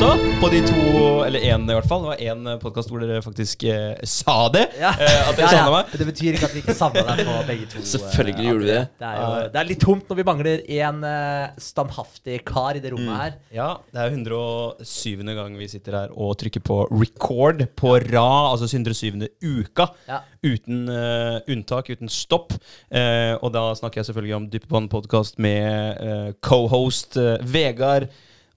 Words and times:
også, 0.00 0.36
på 0.40 0.48
de 0.48 0.60
to 0.64 0.82
Eller 1.26 1.42
én, 1.44 1.64
i 1.68 1.74
hvert 1.76 1.86
fall. 1.88 2.04
Det 2.06 2.08
var 2.08 2.20
én 2.32 2.46
podkast 2.62 2.88
hvor 2.88 3.02
dere 3.02 3.20
faktisk 3.20 3.66
eh, 3.68 3.98
sa 4.08 4.46
det. 4.48 4.62
Ja. 4.80 4.94
Eh, 4.96 5.28
at 5.28 5.36
dere 5.36 5.44
Ja, 5.44 5.50
savna 5.52 5.72
meg. 5.74 5.90
Men 5.90 6.00
det 6.00 6.06
betyr 6.08 6.38
ikke 6.38 6.46
at 6.48 6.54
vi 6.54 6.62
ikke 6.62 6.76
savna 6.78 7.02
deg 7.10 7.20
på 7.28 7.34
begge 7.50 7.66
to. 7.68 7.82
Selvfølgelig 7.90 8.40
eh, 8.40 8.48
gjorde 8.48 8.64
vi 8.64 8.70
det. 8.70 8.78
Det 9.02 9.10
er, 9.10 9.18
jo, 9.20 9.42
det 9.52 9.60
er 9.60 9.68
litt 9.68 9.82
tomt 9.84 10.08
når 10.08 10.18
vi 10.22 10.24
mangler 10.30 10.62
en 10.78 11.04
eh, 11.10 11.58
standhaftig 11.66 12.38
kar 12.48 12.78
i 12.78 12.82
det 12.82 12.94
rommet 12.94 13.20
her. 13.20 13.36
Ja, 13.58 13.68
det 13.92 14.00
er 14.06 14.16
107. 14.16 15.20
gang 15.36 15.60
vi 15.60 15.68
sitter 15.74 15.98
her 15.98 16.16
og 16.16 16.32
trykker 16.40 16.64
på 16.64 16.80
record 16.94 17.66
på 17.76 17.92
rad, 18.06 18.54
altså 18.54 18.70
107. 18.70 19.28
uka. 19.44 19.90
Ja. 20.08 20.22
Uten 20.40 20.88
eh, 20.88 21.52
unntak, 21.52 21.92
uten 21.92 22.08
stopp. 22.08 22.56
Eh, 22.88 23.36
og 23.36 23.52
da 23.52 23.68
snakker 23.76 24.00
jeg 24.00 24.08
selvfølgelig 24.08 24.38
om 24.38 24.48
Dypvann-podkast 24.56 25.36
med 25.44 26.00
uh, 26.00 26.32
cohost 26.40 27.20
eh, 27.20 27.36
Vegard 27.44 28.08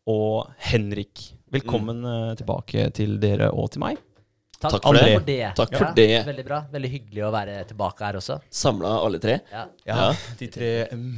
og 0.10 0.50
Henrik. 0.72 1.30
Velkommen 1.54 2.02
mm. 2.02 2.36
tilbake 2.42 2.90
til 2.98 3.20
dere 3.22 3.52
og 3.54 3.72
til 3.72 3.86
meg. 3.86 4.02
Takk, 4.64 4.72
Takk 4.72 4.84
for 4.86 4.96
det. 4.96 5.14
for 5.14 5.26
det. 5.28 5.48
Takk 5.58 5.74
for 5.76 5.96
det. 5.96 6.26
Veldig 6.26 6.44
bra. 6.48 6.58
Veldig 6.72 6.90
hyggelig 6.94 7.24
å 7.28 7.30
være 7.34 7.56
tilbake 7.68 8.06
her 8.06 8.16
også. 8.16 8.38
Samla 8.48 8.94
alle 9.04 9.20
tre. 9.20 9.34
Ja. 9.52 9.64
Ja, 9.84 10.06
De 10.40 10.48
tre 10.52 10.70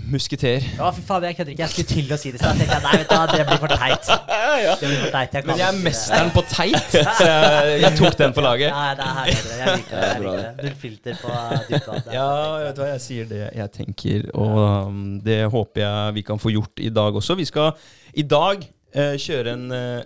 musketer. 0.10 0.66
Ja, 0.80 0.90
fy 0.96 1.04
faen, 1.06 1.28
jeg 1.30 1.38
kødder 1.38 1.54
ikke. 1.54 1.62
Jeg 1.62 1.74
skulle 1.76 1.92
til 1.92 2.16
å 2.16 2.18
si 2.18 2.32
det, 2.34 2.42
så 2.42 2.50
jeg 2.50 2.64
tenkte 2.64 2.80
nei, 2.82 2.96
vet 3.04 3.12
du 3.12 3.14
hva, 3.14 3.28
det 3.30 3.46
blir 3.46 3.62
for 3.62 3.76
teit. 3.76 4.10
Det 4.56 4.88
blir 4.90 5.02
for 5.04 5.14
teit. 5.14 5.36
Jeg 5.36 5.46
Men 5.46 5.60
jeg 5.60 5.68
er 5.68 5.78
mesteren 5.84 6.32
på 6.34 6.42
teit, 6.50 6.96
så 6.96 7.28
jeg, 7.28 7.76
jeg 7.84 7.98
tok 8.00 8.18
den 8.18 8.34
på 8.34 8.44
laget. 8.46 8.72
Ja, 8.72 8.96
det 8.98 9.06
er 9.06 9.18
herlig. 9.20 9.58
Jeg 9.60 9.76
liker 9.82 10.00
det. 10.00 10.08
Jeg 10.08 10.24
liker 10.24 10.40
det. 10.40 10.48
Null 10.64 10.78
filter 10.82 11.20
på 11.22 11.34
dypvann. 11.70 12.02
Det 12.06 12.14
er 12.14 12.18
Ja, 12.18 12.30
vet 12.64 12.80
du 12.80 12.82
hva, 12.82 12.90
jeg 12.96 13.04
sier 13.06 13.30
det 13.30 13.44
jeg 13.44 13.74
tenker, 13.76 14.26
og 14.34 14.58
um, 14.90 15.04
det 15.26 15.42
håper 15.54 15.84
jeg 15.84 16.18
vi 16.18 16.26
kan 16.32 16.42
få 16.42 16.56
gjort 16.56 16.82
i 16.82 16.90
dag 16.98 17.22
også. 17.22 17.38
Vi 17.38 17.46
skal 17.52 17.76
i 18.16 18.26
dag 18.26 18.64
eh, 18.96 19.16
kjøre 19.22 19.56
en 19.56 19.66
eh, 19.76 20.06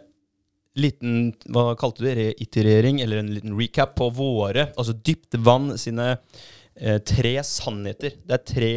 liten 0.79 1.31
Hva 1.51 1.73
kalte 1.79 2.03
du 2.03 2.09
det? 2.09 2.17
Reiterering, 2.19 3.01
eller 3.03 3.21
en 3.21 3.31
liten 3.35 3.55
recap 3.57 3.95
på 3.99 4.09
våre, 4.15 4.69
altså 4.75 4.95
Dypt 4.95 5.37
vann 5.45 5.73
sine 5.81 6.11
eh, 6.15 6.99
tre 6.99 7.37
sannheter. 7.45 8.19
Det 8.25 8.37
er 8.37 8.45
tre 8.53 8.73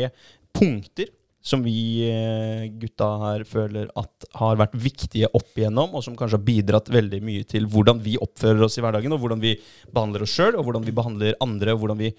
punkter 0.53 1.11
som 1.43 1.63
vi 1.67 2.07
eh, 2.07 2.69
gutta 2.79 3.09
her 3.25 3.43
føler 3.49 3.89
at 3.99 4.27
har 4.39 4.61
vært 4.61 4.77
viktige 4.79 5.31
opp 5.35 5.59
igjennom, 5.59 5.97
og 5.99 6.05
som 6.07 6.15
kanskje 6.19 6.39
har 6.39 6.47
bidratt 6.47 6.91
veldig 6.93 7.19
mye 7.27 7.47
til 7.49 7.67
hvordan 7.71 7.99
vi 8.05 8.15
oppfører 8.23 8.63
oss 8.69 8.79
i 8.79 8.85
hverdagen, 8.85 9.15
og 9.15 9.25
hvordan 9.25 9.43
vi 9.43 9.57
behandler 9.91 10.23
oss 10.23 10.37
sjøl, 10.37 10.55
og 10.55 10.69
hvordan 10.69 10.87
vi 10.87 10.95
behandler 10.95 11.41
andre, 11.43 11.75
og 11.75 11.83
hvordan 11.83 12.01
vi 12.05 12.13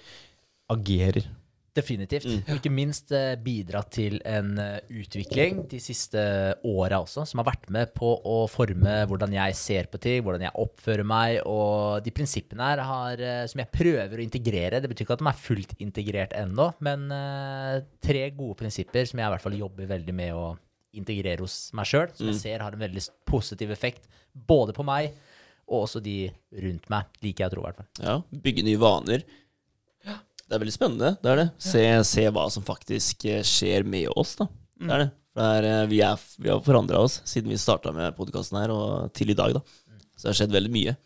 agerer. 0.73 1.29
Definitivt. 1.73 2.27
Mm. 2.29 2.41
Og 2.45 2.59
ikke 2.59 2.69
minst 2.69 3.11
eh, 3.17 3.31
bidratt 3.41 3.89
til 3.95 4.19
en 4.29 4.51
eh, 4.61 4.91
utvikling 5.01 5.63
de 5.71 5.79
siste 5.81 6.21
åra 6.69 6.99
også, 7.01 7.23
som 7.25 7.41
har 7.41 7.47
vært 7.47 7.65
med 7.73 7.95
på 7.97 8.11
å 8.29 8.43
forme 8.51 8.99
hvordan 9.09 9.33
jeg 9.33 9.57
ser 9.57 9.89
på 9.89 9.97
ting, 10.03 10.21
hvordan 10.21 10.45
jeg 10.45 10.53
oppfører 10.61 11.07
meg, 11.09 11.39
og 11.49 12.05
de 12.05 12.13
prinsippene 12.13 12.69
her 12.69 12.83
har, 12.85 13.25
eh, 13.25 13.41
som 13.49 13.63
jeg 13.63 13.73
prøver 13.73 14.21
å 14.21 14.25
integrere. 14.25 14.83
Det 14.83 14.91
betyr 14.91 15.07
ikke 15.07 15.17
at 15.17 15.25
de 15.25 15.31
er 15.33 15.41
fullt 15.47 15.75
integrert 15.81 16.37
ennå, 16.37 16.69
men 16.85 17.09
tre 18.03 18.23
gode 18.37 18.59
prinsipper 18.61 19.09
som 19.09 19.19
jeg 19.19 19.25
i 19.25 19.33
hvert 19.33 19.43
fall 19.43 19.57
jobber 19.57 19.89
veldig 19.89 20.15
med 20.15 20.37
å 20.37 20.47
integrere 20.93 21.41
hos 21.41 21.71
meg 21.73 21.89
sjøl, 21.89 22.11
som 22.13 22.29
jeg 22.29 22.37
ser 22.37 22.61
har 22.61 22.75
en 22.75 22.85
veldig 22.85 23.01
positiv 23.25 23.73
effekt 23.73 24.05
både 24.33 24.77
på 24.77 24.85
meg 24.85 25.09
og 25.71 25.85
også 25.85 26.01
de 26.03 26.27
rundt 26.63 26.89
meg, 26.91 27.07
liker 27.23 27.45
jeg 27.45 27.51
å 27.51 27.53
tro 27.53 27.63
i 27.63 27.67
hvert 27.67 27.79
fall. 27.79 27.89
Ja, 28.03 28.15
Bygge 28.45 28.65
nye 28.67 28.81
vaner. 28.81 29.23
Det 30.47 30.57
er 30.57 30.61
veldig 30.61 30.75
spennende. 30.75 31.11
det 31.23 31.31
er 31.31 31.39
det. 31.39 31.49
Se, 31.61 31.83
se 32.07 32.23
hva 32.29 32.47
som 32.51 32.65
faktisk 32.67 33.23
eh, 33.31 33.43
skjer 33.47 33.85
med 33.87 34.09
oss. 34.13 34.35
da. 34.39 34.49
Det 34.79 34.91
er 34.91 35.03
det. 35.05 35.11
For 35.33 35.67
eh, 35.69 35.85
vi, 35.89 36.01
er, 36.05 36.25
vi 36.37 36.51
har 36.51 36.59
forandra 36.65 36.99
oss 37.01 37.21
siden 37.29 37.49
vi 37.53 37.57
starta 37.57 37.93
med 37.95 38.13
podkasten 38.17 38.59
her, 38.59 38.73
og 38.73 39.13
til 39.15 39.31
i 39.33 39.37
dag. 39.39 39.55
da. 39.55 39.63
Så 40.13 40.27
det 40.27 40.33
har 40.33 40.39
skjedd 40.41 40.57
veldig 40.57 40.73
mye. 40.73 40.97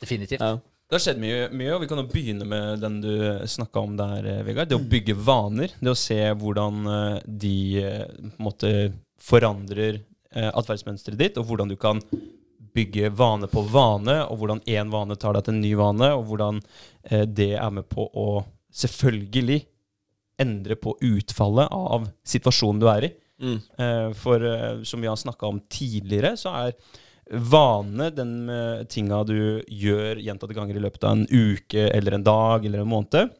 Definitivt. 0.00 0.40
Ja. 0.40 0.56
Det 0.86 0.94
har 0.94 1.02
skjedd 1.02 1.20
mye, 1.22 1.44
mye, 1.50 1.70
og 1.74 1.82
vi 1.82 1.88
kan 1.90 1.98
jo 1.98 2.06
begynne 2.10 2.46
med 2.46 2.82
den 2.82 3.00
du 3.02 3.12
snakka 3.50 3.84
om 3.84 3.94
der, 3.98 4.26
eh, 4.32 4.42
Vegard. 4.46 4.72
Det 4.72 4.78
å 4.78 4.88
bygge 4.96 5.16
vaner. 5.28 5.76
Det 5.78 5.92
å 5.92 5.98
se 5.98 6.18
hvordan 6.40 6.82
de 7.26 7.54
på 7.84 8.32
en 8.32 8.48
måte 8.48 8.72
forandrer 9.22 10.00
atferdsmønsteret 10.36 11.20
ditt, 11.20 11.38
og 11.40 11.46
hvordan 11.48 11.70
du 11.70 11.76
kan 11.80 12.02
bygge 12.76 13.08
vane 13.16 13.48
på 13.48 13.62
vane, 13.72 14.18
og 14.26 14.40
hvordan 14.40 14.60
én 14.68 14.90
vane 14.92 15.16
tar 15.16 15.38
deg 15.38 15.46
til 15.46 15.54
en 15.54 15.62
ny 15.62 15.72
vane, 15.78 16.10
og 16.12 16.26
hvordan 16.28 16.58
det 17.32 17.54
er 17.56 17.72
med 17.72 17.86
på 17.88 18.04
å 18.10 18.26
selvfølgelig 18.76 19.62
endre 20.42 20.76
på 20.76 20.92
utfallet 21.00 21.72
av 21.72 22.10
situasjonen 22.28 22.82
du 22.82 22.90
er 22.92 23.08
i. 23.08 23.10
Mm. 23.40 23.56
Eh, 23.56 24.10
For 24.16 24.44
eh, 24.44 24.82
som 24.84 25.00
vi 25.00 25.08
har 25.10 25.16
snakka 25.16 25.48
om 25.48 25.60
tidligere, 25.72 26.34
så 26.40 26.52
er 26.60 26.76
vane 27.30 28.10
den 28.14 28.48
eh, 28.52 28.84
tinga 28.88 29.22
du 29.26 29.62
gjør 29.66 30.20
gjentatte 30.22 30.56
ganger 30.56 30.78
i 30.78 30.84
løpet 30.84 31.04
av 31.04 31.16
en 31.16 31.26
uke 31.26 31.88
eller 31.90 32.16
en 32.16 32.26
dag 32.26 32.66
eller 32.66 32.84
en 32.84 32.92
måned, 32.92 33.34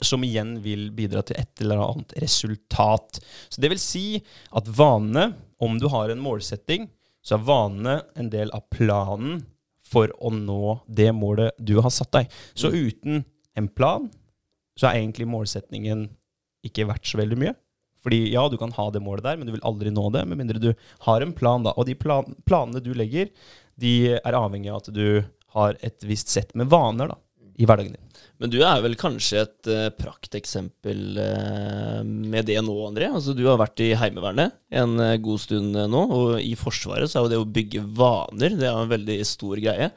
som 0.00 0.22
igjen 0.24 0.54
vil 0.64 0.88
bidra 0.96 1.22
til 1.26 1.36
et 1.40 1.60
eller 1.60 1.82
annet 1.84 2.14
resultat. 2.22 3.20
Så 3.50 3.60
det 3.60 3.72
vil 3.72 3.82
si 3.82 4.04
at 4.56 4.68
vanene, 4.70 5.32
om 5.60 5.76
du 5.78 5.88
har 5.92 6.08
en 6.08 6.22
målsetting, 6.22 6.88
så 7.20 7.36
er 7.36 7.48
vanene 7.50 7.98
en 8.16 8.30
del 8.32 8.52
av 8.56 8.64
planen 8.72 9.42
for 9.90 10.12
å 10.22 10.30
nå 10.32 10.78
det 10.86 11.10
målet 11.12 11.58
du 11.58 11.76
har 11.82 11.92
satt 11.92 12.12
deg. 12.14 12.30
Så 12.54 12.70
uten 12.70 13.24
en 13.58 13.68
plan, 13.68 14.06
så 14.78 14.88
er 14.88 15.00
egentlig 15.00 15.28
målsetningen 15.30 16.08
ikke 16.66 16.86
verdt 16.90 17.08
så 17.08 17.20
veldig 17.20 17.38
mye. 17.40 17.56
Fordi 18.04 18.20
ja, 18.32 18.46
du 18.48 18.56
kan 18.60 18.72
ha 18.76 18.88
det 18.92 19.02
målet 19.04 19.26
der, 19.26 19.38
men 19.38 19.48
du 19.48 19.54
vil 19.54 19.66
aldri 19.66 19.92
nå 19.92 20.06
det, 20.14 20.24
med 20.28 20.40
mindre 20.40 20.60
du 20.62 20.70
har 21.06 21.24
en 21.24 21.34
plan. 21.36 21.64
da. 21.64 21.74
Og 21.76 21.88
de 21.88 21.96
plan 21.98 22.28
planene 22.48 22.82
du 22.84 22.94
legger, 22.96 23.28
de 23.80 24.14
er 24.16 24.36
avhengig 24.36 24.70
av 24.72 24.80
at 24.80 24.92
du 24.94 25.22
har 25.56 25.76
et 25.84 26.06
visst 26.06 26.30
sett 26.32 26.54
med 26.56 26.70
vaner 26.72 27.10
da, 27.10 27.18
i 27.60 27.66
hverdagen 27.68 27.96
din. 27.96 28.22
Men 28.40 28.52
du 28.52 28.60
er 28.64 28.80
vel 28.80 28.96
kanskje 28.96 29.42
et 29.42 29.68
uh, 29.68 29.88
prakteksempel 29.92 31.18
uh, 31.20 32.00
med 32.04 32.48
det 32.48 32.56
nå, 32.64 32.76
André. 32.86 33.10
Altså, 33.10 33.34
du 33.36 33.42
har 33.48 33.60
vært 33.60 33.82
i 33.84 33.90
Heimevernet 34.00 34.56
en 34.80 34.94
uh, 35.00 35.18
god 35.20 35.42
stund 35.42 35.76
nå, 35.76 36.04
og 36.16 36.38
i 36.40 36.54
Forsvaret 36.56 37.10
så 37.10 37.20
er 37.20 37.26
jo 37.26 37.32
det 37.34 37.42
å 37.42 37.50
bygge 37.58 37.84
vaner 37.98 38.56
det 38.56 38.68
er 38.70 38.80
en 38.80 38.94
veldig 38.94 39.18
stor 39.28 39.60
greie. 39.60 39.90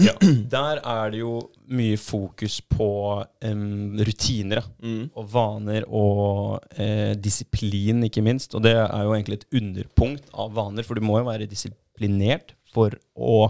Ja. 0.00 0.14
Der 0.54 0.80
er 0.80 1.12
det 1.12 1.20
jo 1.22 1.34
mye 1.72 1.98
fokus 2.00 2.60
på 2.64 2.88
um, 3.20 3.98
rutiner. 4.00 4.64
Mm. 4.82 5.10
og 5.16 5.28
vaner 5.32 5.86
og 5.88 6.64
eh, 6.76 7.12
disiplin, 7.18 8.02
ikke 8.08 8.24
minst. 8.24 8.56
Og 8.56 8.64
det 8.64 8.74
er 8.76 9.04
jo 9.04 9.14
egentlig 9.16 9.40
et 9.40 9.60
underpunkt 9.60 10.32
av 10.32 10.52
vaner, 10.56 10.86
for 10.86 10.98
du 10.98 11.04
må 11.04 11.20
jo 11.20 11.28
være 11.28 11.50
disiplinert 11.50 12.56
for 12.72 12.96
å 13.14 13.44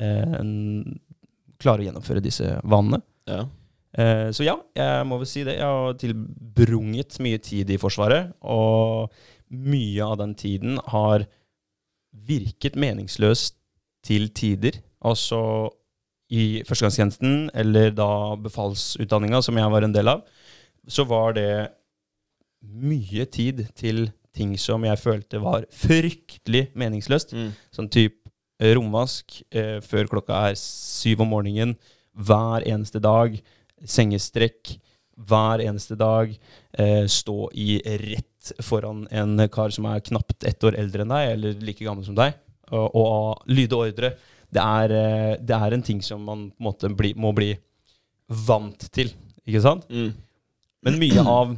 eh, 0.00 0.40
klare 1.58 1.84
å 1.84 1.88
gjennomføre 1.88 2.24
disse 2.24 2.56
vanene. 2.68 3.00
Ja. 3.28 3.44
Eh, 3.98 4.28
så 4.34 4.46
ja, 4.46 4.56
jeg 4.76 5.06
må 5.08 5.20
vel 5.20 5.30
si 5.30 5.44
det. 5.46 5.58
Jeg 5.58 5.66
har 5.68 5.98
tilbrunget 6.00 7.18
mye 7.24 7.40
tid 7.42 7.70
i 7.72 7.80
Forsvaret, 7.80 8.34
og 8.44 9.12
mye 9.48 10.04
av 10.04 10.18
den 10.20 10.34
tiden 10.38 10.80
har 10.92 11.24
virket 12.28 12.76
meningsløst 12.76 13.56
til 14.06 14.28
tider. 14.36 14.78
Altså 15.06 15.40
i 16.28 16.60
førstegangstjenesten, 16.68 17.48
eller 17.56 17.92
da 17.96 18.36
befalsutdanninga, 18.42 19.40
som 19.44 19.56
jeg 19.56 19.72
var 19.72 19.86
en 19.86 19.94
del 19.94 20.10
av, 20.12 20.24
så 20.88 21.04
var 21.08 21.36
det 21.38 21.50
mye 22.60 23.24
tid 23.30 23.64
til 23.78 24.08
ting 24.34 24.54
som 24.60 24.84
jeg 24.86 25.00
følte 25.00 25.40
var 25.42 25.66
fryktelig 25.74 26.68
meningsløst. 26.78 27.34
Mm. 27.34 27.52
Sånn 27.74 27.90
type 27.92 28.28
eh, 28.60 28.74
romvask 28.76 29.40
eh, 29.50 29.78
før 29.84 30.10
klokka 30.12 30.48
er 30.50 30.58
syv 30.60 31.24
om 31.24 31.32
morgenen 31.32 31.76
hver 32.12 32.66
eneste 32.68 33.00
dag. 33.02 33.38
Sengestrekk 33.78 34.76
hver 35.28 35.64
eneste 35.64 35.96
dag. 35.98 36.34
Eh, 36.72 37.04
stå 37.10 37.50
i 37.56 37.78
rett 38.04 38.52
foran 38.64 39.06
en 39.10 39.48
kar 39.52 39.74
som 39.74 39.88
er 39.90 40.04
knapt 40.04 40.46
ett 40.46 40.64
år 40.64 40.78
eldre 40.78 41.04
enn 41.04 41.14
deg, 41.14 41.32
eller 41.34 41.64
like 41.64 41.84
gammel 41.84 42.06
som 42.06 42.16
deg, 42.18 42.36
og, 42.70 42.94
og 42.96 43.50
lyde 43.50 43.76
ordre. 43.76 44.12
Det 44.54 44.62
er, 44.64 44.94
eh, 44.96 45.36
det 45.40 45.56
er 45.56 45.74
en 45.76 45.84
ting 45.84 46.00
som 46.04 46.22
man 46.24 46.48
på 46.50 46.60
en 46.62 46.68
måte 46.68 46.90
bli, 46.96 47.12
må 47.16 47.34
bli 47.36 47.52
vant 48.48 48.88
til, 48.92 49.12
ikke 49.46 49.62
sant? 49.64 49.88
Mm. 49.90 50.12
Men 50.86 50.98
mye 51.00 51.24
av, 51.24 51.54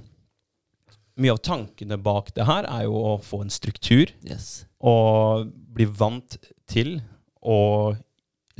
mye 1.20 1.34
av 1.34 1.40
tankene 1.44 1.98
bak 2.00 2.32
det 2.34 2.46
her 2.48 2.66
er 2.70 2.86
jo 2.88 2.98
å 3.12 3.14
få 3.22 3.42
en 3.44 3.52
struktur 3.52 4.10
Yes. 4.26 4.64
og 4.80 5.50
bli 5.74 5.84
vant 5.84 6.38
til 6.70 7.00
å 7.42 7.94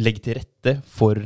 legge 0.01 0.25
til 0.25 0.39
rette 0.41 0.81
for 0.89 1.21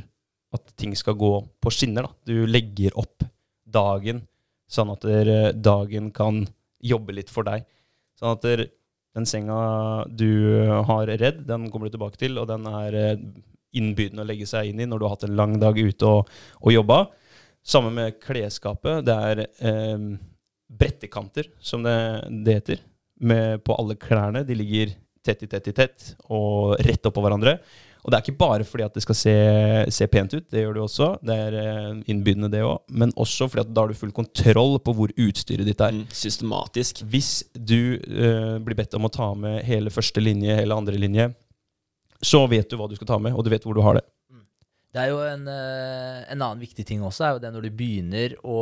at 0.54 0.76
ting 0.78 0.94
skal 0.96 1.16
gå 1.18 1.32
på 1.62 1.72
skinner. 1.74 2.06
Da. 2.06 2.12
Du 2.30 2.46
legger 2.46 2.94
opp 3.00 3.24
dagen 3.66 4.22
sånn 4.70 4.92
at 4.94 5.04
der, 5.06 5.52
dagen 5.52 6.10
kan 6.14 6.44
jobbe 6.84 7.14
litt 7.16 7.30
for 7.32 7.46
deg. 7.46 7.66
Sånn 8.18 8.34
at 8.36 8.44
der, 8.46 8.64
den 9.14 9.26
senga 9.28 9.56
du 10.10 10.30
har 10.88 11.06
redd, 11.06 11.44
den 11.46 11.68
kommer 11.70 11.88
du 11.88 11.94
tilbake 11.94 12.18
til, 12.20 12.38
og 12.40 12.48
den 12.50 12.66
er 12.66 12.96
eh, 12.98 13.20
innbydende 13.78 14.24
å 14.24 14.28
legge 14.28 14.48
seg 14.48 14.70
inn 14.70 14.82
i 14.82 14.88
når 14.88 15.00
du 15.00 15.06
har 15.06 15.14
hatt 15.14 15.26
en 15.28 15.36
lang 15.38 15.54
dag 15.62 15.78
ute 15.78 16.08
og, 16.08 16.32
og 16.60 16.74
jobba. 16.74 16.98
Samme 17.64 17.92
med 17.94 18.18
klesskapet. 18.22 19.04
Det 19.06 19.14
er 19.30 19.44
eh, 19.46 20.08
brettekanter, 20.74 21.48
som 21.62 21.86
det, 21.86 21.96
det 22.44 22.58
heter, 22.58 22.84
med, 23.24 23.62
på 23.64 23.76
alle 23.78 23.96
klærne. 24.00 24.44
De 24.46 24.58
ligger 24.58 24.96
tett 25.24 25.46
i 25.46 25.48
tett 25.48 25.70
i 25.70 25.76
tett 25.76 26.10
og 26.26 26.74
rett 26.84 27.06
oppå 27.08 27.22
hverandre. 27.24 27.58
Og 28.04 28.12
det 28.12 28.18
er 28.18 28.24
ikke 28.26 28.40
bare 28.42 28.66
fordi 28.68 28.84
at 28.84 28.96
det 28.96 29.00
skal 29.00 29.16
se, 29.16 29.34
se 29.96 30.06
pent 30.12 30.34
ut, 30.36 30.44
det 30.52 30.60
gjør 30.60 30.74
det 30.76 30.82
også. 30.84 31.06
Det 31.24 31.36
er 31.46 31.54
eh, 31.56 32.02
innbydende, 32.12 32.50
det 32.52 32.60
òg. 32.60 32.82
Men 32.92 33.14
også 33.16 33.48
fordi 33.48 33.62
at 33.64 33.70
da 33.72 33.86
har 33.86 33.92
du 33.92 33.96
full 33.96 34.12
kontroll 34.12 34.76
på 34.84 34.92
hvor 34.98 35.14
utstyret 35.24 35.64
ditt 35.64 35.80
er. 35.80 35.96
Mm, 35.96 36.10
systematisk. 36.12 37.00
Hvis 37.08 37.30
du 37.56 37.96
uh, 37.96 38.60
blir 38.60 38.76
bedt 38.76 38.96
om 38.98 39.08
å 39.08 39.12
ta 39.12 39.30
med 39.38 39.62
hele 39.64 39.92
første 39.94 40.20
linje, 40.20 40.58
hele 40.60 40.76
andre 40.76 41.00
linje, 41.00 41.30
så 42.24 42.44
vet 42.50 42.68
du 42.68 42.76
hva 42.76 42.90
du 42.90 42.98
skal 42.98 43.08
ta 43.08 43.18
med, 43.20 43.32
og 43.32 43.44
du 43.44 43.50
vet 43.52 43.64
hvor 43.64 43.76
du 43.76 43.82
har 43.84 43.96
det. 43.98 44.04
Det 44.94 45.02
er 45.02 45.10
jo 45.10 45.24
en, 45.26 45.48
eh, 45.50 46.20
en 46.30 46.38
annen 46.38 46.60
viktig 46.62 46.84
ting 46.86 47.02
også, 47.02 47.24
er 47.24 47.32
jo 47.34 47.42
det 47.42 47.50
når 47.50 47.66
du 47.66 47.74
begynner 47.74 48.36
å 48.46 48.60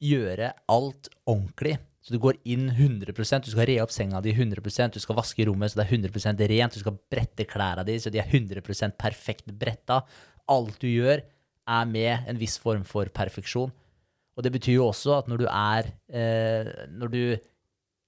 gjøre 0.00 0.54
alt 0.72 1.10
ordentlig. 1.28 1.74
Så 2.08 2.14
du 2.14 2.22
går 2.24 2.38
inn 2.48 2.70
100% 2.72 3.44
du 3.44 3.50
skal 3.52 3.66
re 3.68 3.74
opp 3.82 3.92
senga 3.92 4.22
di 4.24 4.32
100% 4.32 4.94
du 4.96 5.02
skal 5.02 5.18
vaske 5.18 5.44
rommet 5.44 5.68
så 5.68 5.76
det 5.76 5.84
er 5.84 5.98
100% 5.98 6.38
rent, 6.54 6.78
du 6.78 6.80
skal 6.80 6.96
brette 7.12 7.44
klærne 7.44 7.84
dine 7.84 8.00
så 8.00 8.08
de 8.08 8.22
er 8.22 8.30
100% 8.32 8.96
perfekt 8.96 9.52
bretta. 9.52 9.98
Alt 10.48 10.78
du 10.80 10.88
gjør, 10.88 11.20
er 11.68 11.84
med 11.84 12.30
en 12.32 12.40
viss 12.40 12.56
form 12.56 12.86
for 12.88 13.12
perfeksjon. 13.12 13.68
Og 14.38 14.46
det 14.46 14.54
betyr 14.54 14.78
jo 14.78 14.86
også 14.88 15.18
at 15.18 15.28
når 15.28 15.42
du 15.42 15.46
er 15.50 15.90
eh, 16.08 16.70
Når 16.96 17.12
du 17.12 17.20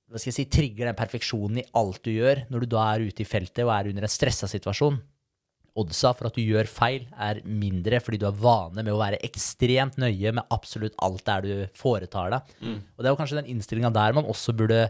hva 0.08 0.18
skal 0.18 0.32
jeg 0.32 0.38
si, 0.40 0.48
trigger 0.50 0.88
den 0.88 0.96
perfeksjonen 0.98 1.60
i 1.60 1.68
alt 1.78 2.00
du 2.02 2.10
gjør, 2.10 2.46
når 2.50 2.64
du 2.64 2.72
da 2.72 2.86
er 2.94 3.04
ute 3.06 3.22
i 3.22 3.28
feltet 3.28 3.62
og 3.62 3.70
er 3.76 3.92
under 3.92 4.08
en 4.08 4.10
stressa 4.10 4.48
situasjon, 4.50 4.96
oddsa 5.78 6.14
for 6.16 6.26
at 6.30 6.34
du 6.36 6.42
gjør 6.42 6.66
feil, 6.70 7.06
er 7.14 7.42
mindre 7.44 8.00
fordi 8.02 8.18
du 8.22 8.26
er 8.28 8.40
vane 8.40 8.82
med 8.82 8.92
å 8.92 8.98
være 9.00 9.20
ekstremt 9.26 9.98
nøye 10.00 10.32
med 10.36 10.50
absolutt 10.50 10.96
alt 11.02 11.22
der 11.28 11.46
du 11.46 11.52
foretar 11.78 12.34
deg. 12.34 12.50
Og 12.96 13.02
det 13.02 13.08
er 13.08 13.14
jo 13.14 13.20
kanskje 13.20 13.40
den 13.42 13.52
innstillinga 13.54 13.92
der 13.94 14.16
man 14.16 14.28
også 14.28 14.56
burde 14.56 14.88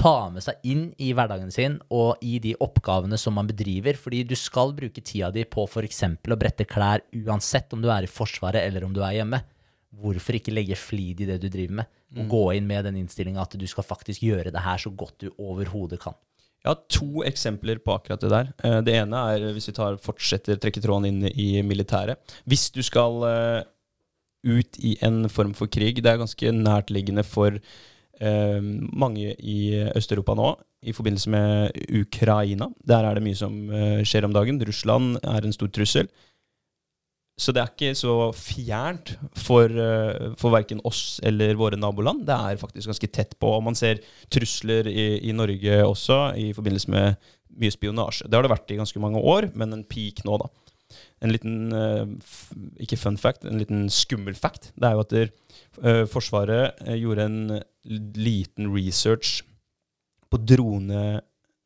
ta 0.00 0.30
med 0.32 0.40
seg 0.40 0.62
inn 0.64 0.84
i 1.02 1.10
hverdagen 1.12 1.50
sin 1.52 1.74
og 1.92 2.22
i 2.24 2.38
de 2.40 2.54
oppgavene 2.62 3.18
som 3.20 3.34
man 3.36 3.48
bedriver. 3.50 3.98
Fordi 4.00 4.22
du 4.24 4.36
skal 4.38 4.72
bruke 4.76 5.02
tida 5.04 5.28
di 5.34 5.44
på 5.44 5.66
f.eks. 5.66 6.04
å 6.06 6.38
brette 6.40 6.64
klær 6.64 7.02
uansett 7.26 7.74
om 7.76 7.82
du 7.82 7.90
er 7.92 8.06
i 8.06 8.10
Forsvaret 8.10 8.62
eller 8.62 8.86
om 8.86 8.94
du 8.96 9.02
er 9.04 9.18
hjemme. 9.18 9.42
Hvorfor 10.00 10.38
ikke 10.38 10.54
legge 10.54 10.78
flid 10.78 11.20
i 11.20 11.26
det 11.28 11.40
du 11.42 11.48
driver 11.50 11.80
med, 11.82 11.86
og 12.16 12.28
gå 12.30 12.42
inn 12.54 12.66
med 12.70 12.86
den 12.86 12.96
innstillinga 13.02 13.42
at 13.42 13.58
du 13.58 13.66
skal 13.68 13.84
faktisk 13.84 14.22
gjøre 14.22 14.52
det 14.54 14.62
her 14.62 14.78
så 14.78 14.90
godt 14.94 15.26
du 15.26 15.32
overhodet 15.36 15.98
kan. 16.00 16.14
Jeg 16.60 16.70
har 16.74 16.80
to 16.92 17.22
eksempler 17.24 17.78
på 17.80 17.94
akkurat 17.96 18.20
det 18.20 18.30
der. 18.30 18.48
Eh, 18.64 18.80
Det 18.84 18.94
ene 19.00 19.16
er 19.32 19.52
hvis 19.54 19.70
vi 19.70 19.76
tar, 19.76 19.96
fortsetter 19.96 20.58
trekke 20.60 20.82
tråden 20.84 21.08
inn 21.08 21.28
i 21.32 21.62
militæret. 21.64 22.18
Hvis 22.44 22.70
du 22.70 22.82
skal 22.84 23.22
eh, 23.24 23.62
ut 24.44 24.76
i 24.78 24.96
en 25.02 25.28
form 25.28 25.54
for 25.54 25.66
krig, 25.72 26.02
det 26.02 26.10
er 26.10 26.20
ganske 26.20 26.52
nærtliggende 26.52 27.24
for 27.24 27.56
eh, 28.20 28.60
mange 28.92 29.34
i 29.38 29.72
Øst-Europa 29.96 30.34
nå, 30.36 30.54
i 30.82 30.92
forbindelse 30.96 31.30
med 31.32 31.80
Ukraina. 31.92 32.68
Der 32.88 33.04
er 33.04 33.14
det 33.14 33.24
mye 33.24 33.36
som 33.36 33.70
eh, 33.72 34.04
skjer 34.04 34.24
om 34.28 34.32
dagen. 34.36 34.60
Russland 34.60 35.16
er 35.22 35.44
en 35.44 35.52
stor 35.56 35.68
trussel. 35.68 36.08
Så 37.40 37.54
det 37.56 37.62
er 37.62 37.70
ikke 37.72 37.96
så 37.96 38.14
fjernt 38.36 39.14
for, 39.38 39.72
uh, 39.72 40.32
for 40.40 40.52
verken 40.52 40.82
oss 40.84 41.18
eller 41.24 41.56
våre 41.58 41.78
naboland. 41.80 42.26
Det 42.28 42.36
er 42.36 42.60
faktisk 42.60 42.90
ganske 42.90 43.10
tett 43.12 43.36
på. 43.40 43.54
Og 43.56 43.64
man 43.64 43.78
ser 43.78 44.02
trusler 44.32 44.90
i, 44.90 45.06
i 45.30 45.36
Norge 45.36 45.80
også 45.86 46.18
i 46.36 46.50
forbindelse 46.56 46.92
med 46.92 47.30
mye 47.60 47.72
spionasje. 47.72 48.28
Det 48.28 48.36
har 48.36 48.44
det 48.46 48.52
vært 48.52 48.74
i 48.74 48.80
ganske 48.80 49.00
mange 49.02 49.22
år, 49.22 49.48
men 49.58 49.72
en 49.74 49.86
peak 49.88 50.24
nå, 50.28 50.36
da. 50.42 50.50
En 51.24 51.32
liten, 51.32 51.72
uh, 51.72 52.04
ikke 52.82 52.98
fun 53.00 53.16
fact, 53.20 53.46
en 53.48 53.60
liten 53.60 53.86
skummel 53.92 54.36
fact, 54.36 54.72
det 54.76 54.88
er 54.88 54.96
jo 54.96 55.04
at 55.06 55.14
der, 55.14 55.32
uh, 55.80 56.04
Forsvaret 56.10 56.80
gjorde 57.00 57.28
en 57.28 57.40
liten 58.20 58.68
research 58.74 59.40
på 60.30 60.38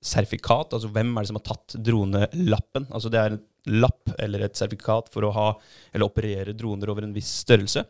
dronesertifikat. 0.05 0.73
Altså 0.73 0.91
hvem 0.93 1.17
er 1.17 1.23
det 1.23 1.29
som 1.29 1.39
har 1.39 1.47
tatt 1.49 1.77
dronelappen? 1.85 2.87
Altså 2.93 3.11
det 3.11 3.19
er 3.21 3.35
en 3.35 3.43
lapp 3.81 4.11
eller 4.19 4.45
et 4.45 4.57
sertifikat 4.57 5.09
for 5.13 5.25
å 5.25 5.33
ha 5.33 5.49
eller 5.93 6.07
operere 6.07 6.53
droner 6.53 6.91
over 6.91 7.05
en 7.05 7.15
viss 7.15 7.45
størrelse. 7.45 7.85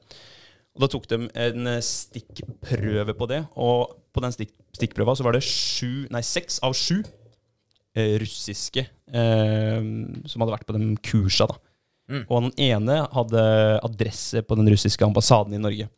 Og 0.75 0.81
Da 0.81 0.88
tok 0.88 1.06
de 1.08 1.28
en 1.34 1.69
stikkprøve 1.81 3.14
på 3.14 3.26
det, 3.31 3.44
og 3.55 3.94
på 4.12 4.20
den 4.20 4.32
stikk, 4.32 4.55
stikkprøva 4.75 5.14
så 5.14 5.22
var 5.22 5.34
det 5.34 5.44
sju, 5.46 6.06
nei, 6.11 6.20
seks 6.22 6.58
av 6.62 6.75
sju 6.75 7.05
eh, 7.94 8.19
russiske 8.19 8.82
eh, 8.82 9.81
som 10.26 10.43
hadde 10.43 10.55
vært 10.55 10.67
på 10.67 10.75
de 10.75 10.96
kursa. 11.02 11.46
da. 11.46 11.58
Mm. 12.10 12.25
Og 12.28 12.43
den 12.43 12.55
ene 12.58 13.06
hadde 13.14 13.44
adresse 13.87 14.43
på 14.43 14.58
den 14.58 14.69
russiske 14.69 15.06
ambassaden 15.06 15.55
i 15.55 15.62
Norge. 15.62 15.88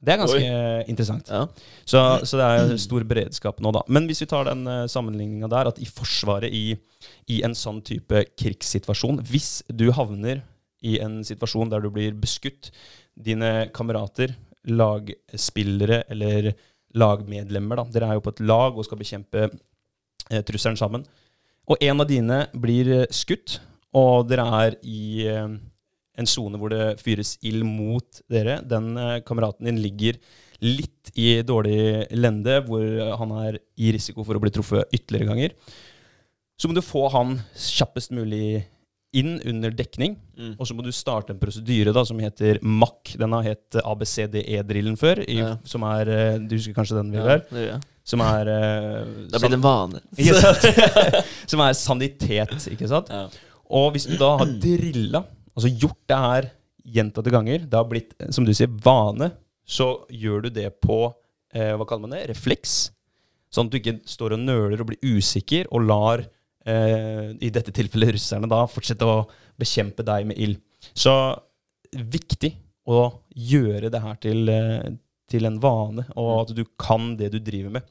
Det 0.00 0.14
er 0.14 0.20
ganske 0.22 0.52
interessant. 0.88 1.28
Ja. 1.28 1.42
Så, 1.84 2.00
så 2.24 2.38
det 2.40 2.44
er 2.48 2.70
stor 2.80 3.04
beredskap 3.04 3.58
nå, 3.60 3.72
da. 3.76 3.82
Men 3.92 4.06
hvis 4.08 4.22
vi 4.24 4.30
tar 4.30 4.48
den 4.48 4.64
uh, 4.64 4.86
sammenligninga 4.88 5.50
der, 5.52 5.68
at 5.68 5.80
i 5.82 5.88
Forsvaret, 5.88 6.48
i, 6.48 6.72
i 7.28 7.42
en 7.44 7.56
sånn 7.56 7.82
type 7.84 8.22
krigssituasjon 8.40 9.20
Hvis 9.28 9.60
du 9.68 9.90
havner 9.96 10.40
i 10.80 10.96
en 11.04 11.20
situasjon 11.26 11.68
der 11.72 11.84
du 11.84 11.90
blir 11.92 12.16
beskutt, 12.16 12.70
dine 13.12 13.68
kamerater, 13.76 14.32
lagspillere 14.72 16.04
eller 16.12 16.52
lagmedlemmer, 16.96 17.80
da, 17.80 17.86
dere 17.92 18.10
er 18.10 18.18
jo 18.18 18.24
på 18.24 18.34
et 18.34 18.44
lag 18.44 18.76
og 18.76 18.86
skal 18.86 19.00
bekjempe 19.00 19.46
eh, 19.46 20.42
trusselen 20.46 20.78
sammen, 20.80 21.04
og 21.70 21.84
en 21.84 22.02
av 22.02 22.08
dine 22.08 22.42
blir 22.56 22.90
eh, 22.96 23.10
skutt, 23.14 23.60
og 23.96 24.28
dere 24.30 24.46
er 24.60 24.78
i 24.86 25.26
eh, 25.28 25.46
en 26.20 26.28
sone 26.30 26.60
hvor 26.60 26.72
det 26.72 26.98
fyres 27.02 27.34
ild 27.46 27.64
mot 27.66 28.22
dere. 28.30 28.60
Den 28.68 28.92
eh, 29.00 29.18
kameraten 29.26 29.66
din 29.70 29.80
ligger 29.82 30.18
litt 30.60 31.10
i 31.16 31.38
dårlig 31.46 32.06
lende, 32.12 32.58
hvor 32.66 32.84
han 33.16 33.30
er 33.46 33.56
i 33.80 33.94
risiko 33.96 34.22
for 34.26 34.36
å 34.36 34.42
bli 34.42 34.52
truffet 34.52 34.92
ytterligere 34.92 35.30
ganger. 35.32 35.54
Så 36.60 36.68
må 36.68 36.76
du 36.76 36.82
få 36.84 37.06
han 37.14 37.38
kjappest 37.56 38.12
mulig 38.12 38.60
inn 39.16 39.38
under 39.48 39.72
dekning, 39.74 40.12
Mm. 40.40 40.52
og 40.60 40.64
så 40.68 40.72
må 40.76 40.84
du 40.84 40.92
starte 40.94 41.32
en 41.34 41.38
prosedyre 41.40 41.92
da, 41.92 42.04
som 42.06 42.16
heter 42.22 42.60
MAC. 42.62 43.16
Den 43.18 43.32
har 43.34 43.42
hett 43.44 43.76
ABCDE-drillen 43.82 44.94
før, 45.00 45.18
i, 45.28 45.40
Ja. 45.40 45.56
som 45.64 45.82
er 45.88 46.08
eh, 46.08 46.38
Du 46.38 46.54
husker 46.56 46.72
kanskje 46.76 46.96
den, 47.00 47.10
Ja, 47.16 47.24
det 47.40 47.50
gjør 47.50 47.66
jeg. 47.74 47.80
Som 48.04 48.20
er 48.24 48.48
eh, 48.48 49.04
Det 49.32 49.40
blir 49.40 49.48
blitt 49.48 49.58
en 49.58 49.66
vane. 49.66 50.00
Som 51.50 51.60
er 51.64 51.72
sanitet, 51.76 52.54
ikke 52.72 52.88
sant? 52.88 53.10
Ja. 53.12 53.26
Og 53.70 53.92
hvis 53.94 54.06
du 54.08 54.16
da 54.18 54.36
har 54.40 54.46
drilla, 54.62 55.24
altså 55.54 55.70
gjort 55.70 56.00
det 56.10 56.20
her 56.24 56.48
gjentatte 56.96 57.32
ganger, 57.32 57.66
det 57.68 57.76
har 57.76 57.88
blitt, 57.88 58.14
som 58.34 58.46
du 58.46 58.52
sier, 58.56 58.70
vane, 58.84 59.30
så 59.68 59.92
gjør 60.10 60.46
du 60.46 60.54
det 60.54 60.68
på 60.82 61.02
eh, 61.54 61.74
hva 61.76 61.86
kaller 61.86 62.06
man 62.06 62.16
det, 62.16 62.24
refleks. 62.32 62.90
Sånn 63.52 63.68
at 63.68 63.74
du 63.74 63.80
ikke 63.80 63.98
står 64.08 64.36
og 64.36 64.42
nøler 64.42 64.80
og 64.80 64.90
blir 64.90 65.18
usikker 65.18 65.70
og 65.74 65.86
lar, 65.86 66.24
eh, 66.66 67.30
i 67.38 67.52
dette 67.52 67.74
tilfellet 67.74 68.16
russerne, 68.16 68.50
da 68.50 68.64
fortsette 68.70 69.06
å 69.06 69.22
bekjempe 69.60 70.06
deg 70.06 70.28
med 70.30 70.40
ild. 70.40 70.60
Så 70.94 71.12
viktig 71.92 72.54
å 72.90 73.06
gjøre 73.36 73.90
det 73.92 74.02
her 74.02 74.20
til, 74.22 74.48
eh, 74.48 74.90
til 75.30 75.46
en 75.46 75.60
vane, 75.62 76.06
og 76.16 76.30
at 76.42 76.54
du 76.56 76.64
kan 76.78 77.14
det 77.16 77.32
du 77.32 77.38
driver 77.38 77.78
med. 77.78 77.82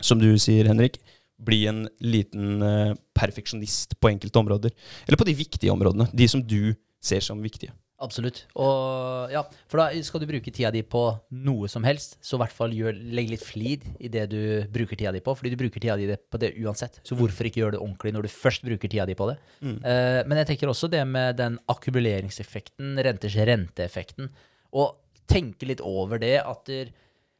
Som 0.00 0.18
du 0.20 0.28
sier, 0.38 0.68
Henrik, 0.68 0.98
bli 1.42 1.66
en 1.68 1.86
liten 2.00 2.62
eh, 2.62 2.94
perfeksjonist 3.16 3.98
på 4.00 4.10
enkelte 4.12 4.40
områder. 4.40 4.72
Eller 5.06 5.20
på 5.20 5.26
de 5.28 5.34
viktige 5.36 5.72
områdene. 5.72 6.08
De 6.14 6.28
som 6.28 6.42
du 6.42 6.74
ser 7.06 7.24
som 7.24 7.42
viktige. 7.42 7.74
Absolutt. 8.04 8.42
Og 8.60 9.30
ja, 9.32 9.40
for 9.70 9.80
da 9.80 10.02
skal 10.04 10.20
du 10.20 10.26
bruke 10.28 10.52
tida 10.52 10.68
di 10.74 10.82
på 10.84 11.00
noe 11.46 11.68
som 11.72 11.86
helst, 11.88 12.18
så 12.20 12.36
i 12.36 12.42
hvert 12.42 12.52
fall 12.52 12.74
gjør, 12.76 12.98
legg 13.16 13.30
litt 13.32 13.44
flid 13.44 13.86
i 13.96 14.10
det 14.12 14.26
du 14.34 14.40
bruker 14.72 14.98
tida 15.00 15.14
di 15.16 15.22
på, 15.24 15.32
fordi 15.38 15.54
du 15.54 15.58
bruker 15.62 15.80
tida 15.80 15.96
di 15.96 16.10
på 16.12 16.40
det 16.42 16.52
uansett. 16.60 17.00
Så 17.08 17.16
hvorfor 17.16 17.48
ikke 17.48 17.62
gjøre 17.62 17.78
det 17.78 17.80
ordentlig 17.80 18.12
når 18.12 18.28
du 18.28 18.34
først 18.34 18.66
bruker 18.68 18.92
tida 18.92 19.08
di 19.08 19.16
på 19.16 19.30
det? 19.30 19.38
Eh, 19.64 20.20
men 20.28 20.42
jeg 20.42 20.50
tenker 20.52 20.72
også 20.72 20.92
det 20.92 21.00
med 21.08 21.40
den 21.40 21.56
akkumuleringseffekten, 21.72 23.00
renters 23.06 23.38
renteeffekten, 23.48 24.28
og 24.76 25.00
tenke 25.26 25.68
litt 25.68 25.80
over 25.80 26.20
det 26.20 26.36
at 26.42 26.68
det, 26.68 26.90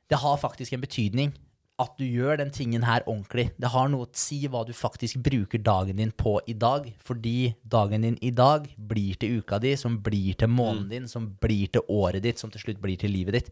det 0.08 0.22
har 0.24 0.40
faktisk 0.40 0.72
en 0.72 0.86
betydning 0.86 1.36
at 1.82 1.92
du 1.98 2.06
gjør 2.08 2.38
den 2.40 2.50
tingen 2.50 2.86
her 2.88 3.02
ordentlig. 3.04 3.50
Det 3.60 3.68
har 3.68 3.90
noe 3.92 4.06
å 4.06 4.12
si 4.16 4.38
hva 4.48 4.62
du 4.64 4.72
faktisk 4.72 5.18
bruker 5.24 5.60
dagen 5.60 5.98
din 6.00 6.12
på 6.16 6.38
i 6.48 6.54
dag, 6.56 6.86
fordi 7.04 7.54
dagen 7.68 8.06
din 8.06 8.16
i 8.24 8.30
dag 8.32 8.64
blir 8.78 9.18
til 9.20 9.42
uka 9.42 9.58
di, 9.60 9.74
som 9.76 9.98
blir 10.02 10.38
til 10.40 10.48
måneden 10.48 10.88
din, 10.88 11.08
som 11.08 11.28
blir 11.42 11.68
til 11.74 11.84
året 11.92 12.24
ditt, 12.24 12.40
som 12.40 12.50
til 12.50 12.64
slutt 12.64 12.80
blir 12.80 12.96
til 12.96 13.12
livet 13.12 13.36
ditt. 13.40 13.50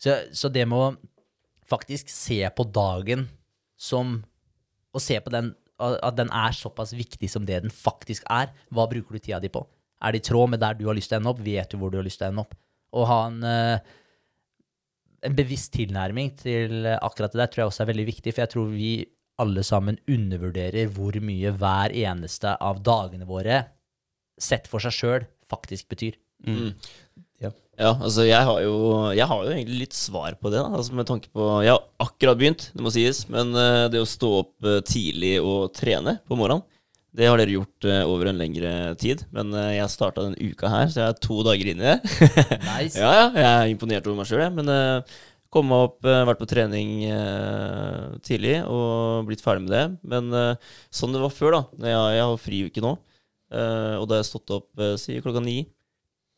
Så, 0.00 0.16
så 0.32 0.48
det 0.48 0.64
med 0.68 0.78
å 0.78 0.94
faktisk 1.68 2.08
se 2.08 2.40
på 2.56 2.64
dagen 2.72 3.28
som 3.76 4.22
Og 4.96 5.02
se 5.04 5.18
på 5.20 5.30
den 5.30 5.52
at 5.78 6.16
den 6.16 6.30
er 6.34 6.50
såpass 6.56 6.90
viktig 6.96 7.28
som 7.30 7.44
det 7.46 7.60
den 7.62 7.70
faktisk 7.70 8.24
er. 8.32 8.48
Hva 8.74 8.88
bruker 8.90 9.14
du 9.14 9.20
tida 9.22 9.38
di 9.38 9.50
på? 9.52 9.60
Er 10.02 10.12
det 10.12 10.24
i 10.24 10.26
tråd 10.26 10.50
med 10.50 10.58
der 10.58 10.74
du 10.74 10.86
har 10.88 10.96
lyst 10.96 11.12
til 11.12 11.18
å 11.18 11.20
ende 11.20 11.30
opp? 11.30 11.42
Vet 11.44 11.70
du 11.70 11.76
hvor 11.78 11.92
du 11.92 11.98
har 12.00 12.06
lyst 12.06 12.18
til 12.18 12.26
å 12.26 12.32
ende 12.32 12.42
opp? 12.42 12.56
Å 12.90 13.04
ha 13.06 13.18
en 13.28 13.44
eh, 13.46 13.92
en 15.26 15.38
bevisst 15.38 15.72
tilnærming 15.74 16.32
til 16.38 16.86
akkurat 16.94 17.34
det 17.34 17.42
der 17.42 17.50
tror 17.52 17.64
jeg 17.64 17.72
også 17.72 17.84
er 17.84 17.90
veldig 17.92 18.06
viktig, 18.10 18.34
for 18.34 18.44
jeg 18.44 18.52
tror 18.54 18.68
vi 18.72 18.92
alle 19.38 19.62
sammen 19.66 19.98
undervurderer 20.10 20.90
hvor 20.94 21.14
mye 21.22 21.52
hver 21.54 21.94
eneste 21.94 22.54
av 22.58 22.82
dagene 22.86 23.26
våre, 23.28 23.62
sett 24.38 24.66
for 24.70 24.82
seg 24.82 24.94
sjøl, 24.94 25.28
faktisk 25.50 25.90
betyr. 25.90 26.18
Mm. 26.46 26.74
Ja, 27.78 27.92
altså 27.94 28.24
jeg 28.26 28.42
har 28.42 28.56
jo, 28.64 28.74
jeg 29.14 29.26
har 29.30 29.42
jo 29.44 29.52
egentlig 29.52 29.84
litt 29.84 29.94
svar 29.94 30.34
på 30.40 30.50
det, 30.50 30.58
da. 30.58 30.70
Altså 30.74 30.96
med 30.98 31.06
tanke 31.06 31.30
på 31.30 31.44
Jeg 31.62 31.70
har 31.70 31.84
akkurat 32.02 32.38
begynt, 32.40 32.64
det 32.74 32.82
må 32.82 32.90
sies, 32.90 33.22
men 33.30 33.54
eh, 33.54 33.84
det 33.92 34.02
å 34.02 34.08
stå 34.08 34.30
opp 34.40 34.66
eh, 34.66 34.80
tidlig 34.86 35.36
og 35.38 35.70
trene 35.76 36.16
på 36.26 36.38
morgenen, 36.38 36.66
det 37.16 37.26
har 37.26 37.40
dere 37.40 37.54
gjort 37.56 37.86
uh, 37.88 38.02
over 38.10 38.28
en 38.28 38.38
lengre 38.38 38.70
tid. 39.00 39.24
Men 39.34 39.50
uh, 39.56 39.70
jeg 39.72 39.92
starta 39.92 40.26
denne 40.26 40.50
uka 40.52 40.68
her, 40.70 40.90
så 40.92 41.00
jeg 41.02 41.14
er 41.14 41.22
to 41.24 41.40
dager 41.46 41.70
inn 41.70 41.80
i 41.80 41.88
det. 41.88 41.96
Nice. 42.66 43.00
ja, 43.02 43.12
ja, 43.14 43.24
jeg 43.32 43.48
er 43.48 43.72
imponert 43.72 44.06
over 44.06 44.20
meg 44.20 44.28
sjøl, 44.28 44.44
jeg. 44.44 44.54
Men 44.58 44.68
uh, 44.70 45.16
kom 45.54 45.70
meg 45.70 45.86
opp, 45.88 45.98
uh, 46.04 46.26
vært 46.28 46.42
på 46.42 46.50
trening 46.50 46.92
tidlig 48.26 48.58
og 48.68 49.24
blitt 49.30 49.42
ferdig 49.44 49.64
med 49.64 49.72
det. 49.72 49.84
Men 50.12 50.28
sånn 50.92 51.16
det 51.16 51.24
var 51.24 51.34
før, 51.34 51.56
da. 51.56 51.62
Jeg, 51.88 52.04
jeg 52.18 52.26
har 52.26 52.44
friuke 52.44 52.84
nå, 52.84 52.94
og 53.48 54.04
da 54.04 54.18
har 54.18 54.20
jeg 54.20 54.28
stått 54.28 54.56
opp 54.58 54.82
uh, 54.82 54.92
si 55.00 55.16
klokka 55.24 55.40
ni, 55.40 55.62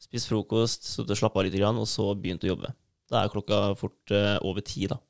spist 0.01 0.31
frokost, 0.31 0.87
sittet 0.87 1.17
og 1.17 1.25
slappa 1.25 1.43
av 1.43 1.49
litt, 1.49 1.59
grann, 1.59 1.83
og 1.83 1.91
så 1.91 2.13
begynt 2.15 2.47
å 2.47 2.53
jobbe. 2.55 2.71
Da 3.11 3.25
er 3.25 3.33
klokka 3.33 3.73
fort 3.77 4.15
over 4.47 4.63
ti, 4.63 4.87
da. 4.89 5.01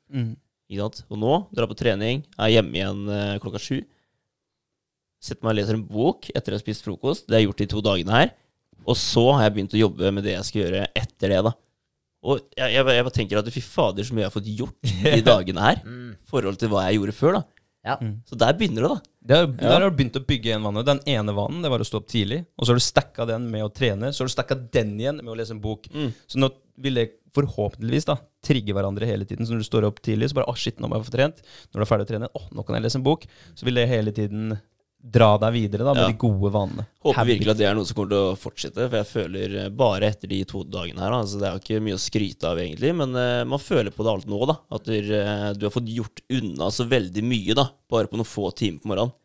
Sant? 0.71 1.03
Og 1.11 1.19
nå 1.19 1.33
drar 1.51 1.67
jeg 1.67 1.75
på 1.75 1.81
trening, 1.83 2.21
er 2.41 2.55
hjemme 2.55 2.79
igjen 2.79 3.01
klokka 3.43 3.61
sju. 3.61 3.83
Setter 5.21 5.45
meg 5.45 5.53
og 5.53 5.59
leser 5.59 5.77
en 5.77 5.87
bok 5.87 6.29
etter 6.33 6.53
å 6.53 6.57
ha 6.57 6.63
spist 6.63 6.85
frokost. 6.85 7.27
Det 7.27 7.37
har 7.37 7.43
jeg 7.43 7.51
gjort 7.51 7.61
de 7.61 7.69
to 7.71 7.83
dagene 7.85 8.15
her. 8.15 8.31
Og 8.89 8.97
så 8.97 9.23
har 9.35 9.45
jeg 9.45 9.55
begynt 9.57 9.75
å 9.77 9.83
jobbe 9.83 10.13
med 10.15 10.25
det 10.25 10.33
jeg 10.33 10.47
skal 10.47 10.63
gjøre 10.63 10.85
etter 10.97 11.33
det, 11.35 11.41
da. 11.45 11.53
Og 12.21 12.37
jeg, 12.57 12.73
jeg, 12.75 12.85
jeg 12.85 13.05
bare 13.05 13.15
tenker 13.15 13.39
at 13.39 13.49
fy 13.53 13.63
fader, 13.65 14.05
så 14.05 14.13
mye 14.13 14.25
jeg 14.25 14.29
har 14.29 14.35
fått 14.35 14.51
gjort 14.51 14.91
de 15.05 15.21
dagene 15.31 15.65
her. 15.65 15.81
Mm. 15.85 16.11
I 16.17 16.33
forhold 16.33 16.59
til 16.61 16.71
hva 16.73 16.85
jeg 16.87 16.99
gjorde 16.99 17.17
før, 17.17 17.39
da. 17.39 17.61
Ja. 17.81 17.95
Så 18.29 18.37
der 18.37 18.57
begynner 18.57 18.85
det, 18.85 18.89
da. 18.91 19.11
Det 19.21 19.37
er, 19.37 19.47
Der 19.57 19.75
har 19.75 19.89
du 19.89 19.97
begynt 19.97 20.17
å 20.17 20.23
bygge 20.25 20.53
en 20.55 20.65
vane. 20.65 20.83
Den 20.85 21.01
ene 21.09 21.33
vanen 21.37 21.63
det 21.65 21.69
var 21.73 21.81
å 21.81 21.85
stå 21.85 22.01
opp 22.01 22.09
tidlig. 22.09 22.43
Og 22.57 22.65
så 22.65 22.73
har 22.73 22.81
du 22.81 22.85
stacka 22.85 23.25
den 23.29 23.47
med 23.53 23.65
å 23.65 23.71
trene. 23.73 24.11
Så 24.13 24.23
har 24.23 24.29
du 24.29 24.33
stacka 24.33 24.57
den 24.57 24.93
igjen 25.01 25.21
med 25.21 25.33
å 25.33 25.37
lese 25.37 25.53
en 25.55 25.61
bok. 25.63 25.87
Mm. 25.93 26.11
Så 26.29 26.41
nå 26.41 26.49
vil 26.81 26.97
det 26.97 27.07
forhåpentligvis 27.35 28.09
da 28.09 28.17
trigge 28.45 28.73
hverandre 28.75 29.07
hele 29.07 29.25
tiden. 29.25 29.47
Så 29.47 29.53
når 29.53 29.63
du 29.63 29.69
står 29.69 29.87
opp 29.87 30.01
tidlig, 30.03 30.29
så 30.29 30.41
bare 30.41 30.49
Å, 30.51 30.57
shit, 30.57 30.81
nå 30.81 30.89
må 30.89 30.99
jeg 30.99 31.09
få 31.09 31.15
trent. 31.15 31.41
Når 31.71 31.81
du 31.81 31.85
er 31.85 31.89
ferdig 31.89 32.07
å 32.07 32.11
trene, 32.11 32.29
å, 32.37 32.43
nå 32.53 32.65
kan 32.67 32.77
jeg 32.77 32.85
lese 32.85 32.99
en 33.01 33.05
bok. 33.07 33.25
Så 33.57 33.65
vil 33.67 33.81
det 33.81 33.87
hele 33.89 34.13
tiden 34.13 34.57
dra 35.01 35.31
deg 35.41 35.53
videre 35.55 35.85
da 35.87 35.93
med 35.95 36.03
Ja. 36.03 36.07
de 36.11 36.17
gode 36.21 36.51
vanene. 36.53 36.85
Håper 37.01 37.17
Habit. 37.17 37.39
virkelig 37.39 37.51
at 37.51 37.57
det 37.57 37.67
er 37.67 37.75
noe 37.75 37.85
som 37.85 37.95
kommer 37.95 38.09
til 38.13 38.21
å 38.21 38.37
fortsette, 38.37 38.89
for 38.89 38.97
jeg 38.99 39.09
føler 39.09 39.55
eh, 39.65 39.69
bare 39.69 40.11
etter 40.11 40.29
de 40.29 40.43
to 40.45 40.63
dagene 40.63 41.01
her 41.01 41.11
altså 41.11 41.39
Det 41.39 41.47
er 41.47 41.55
jo 41.57 41.63
ikke 41.63 41.83
mye 41.83 41.97
å 41.97 42.03
skryte 42.05 42.45
av, 42.47 42.57
egentlig, 42.61 42.93
men 42.95 43.15
uh, 43.15 43.43
man 43.43 43.59
føler 43.59 43.89
på 43.89 44.05
det 44.05 44.11
alt 44.11 44.27
nå, 44.29 44.45
da. 44.45 44.57
At 44.71 44.85
du, 44.85 44.93
uh, 44.93 45.53
du 45.57 45.65
har 45.65 45.73
fått 45.73 45.89
gjort 45.89 46.21
unna 46.29 46.69
så 46.69 46.85
veldig 46.85 47.23
mye, 47.25 47.57
da, 47.57 47.69
bare 47.89 48.07
på 48.07 48.19
noen 48.19 48.29
få 48.29 48.51
timer 48.53 48.79
på 48.83 48.93
morgenen. 48.93 49.15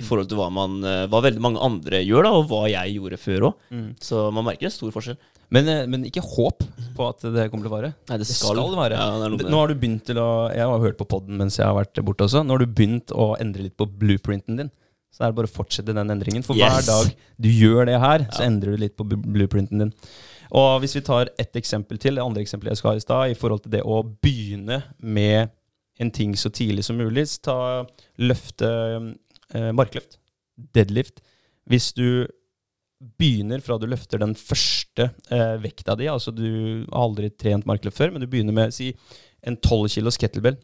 I 0.00 0.04
forhold 0.06 0.30
til 0.30 0.38
hva, 0.40 0.48
man, 0.48 0.78
eh, 0.88 1.04
hva 1.12 1.20
veldig 1.20 1.42
mange 1.44 1.60
andre 1.60 1.98
gjør, 2.00 2.24
da, 2.24 2.30
og 2.38 2.46
hva 2.48 2.62
jeg 2.70 2.94
gjorde 2.96 3.18
før 3.20 3.44
òg. 3.50 3.66
Mm. 3.76 3.88
Så 4.00 4.22
man 4.32 4.46
merker 4.46 4.70
en 4.70 4.72
stor 4.72 4.94
forskjell. 4.94 5.18
Men, 5.52 5.68
eh, 5.68 5.82
men 5.84 6.06
ikke 6.08 6.24
håp 6.24 6.64
på 6.96 7.08
at 7.10 7.20
det 7.20 7.50
kommer 7.52 7.66
til 7.66 7.72
å 7.72 7.74
vare. 7.74 7.90
Nei, 8.08 8.16
det 8.16 8.24
Det 8.24 8.32
skal 8.38 8.56
vare. 8.72 8.96
Ja, 8.96 9.28
det 9.28 9.50
Nå 9.50 9.58
har 9.60 9.68
du 9.68 9.74
begynt 9.74 10.06
til 10.08 10.16
å 10.16 10.48
Jeg 10.48 10.64
har 10.64 10.80
hørt 10.80 10.96
på 10.96 11.04
podden 11.04 11.36
mens 11.36 11.58
jeg 11.58 11.66
har 11.66 11.76
vært 11.76 12.00
borte 12.02 12.24
også. 12.24 12.40
Nå 12.40 12.56
har 12.56 12.64
du 12.64 12.72
begynt 12.72 13.12
å 13.12 13.36
endre 13.38 13.68
litt 13.68 13.76
på 13.76 13.84
blueprinten 13.84 14.56
din. 14.56 14.70
Så 15.12 15.22
er 15.22 15.30
det 15.32 15.36
bare 15.36 15.50
å 15.50 15.52
fortsette 15.52 15.92
den 15.92 16.10
endringen. 16.12 16.44
For 16.46 16.56
Yes. 16.56 16.72
hver 16.72 16.86
dag 16.88 17.16
du 17.44 17.48
gjør 17.52 17.86
det 17.90 17.98
her, 18.00 18.26
så 18.32 18.46
endrer 18.46 18.72
du 18.72 18.80
litt 18.80 18.96
på 18.96 19.04
blueprinten 19.04 19.78
din. 19.82 19.92
Og 20.52 20.80
hvis 20.80 20.96
vi 20.96 21.02
tar 21.04 21.30
ett 21.40 21.56
eksempel 21.56 21.98
til, 22.00 22.16
det 22.16 22.24
andre 22.24 22.42
eksempelet 22.44 22.72
jeg 22.74 22.80
skal 22.80 22.90
ha 22.90 22.96
i 22.96 23.04
stad, 23.04 23.30
i 23.32 23.38
forhold 23.38 23.62
til 23.64 23.72
det 23.72 23.82
å 23.84 24.02
begynne 24.04 24.82
med 24.98 25.52
en 26.00 26.10
ting 26.10 26.34
så 26.36 26.50
tidlig 26.52 26.84
som 26.84 26.96
mulig, 26.96 27.26
så 27.28 27.40
ta 27.44 27.58
løfte 28.20 28.68
eh, 29.54 29.70
markløft. 29.76 30.18
Deadlift. 30.74 31.20
Hvis 31.68 31.92
du 31.96 32.26
begynner 33.18 33.62
fra 33.64 33.78
du 33.80 33.86
løfter 33.90 34.20
den 34.22 34.34
første 34.38 35.08
eh, 35.32 35.56
vekta 35.62 35.96
di, 35.98 36.08
altså 36.10 36.32
du 36.34 36.84
har 36.92 37.04
aldri 37.04 37.30
trent 37.30 37.66
markløft 37.68 37.98
før, 37.98 38.12
men 38.14 38.22
du 38.22 38.28
begynner 38.30 38.54
med 38.56 38.74
si 38.74 38.92
en 39.42 39.56
12 39.56 39.88
kilos 39.96 40.18
kettlebell. 40.20 40.56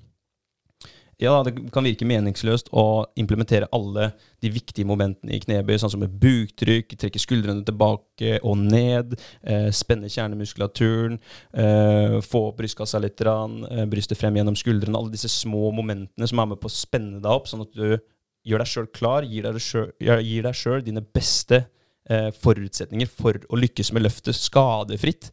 Ja, 1.18 1.40
det 1.42 1.56
kan 1.74 1.82
virke 1.82 2.06
meningsløst 2.06 2.68
å 2.70 3.08
implementere 3.18 3.66
alle 3.74 4.12
de 4.38 4.52
viktige 4.54 4.86
momentene 4.86 5.34
i 5.34 5.40
knebøy, 5.42 5.74
sånn 5.82 5.90
som 5.90 6.04
med 6.04 6.12
buktrykk, 6.22 6.94
trekke 6.94 7.18
skuldrene 7.18 7.64
tilbake 7.66 8.36
og 8.46 8.60
ned, 8.62 9.16
eh, 9.42 9.66
spenne 9.74 10.06
kjernemuskulaturen, 10.06 11.18
eh, 11.52 12.20
få 12.22 12.44
opp 12.52 12.58
brystkassa 12.58 13.00
litt, 13.02 13.20
eh, 13.20 13.86
brystet 13.86 14.16
frem 14.16 14.36
gjennom 14.36 14.54
skuldrene, 14.54 14.94
alle 14.94 15.10
disse 15.10 15.26
små 15.26 15.72
momentene 15.74 16.28
som 16.28 16.38
er 16.38 16.46
med 16.46 16.60
på 16.60 16.70
å 16.70 16.78
spenne 16.86 17.20
deg 17.20 17.32
opp, 17.32 17.48
sånn 17.48 17.62
at 17.62 17.72
du 17.74 17.98
gjør 18.46 18.58
deg 18.58 18.66
sjøl 18.66 18.92
klar, 18.92 19.22
gir 19.24 19.42
deg 19.42 20.54
sjøl 20.54 20.84
dine 20.84 21.00
beste 21.02 21.66
eh, 22.08 22.30
forutsetninger 22.30 23.08
for 23.08 23.32
å 23.32 23.58
lykkes 23.58 23.92
med 23.92 24.04
løftet 24.04 24.34
skadefritt. 24.34 25.32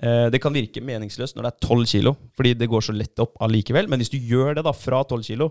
Eh, 0.00 0.26
det 0.32 0.40
kan 0.40 0.54
virke 0.56 0.82
meningsløst 0.84 1.36
når 1.36 1.46
det 1.46 1.52
er 1.52 1.68
12 1.68 1.84
kilo, 1.92 2.14
fordi 2.36 2.54
det 2.56 2.70
går 2.72 2.86
så 2.86 2.94
lett 2.96 3.20
opp 3.20 3.36
allikevel. 3.44 3.90
Men 3.90 4.00
hvis 4.00 4.12
du 4.12 4.16
gjør 4.18 4.56
det 4.56 4.64
da 4.66 4.72
fra 4.76 5.02
12 5.04 5.26
kilo 5.28 5.50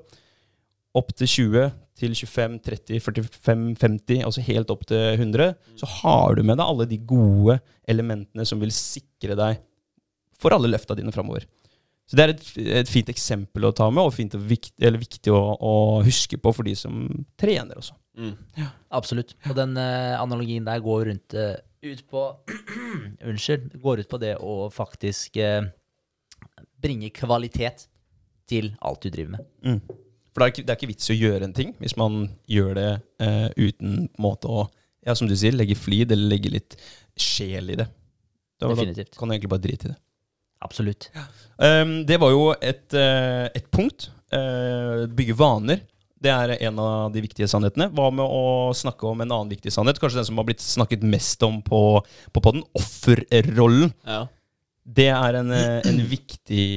opp 0.97 1.13
til 1.13 1.29
20, 1.29 1.69
til 1.99 2.15
25, 2.17 2.57
30, 2.65 2.99
45, 3.05 3.65
50, 3.77 4.23
altså 4.25 4.43
helt 4.47 4.73
opp 4.73 4.87
til 4.89 5.03
100, 5.19 5.53
så 5.77 5.89
har 5.99 6.39
du 6.39 6.41
med 6.41 6.57
deg 6.57 6.65
alle 6.65 6.89
de 6.89 6.97
gode 7.11 7.59
elementene 7.89 8.45
som 8.47 8.61
vil 8.61 8.73
sikre 8.73 9.37
deg 9.37 9.61
for 10.39 10.55
alle 10.55 10.71
løfta 10.71 10.97
dine 10.97 11.13
framover. 11.13 11.45
Så 12.09 12.17
det 12.17 12.23
er 12.23 12.31
et, 12.33 12.45
et 12.81 12.89
fint 12.89 13.09
eksempel 13.11 13.67
å 13.67 13.73
ta 13.75 13.85
med, 13.93 14.01
og 14.01 14.15
fint 14.15 14.33
og 14.33 14.41
vikt, 14.49 14.73
eller 14.81 14.97
viktig 14.97 15.29
å, 15.29 15.39
å 15.61 15.73
huske 16.01 16.39
på 16.41 16.53
for 16.57 16.65
de 16.65 16.73
som 16.79 17.03
trener 17.37 17.77
også. 17.77 17.93
Mm. 18.17 18.33
Absolutt. 18.97 19.35
Og 19.45 19.53
den 19.59 19.77
eh, 19.77 20.15
analogien 20.17 20.65
der 20.65 20.81
går 20.83 21.05
rundt 21.11 21.37
eh, 21.37 21.53
ut 21.81 22.03
på 22.09 22.23
Unnskyld. 23.29 23.73
Går 23.81 24.03
ut 24.03 24.09
på 24.09 24.19
det 24.21 24.35
å 24.41 24.69
faktisk 24.73 25.37
eh, 25.37 25.63
bringe 26.81 27.11
kvalitet 27.15 27.87
til 28.49 28.73
alt 28.81 29.05
du 29.05 29.13
driver 29.13 29.37
med. 29.37 29.47
Mm. 29.65 29.79
For 30.29 30.41
det 30.41 30.45
er, 30.45 30.53
ikke, 30.53 30.65
det 30.65 30.73
er 30.73 30.79
ikke 30.79 30.91
vits 30.91 31.09
i 31.09 31.15
å 31.15 31.19
gjøre 31.19 31.47
en 31.47 31.55
ting 31.57 31.71
hvis 31.81 31.97
man 31.99 32.21
gjør 32.49 32.75
det 32.77 32.91
eh, 33.23 33.47
uten 33.57 34.05
måte 34.21 34.51
å 34.51 34.67
ja, 35.05 35.15
som 35.15 35.29
du 35.29 35.35
sier, 35.37 35.55
legge 35.55 35.77
flid 35.79 36.11
eller 36.11 36.35
legge 36.35 36.51
litt 36.51 36.75
sjel 37.19 37.71
i 37.73 37.77
det. 37.79 37.87
Da, 38.59 38.67
da 38.67 38.75
kan 38.75 39.29
du 39.29 39.33
egentlig 39.33 39.51
bare 39.51 39.63
drite 39.63 39.87
i 39.87 39.91
det. 39.93 39.99
Absolutt. 40.59 41.07
Um, 41.55 42.01
det 42.07 42.17
var 42.19 42.33
jo 42.33 42.49
et, 42.51 42.91
eh, 42.93 43.45
et 43.55 43.69
punkt. 43.71 44.09
Uh, 44.29 45.07
bygge 45.15 45.33
vaner. 45.39 45.79
Det 46.19 46.31
er 46.33 46.55
en 46.57 46.79
av 46.83 47.13
de 47.13 47.21
viktige 47.23 47.47
sannhetene. 47.47 47.87
Hva 47.95 48.09
med 48.11 48.25
å 48.25 48.73
snakke 48.75 49.07
om 49.07 49.21
en 49.23 49.31
annen 49.31 49.53
viktig 49.53 49.71
sannhet? 49.71 50.01
Kanskje 50.01 50.19
den 50.19 50.27
som 50.27 50.41
har 50.41 50.47
blitt 50.49 50.63
snakket 50.63 51.05
mest 51.07 51.43
om 51.47 51.61
på, 51.63 51.81
på 52.35 52.43
podden. 52.43 52.65
Offerrollen. 52.75 53.93
Ja. 54.03 54.25
Det 54.83 55.07
er 55.13 55.39
en, 55.39 55.53
en 55.53 56.01
viktig 56.09 56.67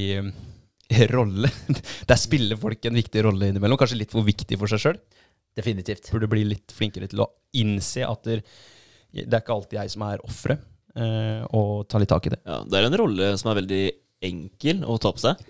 rolle. 1.12 1.50
Der 2.10 2.20
spiller 2.20 2.60
folk 2.60 2.84
en 2.86 2.98
viktig 2.98 3.24
rolle 3.26 3.50
innimellom. 3.50 3.80
Kanskje 3.80 3.98
litt 3.98 4.14
for 4.14 4.26
viktig 4.26 4.58
for 4.60 4.70
seg 4.70 4.84
sjøl. 4.84 5.00
Definitivt. 5.58 6.12
Burde 6.12 6.30
bli 6.30 6.44
litt 6.48 6.72
flinkere 6.74 7.08
til 7.10 7.24
å 7.24 7.30
innse 7.58 8.06
at 8.06 8.28
det, 8.28 8.38
det 9.12 9.26
er 9.28 9.42
ikke 9.42 9.56
alltid 9.56 9.80
jeg 9.82 9.92
som 9.92 10.04
er 10.06 10.22
offeret, 10.24 10.62
eh, 10.96 11.42
og 11.52 11.84
ta 11.90 12.00
litt 12.00 12.12
tak 12.12 12.28
i 12.28 12.32
det. 12.32 12.40
ja. 12.48 12.62
Det 12.64 12.78
er 12.78 12.88
en 12.88 13.00
rolle 13.02 13.34
som 13.40 13.50
er 13.52 13.58
veldig 13.60 13.82
enkel 14.24 14.86
å 14.88 14.96
ta 15.02 15.12
på 15.12 15.20
seg. 15.20 15.42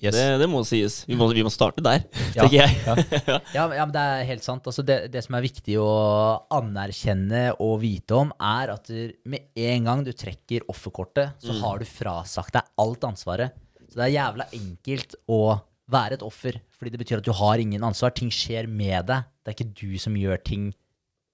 Yes. 0.00 0.14
Det, 0.16 0.24
det 0.40 0.46
må 0.48 0.62
sies. 0.64 1.02
Vi 1.04 1.16
må, 1.18 1.26
vi 1.36 1.42
må 1.44 1.50
starte 1.52 1.82
der, 1.84 2.06
Ja. 2.36 2.46
tenker 2.46 2.56
jeg. 2.56 3.40
Ja, 3.52 3.66
ja, 3.76 3.84
men 3.84 3.92
det 3.92 4.00
er 4.00 4.22
helt 4.30 4.44
sant. 4.46 4.64
Altså 4.70 4.84
det, 4.86 4.96
det 5.12 5.20
som 5.26 5.36
er 5.36 5.44
viktig 5.44 5.76
å 5.82 5.90
anerkjenne 6.56 7.42
og 7.60 7.80
vite 7.82 8.16
om, 8.16 8.30
er 8.40 8.72
at 8.76 8.88
du, 8.88 9.10
med 9.28 9.50
en 9.60 9.88
gang 9.90 10.04
du 10.06 10.12
trekker 10.16 10.64
offerkortet, 10.72 11.36
så 11.44 11.56
har 11.60 11.80
du 11.82 11.88
frasagt 11.88 12.56
deg 12.56 12.70
alt 12.80 13.04
ansvaret. 13.10 13.56
Så 13.90 13.98
det 13.98 14.06
er 14.08 14.14
jævla 14.16 14.46
enkelt 14.56 15.16
å 15.30 15.40
være 15.90 16.16
et 16.16 16.22
offer, 16.24 16.60
fordi 16.78 16.92
det 16.94 17.00
betyr 17.02 17.18
at 17.20 17.26
du 17.26 17.32
har 17.34 17.58
ingen 17.60 17.82
ansvar. 17.84 18.12
Ting 18.14 18.30
skjer 18.32 18.68
med 18.70 19.08
deg. 19.10 19.26
Det 19.42 19.50
er 19.52 19.56
ikke 19.58 19.72
du 19.80 19.98
som 19.98 20.16
gjør 20.16 20.40
ting 20.46 20.70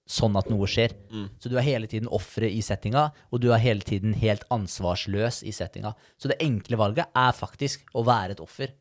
sånn 0.07 0.37
at 0.39 0.47
noe 0.49 0.67
skjer. 0.71 0.95
Så 1.37 1.51
du 1.51 1.57
er 1.59 1.65
hele 1.67 1.87
tiden 1.91 2.09
offeret 2.15 2.55
i 2.55 2.63
settinga, 2.63 3.09
og 3.31 3.41
du 3.43 3.49
er 3.51 3.61
hele 3.61 3.83
tiden 3.85 4.15
helt 4.17 4.45
ansvarsløs 4.53 5.41
i 5.43 5.53
settinga. 5.55 5.93
Så 6.17 6.31
det 6.31 6.39
enkle 6.43 6.79
valget 6.79 7.11
er 7.11 7.35
faktisk 7.35 7.83
å 7.97 8.05
være 8.07 8.37
et 8.37 8.43
offer. 8.43 8.71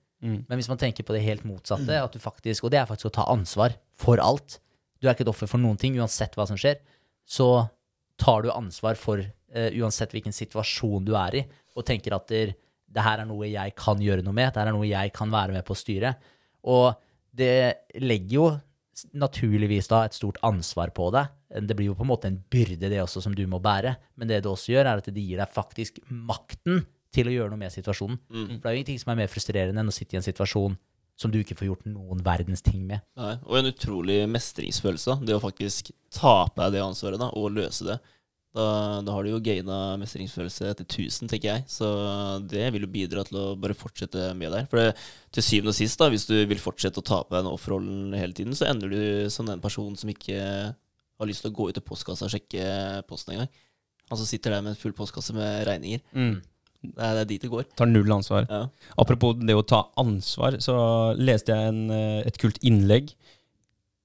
Men 0.48 0.58
hvis 0.58 0.70
man 0.70 0.80
tenker 0.80 1.04
på 1.06 1.14
det 1.14 1.24
helt 1.26 1.44
motsatte, 1.46 1.98
at 2.02 2.14
du 2.14 2.22
faktisk, 2.22 2.64
og 2.64 2.72
det 2.72 2.80
er 2.80 2.88
faktisk 2.88 3.10
å 3.10 3.16
ta 3.18 3.26
ansvar 3.32 3.76
for 3.98 4.22
alt 4.22 4.60
Du 4.96 5.04
er 5.04 5.12
ikke 5.12 5.26
et 5.26 5.28
offer 5.28 5.48
for 5.50 5.60
noen 5.60 5.76
ting, 5.76 5.92
uansett 6.00 6.32
hva 6.38 6.46
som 6.48 6.56
skjer. 6.56 6.78
Så 7.28 7.68
tar 8.16 8.46
du 8.46 8.48
ansvar 8.48 8.96
for 8.96 9.20
uh, 9.20 9.70
uansett 9.76 10.14
hvilken 10.14 10.32
situasjon 10.32 11.04
du 11.04 11.12
er 11.20 11.36
i, 11.36 11.42
og 11.76 11.84
tenker 11.84 12.16
at 12.16 12.24
det, 12.32 12.54
det 12.88 13.04
her 13.04 13.20
er 13.20 13.28
noe 13.28 13.50
jeg 13.50 13.74
kan 13.76 14.00
gjøre 14.00 14.24
noe 14.24 14.32
med, 14.32 14.54
det 14.54 14.62
her 14.62 14.70
er 14.70 14.74
noe 14.74 14.88
jeg 14.88 15.12
kan 15.12 15.28
være 15.30 15.52
med 15.52 15.66
på 15.68 15.76
å 15.76 15.78
styre. 15.82 16.14
Og 16.72 16.96
det 17.36 17.92
legger 18.00 18.38
jo 18.38 18.46
naturligvis 19.12 19.90
da 19.90 20.04
et 20.06 20.16
stort 20.16 20.38
ansvar 20.46 20.92
på 20.96 21.10
deg. 21.14 21.32
Det 21.68 21.76
blir 21.76 21.90
jo 21.90 21.96
på 21.98 22.04
en 22.06 22.10
måte 22.10 22.30
en 22.30 22.38
byrde, 22.52 22.88
det 22.88 23.00
også, 23.02 23.22
som 23.24 23.34
du 23.36 23.44
må 23.50 23.60
bære. 23.62 23.96
Men 24.16 24.30
det 24.30 24.42
det 24.44 24.50
også 24.50 24.72
gjør, 24.72 24.88
er 24.88 25.02
at 25.02 25.10
det 25.12 25.24
gir 25.24 25.40
deg 25.40 25.52
faktisk 25.52 26.00
makten 26.08 26.84
til 27.14 27.30
å 27.30 27.34
gjøre 27.34 27.52
noe 27.52 27.60
med 27.60 27.72
situasjonen. 27.72 28.18
For 28.28 28.60
det 28.60 28.70
er 28.70 28.76
jo 28.76 28.82
ingenting 28.82 29.02
som 29.02 29.12
er 29.12 29.22
mer 29.22 29.32
frustrerende 29.32 29.82
enn 29.82 29.92
å 29.92 29.94
sitte 29.94 30.16
i 30.16 30.20
en 30.20 30.26
situasjon 30.26 30.76
som 31.16 31.32
du 31.32 31.38
ikke 31.40 31.56
får 31.56 31.70
gjort 31.70 31.86
noen 31.88 32.20
verdens 32.24 32.60
ting 32.64 32.82
med. 32.84 33.00
Nei, 33.16 33.38
og 33.48 33.56
en 33.56 33.70
utrolig 33.70 34.18
mestringsfølelse. 34.28 35.18
Det 35.24 35.36
å 35.36 35.40
faktisk 35.40 35.88
ta 36.12 36.44
på 36.50 36.60
deg 36.60 36.76
det 36.76 36.82
ansvaret 36.84 37.20
da, 37.22 37.30
og 37.32 37.54
løse 37.56 37.86
det. 37.88 37.96
Da, 38.56 39.02
da 39.04 39.12
har 39.12 39.26
du 39.26 39.34
jo 39.34 39.42
gaina 39.44 39.78
mestringsfølelse 40.00 40.70
til 40.78 40.86
1000, 40.86 41.28
tenker 41.28 41.50
jeg. 41.50 41.64
Så 41.68 41.88
det 42.48 42.70
vil 42.72 42.86
jo 42.86 42.92
bidra 42.94 43.24
til 43.26 43.36
å 43.42 43.44
bare 43.60 43.76
fortsette 43.76 44.30
med 44.38 44.54
der. 44.54 44.64
For 44.70 44.80
det, 44.80 44.94
til 45.36 45.44
syvende 45.44 45.74
og 45.74 45.76
sist, 45.76 45.98
da, 46.00 46.08
hvis 46.12 46.24
du 46.30 46.38
vil 46.48 46.62
fortsette 46.62 47.02
å 47.02 47.04
ta 47.04 47.20
på 47.26 47.36
deg 47.36 47.50
offerrollen 47.50 48.16
hele 48.16 48.36
tiden, 48.36 48.56
så 48.56 48.70
ender 48.70 48.92
du 48.92 49.28
som 49.32 49.48
den 49.50 49.60
personen 49.60 49.98
som 50.00 50.12
ikke 50.12 50.40
har 50.40 51.28
lyst 51.28 51.44
til 51.44 51.52
å 51.52 51.56
gå 51.58 51.68
ut 51.68 51.76
til 51.76 51.84
postkassa 51.84 52.28
og 52.28 52.32
sjekke 52.32 52.66
posten 53.10 53.36
engang. 53.36 53.52
Han 54.10 54.20
som 54.20 54.28
sitter 54.28 54.54
der 54.54 54.64
med 54.64 54.74
en 54.74 54.80
full 54.80 54.94
postkasse 54.96 55.34
med 55.36 55.64
regninger. 55.68 56.02
Mm. 56.16 56.36
Det 56.86 56.92
er, 57.02 57.16
det 57.16 57.22
er 57.22 57.30
dit 57.30 57.44
det 57.44 57.50
går. 57.50 57.64
Tar 57.76 57.88
null 57.90 58.12
ansvar. 58.14 58.46
Ja. 58.48 58.66
Apropos 59.00 59.36
det 59.40 59.56
å 59.56 59.64
ta 59.66 59.86
ansvar, 60.00 60.60
så 60.62 60.76
leste 61.18 61.52
jeg 61.52 61.72
en, 61.72 61.82
eh, 61.90 62.20
et 62.28 62.38
kult 62.40 62.60
innlegg. 62.64 63.10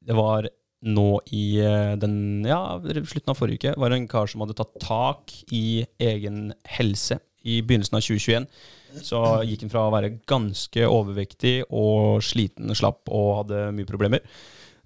Det 0.01 0.17
var 0.17 0.49
nå 0.81 1.07
i 1.35 1.45
eh, 1.61 1.95
den 2.01 2.45
ja, 2.47 2.79
slutten 2.81 3.33
av 3.33 3.37
forrige 3.37 3.71
uke, 3.71 3.79
var 3.79 3.91
det 3.91 4.01
en 4.01 4.07
kar 4.11 4.29
som 4.29 4.43
hadde 4.43 4.57
tatt 4.57 4.73
tak 4.81 5.33
i 5.53 5.83
egen 6.01 6.49
helse. 6.77 7.19
I 7.41 7.61
begynnelsen 7.65 7.97
av 7.97 8.05
2021 8.05 8.47
så 9.01 9.19
gikk 9.47 9.63
han 9.65 9.71
fra 9.71 9.85
å 9.87 9.93
være 9.93 10.15
ganske 10.29 10.87
overvektig 10.89 11.61
og 11.69 12.19
sliten, 12.25 12.73
slapp 12.77 13.09
og 13.09 13.37
hadde 13.43 13.69
mye 13.77 13.89
problemer. 13.89 14.25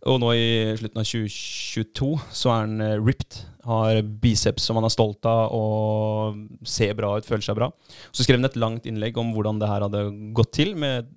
Og 0.06 0.20
nå 0.22 0.32
i 0.38 0.50
slutten 0.78 1.02
av 1.02 1.08
2022 1.10 2.10
så 2.38 2.52
er 2.54 2.66
han 2.68 2.82
eh, 2.86 2.98
ripped. 3.02 3.42
Har 3.66 3.98
biceps 4.22 4.68
som 4.68 4.78
han 4.78 4.86
er 4.86 4.94
stolt 4.94 5.26
av 5.26 5.56
og 5.58 6.68
ser 6.70 6.94
bra 6.98 7.16
ut, 7.18 7.26
føler 7.26 7.42
seg 7.48 7.58
bra. 7.58 7.72
Så 8.14 8.22
skrev 8.22 8.38
han 8.38 8.46
et 8.46 8.60
langt 8.62 8.86
innlegg 8.86 9.18
om 9.18 9.32
hvordan 9.34 9.58
det 9.62 9.72
her 9.72 9.88
hadde 9.88 10.04
gått 10.38 10.54
til 10.60 10.76
med 10.78 11.10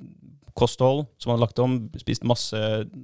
kosthold 0.58 1.06
som 1.22 1.32
han 1.32 1.42
lagt 1.42 1.60
om. 1.62 1.78
Spist 2.00 2.26
masse 2.26 2.58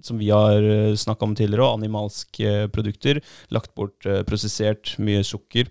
som 0.05 0.19
vi 0.21 0.33
har 0.35 0.61
snakka 0.99 1.29
om 1.29 1.37
tidligere, 1.39 1.69
og 1.69 1.79
animalske 1.79 2.67
produkter. 2.75 3.23
Lagt 3.55 3.75
bort 3.79 4.07
eh, 4.07 4.25
prosessert, 4.27 4.97
mye 4.99 5.23
sukker. 5.27 5.71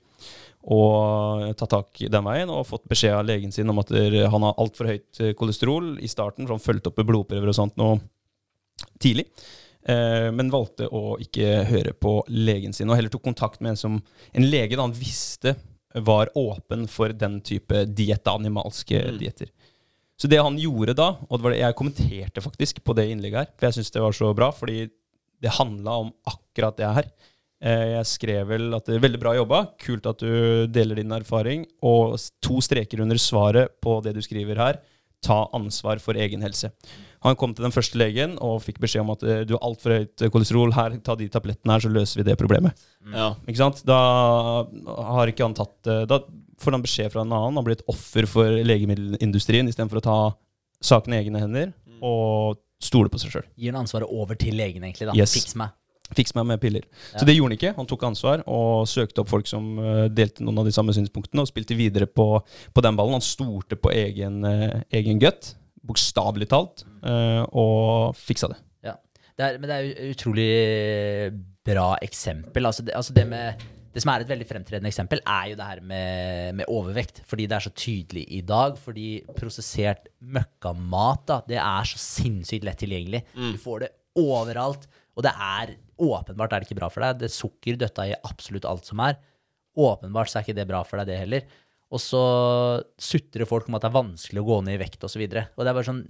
Og 0.63 1.50
tatt 1.60 1.74
tak 1.74 2.06
den 2.08 2.24
veien 2.24 2.52
og 2.54 2.70
fått 2.70 2.86
beskjed 2.88 3.18
av 3.18 3.25
legen 3.28 3.52
sin 3.52 3.68
om 3.70 3.82
at 3.82 3.90
han 3.92 4.46
har 4.48 4.56
altfor 4.63 4.88
høyt 4.88 5.20
eh, 5.20 5.34
kolesterol 5.36 5.98
i 6.00 6.12
starten, 6.12 6.48
for 6.48 6.56
han 6.56 6.63
fulgte 6.63 6.92
opp 6.92 7.02
med 7.02 7.10
blodprøver 7.12 7.52
og 7.52 7.58
sånt 7.58 7.75
noe 7.82 8.00
tidlig. 9.04 9.28
Eh, 9.84 10.30
men 10.32 10.52
valgte 10.54 10.88
å 10.88 11.18
ikke 11.20 11.66
høre 11.68 11.92
på 12.00 12.16
legen 12.32 12.72
sin, 12.75 12.88
og 12.88 12.96
heller 12.96 13.12
tok 13.12 13.25
kontakt 13.28 13.60
med 13.60 13.75
en, 13.75 13.82
som, 13.82 14.00
en 14.32 14.48
lege 14.48 14.80
da 14.80 14.86
han 14.86 14.96
visste 14.96 15.58
var 15.94 16.32
åpen 16.40 16.88
for 16.90 17.12
den 17.13 17.42
type 17.46 17.84
diett, 17.86 18.25
animalske 18.32 19.04
Mm. 19.04 19.20
dietter. 19.20 19.52
Så 20.24 20.30
det 20.32 20.39
han 20.39 20.56
gjorde 20.56 20.94
da, 20.96 21.10
og 21.27 21.36
det 21.36 21.44
var 21.44 21.51
det 21.51 21.60
jeg 21.60 21.75
kommenterte 21.75 22.42
faktisk 22.46 22.77
på 22.88 22.94
det 22.96 23.10
innlegget 23.12 23.42
her, 23.42 23.50
for 23.60 23.68
jeg 23.68 23.75
syns 23.75 23.92
det 23.92 24.03
var 24.06 24.15
så 24.15 24.30
bra, 24.38 24.48
fordi 24.56 24.86
det 25.44 25.51
handla 25.58 25.98
om 26.06 26.13
akkurat 26.32 26.77
det 26.80 26.92
her. 26.96 27.10
Eh, 27.60 27.89
Jeg 27.98 28.08
skrev 28.08 28.48
vel 28.48 28.70
at 28.77 28.88
det 28.88 28.96
er 28.96 29.03
veldig 29.03 29.20
bra 29.20 29.34
jobba, 29.36 29.60
kult 29.84 30.08
at 30.08 30.24
du 30.24 30.63
deler 30.72 31.01
din 31.01 31.12
erfaring, 31.12 31.65
og 31.84 32.15
to 32.39 32.62
streker 32.63 33.03
under 33.03 33.20
svaret 33.20 33.75
på 33.84 33.98
det 34.06 34.15
du 34.15 34.22
skriver 34.24 34.56
her. 34.63 34.80
Ta 35.24 35.42
ansvar 35.56 36.00
for 36.03 36.15
egen 36.15 36.42
helse. 36.44 36.72
Han 37.24 37.36
kom 37.39 37.53
til 37.56 37.63
den 37.63 37.72
første 37.75 38.00
legen 38.00 38.34
og 38.44 38.62
fikk 38.63 38.80
beskjed 38.84 39.03
om 39.03 39.12
at 39.15 39.24
eh, 39.27 39.44
du 39.48 39.58
har 39.58 39.63
altfor 39.68 39.98
høyt 39.98 40.24
kolesterol. 40.32 40.72
Her, 40.75 40.98
ta 41.03 41.15
de 41.20 41.27
tablettene 41.32 41.76
her, 41.76 41.84
så 41.84 41.91
løser 41.91 42.19
vi 42.19 42.30
det 42.32 42.39
problemet. 42.39 42.80
Ja. 43.12 43.30
Ikke 43.47 43.60
sant? 43.60 43.84
Da 43.88 44.00
har 45.12 45.32
ikke 45.32 45.43
han 45.47 45.56
tatt 45.60 45.91
eh, 45.91 46.04
Da 46.08 46.19
får 46.63 46.78
han 46.78 46.84
beskjed 46.84 47.13
fra 47.13 47.23
en 47.23 47.32
annen. 47.32 47.60
Han 47.60 47.67
blir 47.67 47.78
et 47.78 47.86
offer 47.91 48.28
for 48.30 48.63
legemiddelindustrien 48.71 49.69
istedenfor 49.71 50.02
å 50.02 50.06
ta 50.08 50.17
saken 50.84 51.15
i 51.15 51.21
egne 51.21 51.41
hender 51.43 51.71
og 52.04 52.60
stole 52.84 53.12
på 53.12 53.21
seg 53.21 53.32
sjøl. 53.32 53.47
Gir 53.56 53.71
han 53.71 53.86
ansvaret 53.86 54.12
over 54.12 54.39
til 54.39 54.58
legen, 54.60 54.84
egentlig. 54.84 55.08
da. 55.08 55.15
Yes. 55.15 55.36
Fiks 55.38 55.56
meg. 55.60 55.71
Fiks 56.13 56.36
meg 56.36 56.45
med 56.49 56.60
piller. 56.62 56.84
Ja. 57.13 57.21
Så 57.21 57.28
det 57.30 57.38
gjorde 57.38 57.54
han 57.54 57.58
ikke. 57.58 57.73
Han 57.78 57.88
tok 57.89 58.04
ansvar 58.10 58.43
og 58.52 58.84
søkte 58.91 59.23
opp 59.23 59.32
folk 59.32 59.47
som 59.49 59.78
eh, 59.80 60.04
delte 60.12 60.43
noen 60.43 60.60
av 60.62 60.67
de 60.67 60.76
samme 60.76 60.93
synspunktene, 60.95 61.45
og 61.45 61.49
spilte 61.49 61.78
videre 61.80 62.10
på, 62.10 62.28
på 62.43 62.84
den 62.84 62.99
ballen. 62.99 63.15
Han 63.17 63.23
stolte 63.23 63.80
på 63.80 63.93
egen, 63.95 64.43
uh, 64.43 64.84
egen 64.93 65.21
gutt, 65.23 65.54
bokstavelig 65.88 66.52
talt, 66.52 66.84
eh, 67.08 67.41
og 67.56 68.19
fiksa 68.19 68.52
det. 68.52 68.60
Det 69.34 69.45
er, 69.45 69.56
men 69.58 69.69
det 69.69 69.78
er 69.78 70.12
utrolig 70.13 70.49
bra 71.65 71.93
eksempel. 72.06 72.67
Altså 72.69 72.84
det, 72.86 72.93
altså 72.93 73.13
det, 73.13 73.23
med, 73.28 73.63
det 73.93 74.01
som 74.01 74.10
er 74.10 74.23
et 74.23 74.29
veldig 74.32 74.47
fremtredende 74.49 74.89
eksempel, 74.89 75.21
er 75.21 75.51
jo 75.51 75.58
det 75.60 75.67
her 75.69 75.82
med, 75.86 76.60
med 76.60 76.69
overvekt. 76.71 77.21
Fordi 77.29 77.45
det 77.49 77.58
er 77.58 77.65
så 77.67 77.71
tydelig 77.77 78.23
i 78.34 78.41
dag. 78.45 78.77
Fordi 78.82 79.08
prosessert 79.38 80.10
møkkamat 80.19 81.27
da, 81.29 81.39
det 81.49 81.60
er 81.62 81.89
så 81.89 82.01
sinnssykt 82.01 82.65
lett 82.65 82.82
tilgjengelig. 82.82 83.23
Du 83.53 83.60
får 83.62 83.86
det 83.86 83.91
overalt. 84.19 84.88
Og 85.13 85.25
det 85.25 85.34
er 85.38 85.75
åpenbart 86.01 86.56
er 86.56 86.63
det 86.63 86.69
ikke 86.69 86.79
bra 86.82 86.89
for 86.89 87.06
deg. 87.06 87.21
Det 87.21 87.29
er 87.29 87.36
sukker 87.38 87.77
døtta 87.79 88.08
i 88.10 88.17
absolutt 88.17 88.65
alt 88.69 88.89
som 88.89 89.03
er. 89.06 89.19
Åpenbart 89.77 90.32
så 90.32 90.39
er 90.39 90.47
ikke 90.47 90.58
det 90.58 90.69
bra 90.69 90.82
for 90.86 91.01
deg, 91.01 91.12
det 91.13 91.21
heller. 91.21 91.45
Og 91.93 92.01
så 92.01 92.23
sutrer 92.97 93.45
folk 93.49 93.69
om 93.69 93.77
at 93.77 93.86
det 93.86 93.91
er 93.91 93.99
vanskelig 94.01 94.41
å 94.41 94.47
gå 94.47 94.62
ned 94.65 94.79
i 94.79 94.82
vekt 94.82 95.01
osv. 95.01 95.06
Og, 95.06 95.13
så 95.13 95.21
videre. 95.21 95.49
og 95.53 95.62
det 95.62 95.69
er 95.69 95.77
bare 95.77 95.91
sånn 95.91 96.06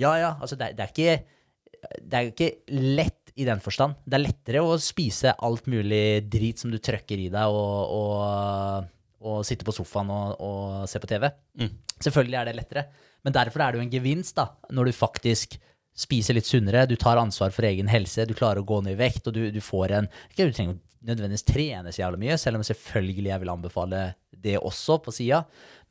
Ja, 0.00 0.12
ja, 0.20 0.34
altså 0.40 0.56
det, 0.60 0.74
det 0.76 0.84
er 0.84 0.92
ikke 0.92 1.40
det 1.82 2.18
er 2.18 2.28
ikke 2.30 2.50
lett 2.70 3.21
i 3.34 3.46
den 3.48 3.62
forstand. 3.64 3.96
Det 4.04 4.18
er 4.18 4.24
lettere 4.26 4.64
å 4.64 4.76
spise 4.80 5.32
alt 5.32 5.68
mulig 5.70 6.22
drit 6.32 6.60
som 6.60 6.72
du 6.72 6.78
trøkker 6.82 7.20
i 7.20 7.30
deg, 7.32 7.56
og, 7.56 7.96
og, 7.96 8.92
og 9.24 9.42
sitte 9.48 9.66
på 9.66 9.74
sofaen 9.76 10.12
og, 10.12 10.36
og 10.42 10.90
se 10.90 11.00
på 11.02 11.10
TV. 11.10 11.28
Mm. 11.60 11.72
Selvfølgelig 11.98 12.40
er 12.40 12.48
det 12.48 12.56
lettere. 12.58 12.86
Men 13.22 13.36
derfor 13.36 13.62
er 13.62 13.72
det 13.72 13.80
jo 13.80 13.86
en 13.86 13.92
gevinst 13.92 14.38
da, 14.38 14.48
når 14.74 14.90
du 14.90 14.96
faktisk 14.96 15.58
spiser 15.92 16.36
litt 16.36 16.48
sunnere, 16.48 16.86
du 16.88 16.96
tar 16.96 17.20
ansvar 17.20 17.52
for 17.52 17.68
egen 17.68 17.90
helse, 17.92 18.24
du 18.26 18.34
klarer 18.36 18.62
å 18.62 18.68
gå 18.68 18.80
ned 18.84 18.96
i 18.96 19.02
vekt, 19.02 19.28
og 19.28 19.36
du, 19.36 19.44
du 19.52 19.60
får 19.62 19.98
en 19.98 20.08
Ikke 20.32 20.48
du 20.48 20.56
trenger 20.56 20.80
nødvendigvis 21.02 21.46
trene 21.46 21.92
så 21.92 22.04
jævlig 22.04 22.20
mye, 22.22 22.38
selv 22.38 22.58
om 22.58 22.66
selvfølgelig 22.66 23.32
jeg 23.32 23.42
vil 23.42 23.52
anbefale 23.52 24.02
det 24.42 24.56
også 24.58 24.98
på 25.02 25.14
sida. 25.14 25.42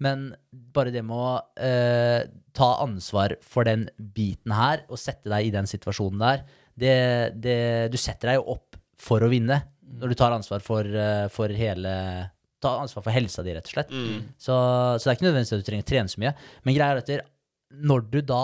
Men 0.03 0.31
bare 0.49 0.93
det 0.93 1.03
med 1.05 1.17
å 1.17 1.33
eh, 1.61 2.29
ta 2.55 2.69
ansvar 2.83 3.35
for 3.43 3.67
den 3.67 3.87
biten 4.15 4.55
her, 4.55 4.85
og 4.89 4.99
sette 4.99 5.31
deg 5.31 5.49
i 5.49 5.53
den 5.53 5.69
situasjonen 5.69 6.23
der, 6.23 6.45
det, 6.81 6.97
det, 7.41 7.57
du 7.93 7.97
setter 8.01 8.31
deg 8.31 8.41
jo 8.41 8.57
opp 8.57 8.77
for 9.01 9.23
å 9.23 9.29
vinne. 9.31 9.61
Når 10.01 10.13
du 10.13 10.17
tar 10.17 10.33
ansvar 10.35 10.63
for, 10.65 10.85
eh, 10.85 11.27
for 11.33 11.53
hele 11.55 11.95
Ta 12.61 12.75
ansvar 12.77 13.01
for 13.01 13.09
helsa 13.09 13.41
di, 13.41 13.55
rett 13.57 13.65
og 13.65 13.73
slett. 13.73 13.89
Mm. 13.89 14.17
Så, 14.37 14.53
så 14.53 15.01
det 15.01 15.09
er 15.09 15.15
ikke 15.15 15.25
nødvendigvis 15.25 15.53
at 15.55 15.63
du 15.63 15.65
trenger 15.65 15.85
å 15.87 15.87
trene 15.89 16.11
så 16.11 16.19
mye. 16.21 16.33
Men 16.61 16.75
greia 16.77 16.93
er 16.93 16.99
at 16.99 17.31
når 17.89 18.03
du 18.11 18.19
da 18.21 18.41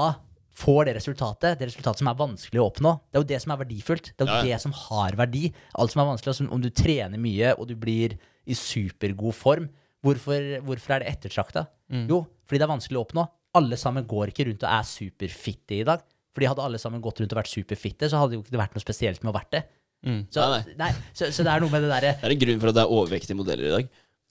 får 0.58 0.88
det 0.88 0.96
resultatet, 0.98 1.60
det 1.60 1.68
resultatet 1.70 2.02
som 2.02 2.10
er 2.10 2.18
vanskelig 2.18 2.64
å 2.64 2.66
oppnå, 2.72 2.96
det 3.06 3.20
er 3.20 3.22
jo 3.22 3.28
det 3.30 3.40
som 3.44 3.54
er 3.54 3.60
verdifullt. 3.62 4.10
Det 4.18 4.26
er 4.26 4.32
jo 4.32 4.40
Ja, 4.40 4.56
det 4.56 4.64
som 4.64 4.74
har 4.74 5.20
verdi. 5.20 5.52
Alt 5.78 5.94
som 5.94 6.02
er 6.02 6.10
vanskelig, 6.10 6.34
altså 6.34 6.48
om 6.58 6.64
du 6.64 6.70
trener 6.74 7.22
mye 7.22 7.54
og 7.54 7.70
du 7.70 7.76
blir 7.78 8.18
i 8.48 8.58
supergod 8.58 9.38
form, 9.38 9.70
hvorfor, 10.02 10.50
hvorfor 10.66 10.96
er 10.96 11.06
det 11.06 11.14
ettertrakta? 11.14 11.68
Jo, 12.10 12.24
fordi 12.48 12.58
det 12.58 12.66
er 12.66 12.74
vanskelig 12.74 12.98
å 12.98 13.06
oppnå. 13.06 13.28
Alle 13.62 13.78
sammen 13.78 14.10
går 14.10 14.34
ikke 14.34 14.48
rundt 14.50 14.66
og 14.66 14.74
er 14.80 14.90
superfitte 14.90 15.78
i 15.78 15.86
dag. 15.86 16.02
Fordi 16.38 16.50
hadde 16.52 16.66
alle 16.70 16.78
sammen 16.82 17.02
gått 17.02 17.18
rundt 17.24 17.34
og 17.34 17.40
vært 17.42 17.50
superfitte, 17.50 18.08
så 18.12 18.20
hadde 18.22 18.36
det 18.36 18.38
jo 18.38 18.44
ikke 18.46 18.60
vært 18.62 18.76
noe 18.78 18.84
spesielt 18.84 19.24
med 19.26 19.32
å 19.34 19.38
vært 19.40 19.56
det. 19.56 19.64
Mm. 20.06 20.20
Så, 20.30 20.44
Nei, 20.54 20.76
nei, 20.78 20.90
så, 21.18 21.32
så 21.34 21.42
det 21.42 21.50
er 21.56 21.64
noe 21.64 21.74
med 21.74 21.82
det 21.82 21.88
derre 21.90 22.12
Det 22.22 22.28
er 22.28 22.34
en 22.36 22.42
grunn 22.44 22.60
for 22.62 22.70
at 22.70 22.76
det 22.78 22.82
er 22.84 22.92
overvektige 22.94 23.38
modeller 23.40 23.66
i 23.66 23.72
dag. 23.74 23.88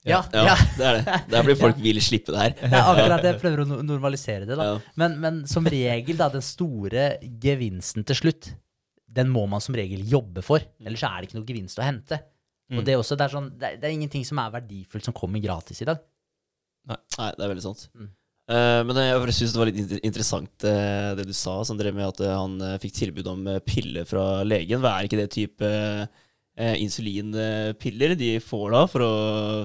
ja, 0.06 0.20
Ja, 0.30 0.44
ja. 0.46 0.54
det 0.76 0.84
er 0.86 0.98
det. 1.00 1.16
Det 1.26 1.38
er 1.40 1.46
fordi 1.48 1.56
folk 1.64 1.80
vil 1.82 1.98
slippe 2.06 2.30
det 2.36 2.44
her. 2.44 2.52
Det 2.60 2.68
er 2.70 2.90
akkurat 2.92 3.24
det. 3.24 3.32
Jeg 3.32 3.40
prøver 3.42 3.64
å 3.64 3.80
normalisere 3.82 4.46
det. 4.46 4.54
da. 4.60 4.68
Ja. 4.70 4.76
Men, 5.02 5.16
men 5.24 5.40
som 5.50 5.66
regel, 5.66 6.14
da, 6.20 6.28
den 6.30 6.44
store 6.46 7.08
gevinsten 7.42 8.06
til 8.06 8.20
slutt, 8.20 8.52
den 9.18 9.32
må 9.34 9.42
man 9.50 9.64
som 9.64 9.74
regel 9.74 10.06
jobbe 10.06 10.44
for. 10.46 10.62
Ellers 10.86 11.02
er 11.08 11.18
det 11.18 11.30
ikke 11.30 11.40
noe 11.40 11.48
gevinst 11.50 11.82
å 11.82 11.86
hente. 11.88 12.20
Og 12.70 12.82
det 12.86 12.94
er, 12.94 12.98
også, 13.02 13.14
det, 13.18 13.26
er 13.26 13.34
sånn, 13.34 13.50
det, 13.58 13.66
er, 13.68 13.76
det 13.82 13.86
er 13.90 13.94
ingenting 13.94 14.24
som 14.26 14.38
er 14.42 14.54
verdifullt 14.54 15.06
som 15.06 15.14
kommer 15.14 15.42
gratis 15.42 15.82
i 15.82 15.86
dag. 15.90 16.00
Nei, 16.90 16.98
det 17.34 17.42
er 17.42 17.50
veldig 17.50 17.62
sant. 17.66 17.84
Mm. 17.98 18.08
Eh, 18.48 18.82
men 18.86 18.94
jeg 19.02 19.18
bare 19.18 19.32
synes 19.34 19.52
det 19.54 19.58
var 19.58 19.66
litt 19.70 19.80
inter- 19.82 20.02
interessant 20.06 20.64
eh, 20.70 21.14
det 21.18 21.24
du 21.26 21.32
sa, 21.34 21.56
Sondre, 21.66 21.90
med 21.92 22.06
at 22.06 22.20
eh, 22.22 22.30
han 22.36 22.60
fikk 22.78 22.94
tilbud 22.94 23.26
om 23.32 23.40
piller 23.66 24.06
fra 24.06 24.42
legen. 24.46 24.78
Hva 24.84 24.92
er 25.00 25.08
ikke 25.08 25.18
det 25.18 25.30
type 25.34 25.72
insulinpiller 26.56 28.14
de 28.16 28.30
får 28.40 28.70
da, 28.72 28.84
for 28.88 29.04
å 29.04 29.10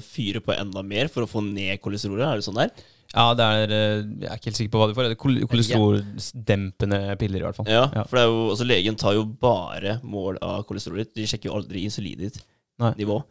fyre 0.04 0.42
på 0.44 0.52
enda 0.58 0.82
mer, 0.84 1.08
for 1.14 1.24
å 1.24 1.30
få 1.30 1.44
ned 1.46 1.80
kolesterolet? 1.84 2.26
Er 2.28 2.42
det 2.42 2.48
sånn 2.48 2.60
der? 2.60 2.74
Ja, 3.12 3.30
det 3.36 3.44
er 3.46 3.72
Jeg 3.72 4.28
er 4.28 4.38
ikke 4.40 4.50
helt 4.50 4.60
sikker 4.60 4.72
på 4.74 4.82
hva 4.82 4.88
du 4.90 4.94
får. 4.96 5.08
Det 5.08 5.16
er 5.16 5.20
kol- 5.20 5.40
Kolesterolsdempende 5.52 7.00
piller, 7.20 7.42
i 7.42 7.46
hvert 7.48 7.58
fall. 7.60 7.68
Ja, 7.72 7.86
Ja. 7.96 8.04
for 8.08 8.18
det 8.18 8.26
jo, 8.26 8.50
altså 8.54 8.68
legen 8.68 8.96
tar 8.98 9.14
jo 9.18 9.26
bare 9.26 10.00
mål 10.04 10.38
av 10.42 10.66
kolesterolet. 10.66 11.14
De 11.16 11.24
sjekker 11.28 11.50
jo 11.52 11.56
aldri 11.60 11.84
insulinet 11.86 12.20
ditt 12.34 12.44
nivå. 12.98 13.22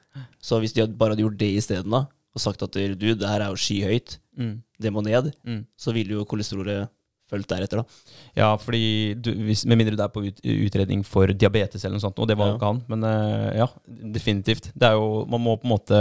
Så 0.40 0.60
hvis 0.60 0.72
de 0.76 0.86
bare 0.86 1.14
hadde 1.16 1.24
gjort 1.24 1.38
det 1.38 1.52
isteden, 1.56 1.92
og 1.92 2.38
sagt 2.40 2.62
at 2.62 2.70
du, 2.72 2.94
det 3.14 3.26
her 3.28 3.40
er 3.40 3.48
jo 3.50 3.56
skyhøyt, 3.56 4.18
Mm. 4.38 4.62
Det 4.80 4.92
må 4.92 5.02
ned, 5.04 5.32
Mm. 5.46 5.64
så 5.78 5.92
vil 5.94 6.08
jo 6.16 6.24
kolesterolet 6.24 6.88
fulgt 7.30 7.46
deretter, 7.52 7.78
da. 7.78 7.84
Ja, 8.34 8.48
fordi 8.58 9.14
du, 9.14 9.30
hvis, 9.46 9.64
Med 9.64 9.78
mindre 9.78 9.94
du 9.96 10.02
er 10.02 10.08
på 10.10 10.24
ut, 10.26 10.40
utredning 10.42 11.04
for 11.06 11.26
diabetes 11.30 11.84
eller 11.84 11.94
noe 11.98 12.02
sånt, 12.02 12.18
og 12.18 12.26
det 12.26 12.36
var 12.36 12.48
jo 12.50 12.56
Ja. 12.56 12.58
ikke 12.58 12.70
han. 12.72 12.80
Men 12.90 13.04
uh, 13.06 13.52
ja, 13.54 13.66
definitivt. 14.12 14.72
Det 14.74 14.88
er 14.88 14.96
jo, 14.98 15.24
man 15.30 15.40
må 15.44 15.54
på 15.60 15.68
en 15.68 15.74
måte 15.76 16.00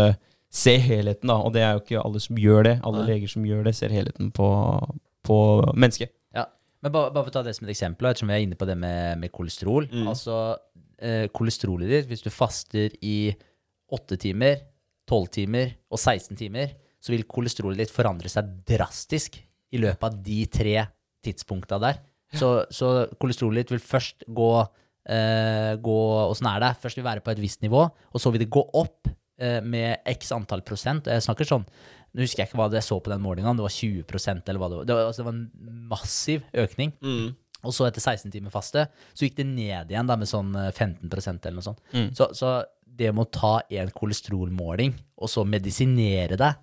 se 0.49 0.73
helheten, 0.81 1.27
da. 1.29 1.35
Og 1.45 1.53
det 1.53 1.61
er 1.61 1.75
jo 1.77 1.83
ikke 1.83 2.01
alle 2.03 2.19
som 2.23 2.35
gjør 2.41 2.63
det. 2.65 2.73
Alle 2.83 3.03
Nei. 3.03 3.11
leger 3.13 3.29
som 3.29 3.43
gjør 3.45 3.63
det, 3.67 3.75
ser 3.77 3.93
helheten 3.93 4.31
på, 4.33 4.47
på 5.27 5.37
mennesket. 5.77 6.09
Ja. 6.33 6.47
Men 6.81 6.91
bare, 6.95 7.11
bare 7.13 7.27
for 7.27 7.29
å 7.29 7.37
ta 7.37 7.43
det 7.45 7.53
som 7.55 7.67
et 7.67 7.75
eksempel, 7.75 8.07
og 8.07 8.15
ettersom 8.15 8.31
vi 8.31 8.37
er 8.39 8.47
inne 8.47 8.57
på 8.57 8.65
det 8.65 8.77
med, 8.81 9.19
med 9.21 9.31
kolesterol. 9.35 9.85
Mm. 9.91 10.07
Altså, 10.09 10.39
eh, 10.97 11.27
kolesterolet 11.35 11.89
ditt, 11.93 12.07
hvis 12.09 12.25
du 12.25 12.31
faster 12.33 12.89
i 13.05 13.35
åtte 13.93 14.17
timer, 14.17 14.63
12 15.09 15.27
timer 15.37 15.75
og 15.91 15.97
16 16.01 16.35
timer, 16.37 16.73
så 16.99 17.13
vil 17.13 17.27
kolesterolet 17.29 17.85
ditt 17.85 17.93
forandre 17.93 18.31
seg 18.31 18.49
drastisk 18.67 19.39
i 19.71 19.81
løpet 19.81 20.05
av 20.05 20.17
de 20.25 20.39
tre 20.51 20.75
tidspunkta 21.25 21.79
der. 21.81 22.01
Så, 22.35 22.49
så 22.73 23.07
kolesterolet 23.21 23.65
ditt 23.65 23.73
vil 23.73 23.81
først 23.83 24.27
gå, 24.27 24.49
eh, 25.09 25.73
gå 25.81 25.99
Åssen 26.27 26.49
er 26.51 26.61
det? 26.61 26.75
Først 26.83 26.99
vil 26.99 27.07
være 27.07 27.23
på 27.25 27.33
et 27.33 27.41
visst 27.41 27.63
nivå, 27.65 27.87
og 27.89 28.21
så 28.21 28.31
vil 28.33 28.43
det 28.43 28.51
gå 28.53 28.61
opp 28.77 29.09
eh, 29.41 29.59
med 29.65 30.05
x 30.13 30.33
antall 30.35 30.63
prosent. 30.65 31.09
Jeg 31.09 31.25
snakker 31.25 31.49
sånn 31.49 31.65
Nå 32.09 32.23
husker 32.23 32.41
jeg 32.41 32.49
ikke 32.49 32.57
hva 32.57 32.71
jeg 32.73 32.81
så 32.81 32.95
på 33.05 33.11
den 33.11 33.21
målinga, 33.21 33.51
det 33.53 33.61
var 33.61 33.69
20% 33.69 34.47
eller 34.49 34.57
hva 34.57 34.69
det 34.71 34.77
var. 34.79 34.85
Det 34.89 34.95
var, 34.97 35.09
altså, 35.11 35.21
det 35.21 35.27
var 35.27 35.35
en 35.35 35.75
massiv 35.91 36.47
økning. 36.57 36.93
Mm. 37.05 37.27
Og 37.69 37.75
så 37.75 37.85
etter 37.85 38.01
16 38.01 38.33
timer 38.33 38.49
faste, 38.49 38.87
så 39.13 39.27
gikk 39.27 39.35
det 39.37 39.45
ned 39.45 39.91
igjen 39.93 40.09
da 40.09 40.15
med 40.17 40.29
sånn 40.31 40.49
eh, 40.57 40.71
15% 40.73 41.45
eller 41.45 41.59
noe 41.59 41.67
sånt. 41.67 41.83
Så, 42.17 42.31
så 42.33 42.55
det 42.99 43.11
med 43.13 43.27
å 43.27 43.29
ta 43.29 43.51
en 43.77 43.93
kolesterolmåling, 43.93 44.95
og 45.21 45.29
så 45.29 45.45
medisinere 45.45 46.39
deg 46.39 46.57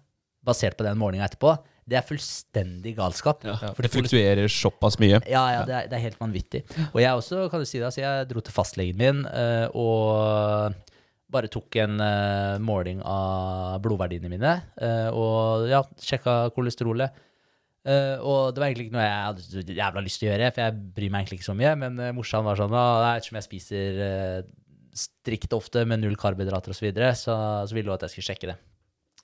basert 0.46 0.78
på 0.78 0.86
den 0.86 0.98
målinga 1.00 1.26
etterpå, 1.28 1.56
det 1.86 2.00
er 2.00 2.06
fullstendig 2.06 2.96
galskap. 2.96 3.44
Ja, 3.46 3.54
For 3.76 3.86
det 3.86 3.92
fluktuerer 3.92 4.50
såpass 4.50 4.98
mye. 5.02 5.20
ja, 5.22 5.44
ja, 5.54 5.60
det 5.68 5.76
er, 5.76 5.90
det 5.90 5.98
er 5.98 6.04
helt 6.08 6.18
vanvittig. 6.18 6.64
Og 6.88 6.98
jeg 7.02 7.12
også, 7.14 7.46
kan 7.52 7.62
du 7.62 7.68
si 7.68 7.78
det, 7.78 7.86
altså 7.86 8.02
jeg 8.02 8.26
dro 8.32 8.42
til 8.42 8.56
fastlegen 8.56 8.98
min 8.98 9.22
eh, 9.30 9.68
og 9.70 10.74
bare 11.30 11.50
tok 11.50 11.78
en 11.82 12.00
eh, 12.02 12.56
måling 12.62 13.02
av 13.06 13.78
blodverdiene 13.84 14.30
mine, 14.30 14.56
eh, 14.82 15.08
og 15.14 15.66
ja, 15.70 15.82
sjekka 16.02 16.46
kolesterolet. 16.56 17.22
Uh, 17.86 18.18
og 18.18 18.38
det 18.50 18.58
var 18.58 18.66
egentlig 18.66 18.88
ikke 18.88 18.96
noe 18.96 19.04
jeg 19.04 19.26
hadde 19.28 19.42
så 19.44 19.60
jævla 19.76 20.00
lyst 20.02 20.18
til 20.18 20.26
å 20.26 20.30
gjøre, 20.32 20.46
for 20.56 20.62
jeg 20.64 20.78
bryr 20.96 21.10
meg 21.14 21.20
egentlig 21.20 21.36
ikke 21.38 21.46
så 21.46 21.54
mye, 21.54 21.74
men 21.78 22.00
uh, 22.02 22.08
morsan 22.16 22.42
var 22.42 22.58
sånn, 22.58 22.74
«Å, 22.74 22.86
er 22.98 23.20
ettersom 23.20 23.38
jeg 23.38 23.46
spiser 23.46 24.00
uh, 24.02 24.48
strikt 24.98 25.54
ofte 25.54 25.84
med 25.86 26.02
null 26.02 26.16
karbohydrater 26.18 26.74
og 26.74 26.78
så 26.78 26.88
videre, 26.88 27.12
så, 27.14 27.36
så 27.62 27.76
ville 27.76 27.92
hun 27.92 27.94
at 27.94 28.08
jeg 28.08 28.16
skulle 28.16 28.32
sjekke 28.32 28.50
det. 28.50 28.56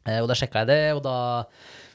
Eh, 0.09 0.19
og 0.19 0.29
da 0.31 0.37
sjekka 0.39 0.65
jeg 0.65 0.71
det, 0.73 0.81
og 0.97 1.03
da 1.05 1.17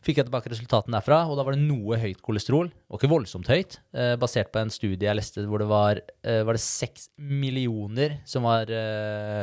fikk 0.05 0.21
jeg 0.21 0.27
tilbake 0.29 0.51
resultatene 0.53 0.95
derfra, 0.95 1.19
og 1.27 1.35
da 1.39 1.43
var 1.43 1.55
det 1.55 1.65
noe 1.65 1.97
høyt 1.99 2.21
kolesterol, 2.23 2.69
og 2.87 2.99
ikke 2.99 3.11
voldsomt 3.11 3.49
høyt, 3.51 3.79
eh, 3.97 4.13
basert 4.19 4.51
på 4.53 4.61
en 4.61 4.71
studie 4.71 5.09
jeg 5.09 5.17
leste 5.19 5.43
hvor 5.47 5.59
det 5.59 5.67
var, 5.67 5.99
eh, 6.23 6.43
var 6.47 6.55
det 6.55 6.63
seks 6.63 7.09
millioner 7.17 8.19
som 8.27 8.47
var 8.47 8.71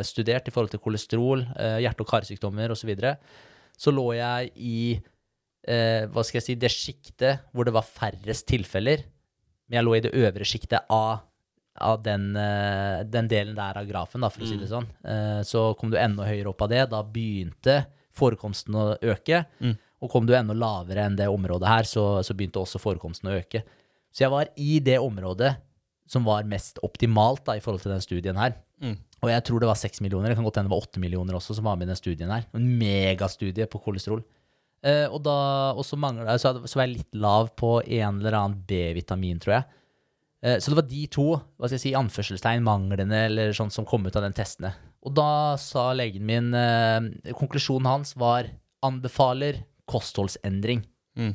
studert 0.05 0.49
i 0.49 0.55
forhold 0.55 0.73
til 0.73 0.83
kolesterol, 0.83 1.45
hjerte- 1.83 2.05
og 2.05 2.09
karsykdommer 2.09 2.73
osv. 2.73 2.85
Så, 2.85 2.89
videre. 2.89 3.17
så 3.81 3.93
lå 3.93 4.11
jeg 4.13 4.51
i 4.61 5.01
eh, 5.67 6.05
hva 6.13 6.25
skal 6.25 6.41
jeg 6.41 6.45
si, 6.45 6.55
det 6.61 6.69
sjiktet 6.69 7.47
hvor 7.53 7.65
det 7.65 7.73
var 7.73 7.87
færrest 7.87 8.45
tilfeller, 8.51 9.07
men 9.69 9.79
jeg 9.79 9.85
lå 9.87 9.95
i 9.97 10.03
det 10.05 10.13
øvre 10.13 10.45
sjiktet 10.45 10.85
av 10.93 11.25
av 11.75 12.05
den, 12.05 12.29
den 13.11 13.27
delen 13.27 13.57
der 13.57 13.81
av 13.81 13.89
grafen, 13.89 14.23
da, 14.23 14.29
for 14.31 14.45
å 14.45 14.47
si 14.47 14.55
det 14.61 14.69
sånn. 14.71 14.85
Eh, 15.03 15.41
så 15.43 15.73
kom 15.75 15.91
du 15.91 15.97
enda 15.99 16.23
høyere 16.23 16.53
opp 16.53 16.63
av 16.63 16.71
det. 16.71 16.85
Da 16.93 17.01
begynte 17.03 17.81
forekomsten 18.17 18.75
å 18.79 18.85
øke. 19.03 19.45
Og 20.05 20.11
kom 20.13 20.27
du 20.29 20.35
enda 20.37 20.53
lavere 20.55 21.07
enn 21.09 21.17
det 21.17 21.27
området 21.33 21.69
her, 21.71 21.87
så, 21.89 22.21
så 22.27 22.35
begynte 22.37 22.61
også 22.61 22.81
forekomsten 22.83 23.31
å 23.31 23.37
øke. 23.39 23.63
Så 24.15 24.25
jeg 24.27 24.31
var 24.35 24.51
i 24.61 24.79
det 24.85 24.99
området 25.01 25.55
som 26.07 26.27
var 26.27 26.45
mest 26.45 26.79
optimalt 26.85 27.45
da, 27.47 27.55
i 27.57 27.63
forhold 27.65 27.81
til 27.83 27.95
den 27.95 28.03
studien 28.05 28.37
her. 28.37 28.53
Og 29.25 29.31
jeg 29.33 29.45
tror 29.47 29.63
det 29.63 29.69
var 29.71 29.79
seks 29.81 30.03
millioner, 30.05 30.29
det 30.29 30.37
kan 30.37 30.45
godt 30.45 30.59
hende 30.61 30.69
det 30.69 30.75
var 30.77 30.85
åtte 30.85 31.01
millioner 31.01 31.39
også 31.39 31.55
som 31.57 31.65
var 31.65 31.79
med 31.81 31.89
i 31.89 31.93
den 31.95 31.97
studien 31.97 32.29
her. 32.31 32.45
En 32.53 32.67
megastudie 32.79 33.65
på 33.73 33.81
kolesterol. 33.81 34.21
Eh, 34.85 35.07
og 35.09 35.23
da 35.25 35.73
så 35.81 35.97
manglet, 35.97 36.29
så, 36.43 36.53
så 36.69 36.77
var 36.77 36.85
jeg 36.85 36.99
litt 36.99 37.17
lav 37.17 37.49
på 37.57 37.79
en 37.87 38.19
eller 38.21 38.37
annen 38.37 38.59
B-vitamin, 38.69 39.41
tror 39.41 39.55
jeg. 39.57 39.65
Eh, 40.45 40.59
Så 40.61 40.69
det 40.75 40.77
var 40.83 40.91
de 40.91 41.07
to 41.09 41.25
hva 41.57 41.65
skal 41.71 41.79
jeg 41.79 41.85
si, 41.87 41.95
anførselstegn, 41.97 42.67
manglende 42.67 43.23
eller 43.31 43.57
sånt, 43.57 43.73
som 43.73 43.89
kom 43.89 44.05
ut 44.05 44.17
av 44.21 44.27
den 44.27 44.37
testene. 44.37 44.75
Og 45.05 45.15
da 45.17 45.55
sa 45.61 45.91
legen 45.97 46.25
min 46.25 46.53
eh, 46.57 47.33
Konklusjonen 47.37 47.91
hans 47.91 48.15
var 48.17 48.49
anbefaler 48.85 49.63
kostholdsendring. 49.91 50.85
Mm. 51.19 51.35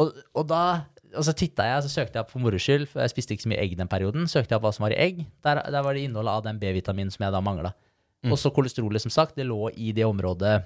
Og, 0.00 0.16
og 0.36 0.48
da 0.48 0.62
og 1.10 1.24
så 1.26 1.32
titta 1.34 1.64
jeg, 1.66 1.82
så 1.82 1.90
søkte 1.90 2.20
jeg 2.20 2.30
for 2.30 2.38
moro 2.38 2.58
skyld, 2.60 2.84
for 2.86 3.02
jeg 3.02 3.10
spiste 3.10 3.34
ikke 3.34 3.42
så 3.42 3.50
mye 3.50 3.62
egg 3.62 3.72
den 3.78 3.88
perioden. 3.90 4.28
Søkte 4.30 4.54
jeg 4.54 4.60
opp 4.60 4.68
hva 4.68 4.70
som 4.76 4.84
var 4.86 4.94
i 4.94 5.00
egg. 5.02 5.24
Der, 5.42 5.58
der 5.66 5.82
var 5.82 5.96
det 5.96 6.04
innholdet 6.06 6.36
av 6.36 6.44
den 6.44 6.60
B-vitaminen 6.60 7.10
som 7.10 7.24
jeg 7.26 7.34
da 7.34 7.40
mangla. 7.42 7.72
Og 8.28 8.36
så 8.38 8.52
kolesterolet, 8.52 9.02
som 9.02 9.12
sagt, 9.12 9.34
det 9.38 9.46
lå 9.48 9.70
i 9.80 9.94
det 9.96 10.04
området 10.04 10.60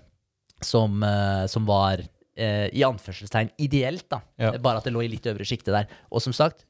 som, 0.65 0.99
eh, 1.07 1.45
som 1.51 1.67
var 1.69 2.03
eh, 2.03 2.67
i 2.75 2.83
anførselstegn 2.87 3.53
ideelt, 3.63 4.09
da. 4.11 4.21
Ja. 4.41 4.53
Bare 4.59 4.83
at 4.83 4.89
det 4.89 4.95
lå 4.95 5.05
i 5.05 5.11
litt 5.13 5.27
øvre 5.31 5.47
sjikte 5.47 5.75
der. 5.75 5.89
Og 6.11 6.23
som 6.25 6.35
sagt, 6.37 6.67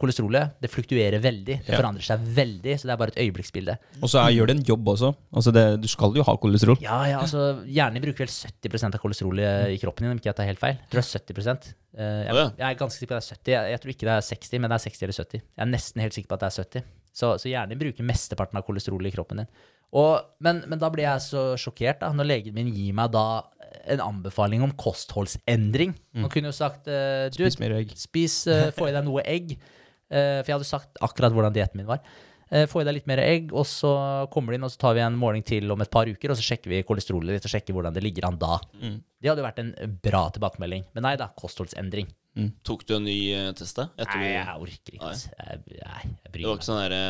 kolesterolet 0.00 0.56
det 0.62 0.70
fluktuerer 0.72 1.20
veldig. 1.22 1.58
Det 1.64 1.68
Ja. 1.74 1.78
forandrer 1.78 2.06
seg 2.06 2.24
veldig, 2.36 2.76
så 2.80 2.88
det 2.88 2.94
er 2.94 3.00
bare 3.00 3.12
et 3.14 3.20
øyeblikksbilde. 3.24 3.76
Og 4.02 4.08
så 4.08 4.24
gjør 4.32 4.46
det 4.50 4.56
en 4.56 4.64
jobb 4.64 4.88
også. 4.94 5.12
Altså 5.32 5.52
det, 5.52 5.64
du 5.82 5.88
skal 5.88 6.16
jo 6.16 6.24
ha 6.26 6.36
kolesterol. 6.36 6.80
Ja, 6.82 7.02
ja, 7.06 7.20
altså 7.20 7.64
Hjernen 7.66 8.02
bruker 8.02 8.24
vel 8.24 8.32
70% 8.32 8.94
av 8.96 9.00
kolesterolet 9.04 9.74
i 9.74 9.78
kroppen 9.82 10.06
din, 10.06 10.12
om 10.16 10.18
ikke 10.18 10.32
jeg 10.32 10.36
tar 10.40 10.48
helt 10.50 10.62
feil. 10.62 10.78
Jeg 10.80 10.90
tror 10.90 11.00
det 11.04 11.06
er 11.06 11.54
70 11.60 11.76
Eh, 11.90 12.22
jeg, 12.22 12.34
jeg 12.54 12.70
er 12.70 12.76
ganske 12.78 13.00
sikker 13.00 13.10
på 13.10 13.16
at 13.18 13.24
det 13.26 13.34
er 13.34 13.34
70. 13.34 13.50
Jeg, 13.50 13.70
jeg 13.74 13.80
tror 13.82 13.90
ikke 13.90 14.06
det 14.06 14.14
er 14.14 14.26
60, 14.30 14.58
men 14.62 14.70
det 14.70 14.76
er 14.76 14.84
60 14.86 15.02
eller 15.02 15.16
70. 15.18 15.40
Jeg 15.42 15.64
er 15.64 15.70
nesten 15.72 16.02
helt 16.04 16.14
sikker 16.14 16.28
på 16.30 16.36
at 16.38 16.40
det 16.44 16.46
er 16.50 16.56
70. 16.62 16.84
Så, 17.10 17.30
så 17.42 17.50
hjernen 17.50 17.80
bruker 17.80 18.06
mesteparten 18.06 18.60
av 18.60 18.62
kolesterolet 18.62 19.10
i 19.10 19.14
kroppen 19.16 19.42
din. 19.42 19.48
Og, 19.98 20.20
men, 20.38 20.62
men 20.70 20.78
da 20.78 20.86
blir 20.94 21.02
jeg 21.02 21.24
så 21.24 21.40
sjokkert 21.58 21.98
da, 22.04 22.12
når 22.14 22.28
legen 22.30 22.54
min 22.54 22.70
gir 22.70 22.94
meg 22.94 23.10
da 23.10 23.24
en 23.90 24.02
anbefaling 24.04 24.62
om 24.62 24.70
kostholdsendring. 24.78 25.94
Man 26.14 26.30
kunne 26.30 26.50
jo 26.50 26.56
sagt 26.56 26.86
eh, 26.90 27.26
du, 27.34 27.42
Spis 27.42 27.58
mer 27.62 27.74
egg. 27.80 27.92
Spis, 27.98 28.36
eh, 28.50 28.70
få 28.76 28.88
i 28.90 28.94
deg 28.94 29.06
noe 29.06 29.24
egg. 29.26 29.56
Eh, 30.10 30.40
for 30.42 30.50
jeg 30.50 30.58
hadde 30.58 30.68
sagt 30.68 31.00
akkurat 31.06 31.32
hvordan 31.36 31.54
dietten 31.54 31.80
min 31.82 31.88
var. 31.90 32.02
Eh, 32.50 32.64
få 32.66 32.80
i 32.82 32.84
deg 32.88 32.96
litt 32.96 33.06
mer 33.06 33.20
egg, 33.22 33.52
og 33.54 33.62
så 33.70 33.90
kommer 34.34 34.50
du 34.50 34.58
inn, 34.58 34.64
og 34.66 34.72
så 34.74 34.80
tar 34.82 34.96
vi 34.98 35.02
en 35.04 35.14
måling 35.18 35.44
til 35.46 35.70
om 35.70 35.80
et 35.84 35.90
par 35.92 36.08
uker, 36.10 36.32
og 36.32 36.38
så 36.40 36.42
sjekker 36.48 36.72
vi 36.72 36.80
kolesterolet 36.82 37.36
ditt 37.36 37.46
og 37.46 37.52
sjekker 37.52 37.76
hvordan 37.76 37.94
det 37.94 38.02
ligger 38.02 38.26
an 38.26 38.38
da. 38.40 38.56
Det 38.80 39.30
hadde 39.30 39.38
jo 39.44 39.46
vært 39.46 39.60
en 39.62 39.70
bra 40.02 40.24
tilbakemelding. 40.34 40.88
Men 40.96 41.06
nei 41.06 41.12
da, 41.20 41.28
kostholdsendring. 41.38 42.08
Tok 42.66 42.82
du 42.88 42.96
en 42.96 43.06
ny 43.06 43.18
eh, 43.36 43.52
test, 43.58 43.78
da? 43.78 43.86
Nei, 44.02 44.32
jeg 44.32 44.56
orker 44.66 44.96
ikke. 44.98 45.12
ass. 45.12 45.28
Jeg, 45.30 45.62
jeg, 45.76 45.78
jeg 45.84 46.10
Det 46.24 46.32
bryr 46.34 46.44
var 46.48 46.56
meg 46.56 46.60
ikke 46.60 46.68
sånn 46.72 46.82
derre 46.84 47.04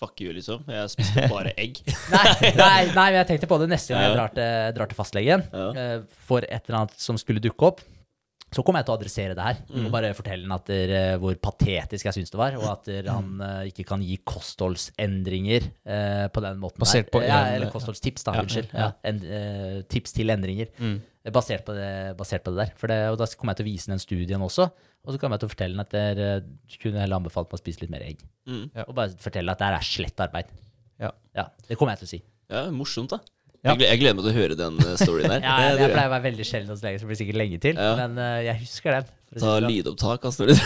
Fuck 0.00 0.20
you, 0.24 0.32
liksom. 0.32 0.62
Jeg 0.72 0.88
spiste 0.94 1.26
bare 1.34 1.50
egg. 1.60 1.80
Nei, 2.08 2.22
nei, 2.56 2.84
nei, 2.88 3.06
men 3.12 3.18
jeg 3.18 3.26
tenkte 3.34 3.48
på 3.50 3.58
det 3.60 3.66
neste 3.68 3.92
gang 3.92 4.06
jeg 4.06 4.14
drar 4.16 4.30
til, 4.32 4.70
drar 4.78 4.88
til 4.92 4.96
fastlegen 4.96 5.42
Ja. 5.52 5.88
for 6.28 6.40
et 6.48 6.62
eller 6.70 6.78
annet 6.78 6.94
som 7.04 7.18
skulle 7.20 7.42
dukke 7.44 7.68
opp. 7.68 7.82
Så 8.50 8.64
kommer 8.66 8.80
jeg 8.82 8.88
til 8.88 8.94
å 8.94 8.98
adressere 8.98 9.34
det 9.38 9.44
her 9.46 9.58
Mm. 9.70 9.84
og 9.86 9.92
bare 9.94 10.08
fortelle 10.14 10.42
han 10.42 10.52
at 10.56 10.66
der, 10.66 10.90
eh, 10.90 11.16
hvor 11.22 11.34
patetisk 11.38 12.04
jeg 12.08 12.16
syns 12.16 12.32
det 12.32 12.38
var, 12.40 12.56
og 12.58 12.64
at 12.72 12.84
der, 12.88 13.06
han 13.12 13.40
uh, 13.40 13.62
ikke 13.68 13.84
kan 13.86 14.02
gi 14.02 14.16
kostholdsendringer 14.26 15.68
uh, 15.86 16.26
på 16.34 16.42
den 16.42 16.58
måten 16.62 16.82
Basert 16.82 17.06
der. 17.06 17.12
på 17.14 17.22
ja, 17.24 17.38
Eller 17.54 17.70
kostholdstips, 17.70 18.24
da. 18.26 18.34
Ja, 18.34 18.42
Unnskyld. 18.42 18.72
ja. 18.74 18.88
Ja, 18.88 18.92
en, 19.10 19.20
uh, 19.22 19.82
tips 19.90 20.12
til 20.16 20.30
endringer. 20.34 20.70
Mm. 20.78 21.00
Basert 21.32 21.64
på, 21.66 21.74
det, 21.76 22.16
basert 22.16 22.42
på 22.42 22.50
det 22.54 22.64
der. 22.64 22.72
For 22.80 22.90
det, 22.90 22.98
og 23.12 23.18
da 23.20 23.26
kommer 23.36 23.52
jeg 23.52 23.60
til 23.60 23.66
å 23.68 23.70
vise 23.70 23.90
den 23.92 24.00
studien 24.02 24.40
også. 24.42 24.70
Og 25.04 25.12
så 25.14 25.20
kommer 25.20 25.36
jeg 25.36 25.44
til 25.44 25.50
å 25.50 25.54
fortelle 25.54 25.76
han 25.76 25.84
at 25.84 25.92
dere 25.94 26.28
kunne 26.80 27.00
heller 27.00 27.20
anbefalt 27.20 27.48
meg 27.52 27.58
å 27.58 27.62
spise 27.62 27.82
litt 27.84 27.92
mer 27.92 28.02
egg. 28.04 28.24
Mm. 28.48 28.66
Og 28.86 28.94
bare 28.96 29.14
fortelle 29.20 29.52
at 29.52 29.60
det 29.60 29.68
her 29.68 29.76
er 29.78 29.86
slett 29.86 30.20
arbeid. 30.24 30.50
Ja. 31.00 31.12
Ja, 31.36 31.46
Det 31.68 31.78
kommer 31.78 31.94
jeg 31.94 32.02
til 32.02 32.08
å 32.08 32.12
si. 32.16 32.20
Ja, 32.50 32.64
morsomt, 32.74 33.12
da. 33.14 33.20
Ja. 33.60 33.74
Jeg, 33.76 34.00
gleder, 34.00 34.16
meg 34.16 34.24
til 34.24 34.32
å 34.32 34.38
høre 34.38 34.56
den 34.56 34.76
eh, 34.80 34.92
storyen 34.96 35.32
der. 35.34 35.42
Ja, 35.46 35.54
jeg, 35.66 35.76
det 35.76 35.84
jeg 35.84 35.92
pleier 35.92 36.08
å 36.08 36.12
være 36.14 36.26
veldig 36.30 36.44
sjelden 36.48 36.72
hos 36.72 36.84
legen, 36.84 37.00
så 37.00 37.04
det 37.04 37.10
blir 37.10 37.18
sikkert 37.20 37.40
lenge 37.42 37.58
til. 37.60 37.80
Ja. 37.80 37.96
Men 37.98 38.16
uh, 38.16 38.36
jeg 38.40 38.60
husker 38.62 38.96
den. 38.96 39.10
Ta 39.30 39.40
sånn. 39.44 39.66
lydopptak 39.68 40.24
av 40.26 40.32
storyen. 40.34 40.58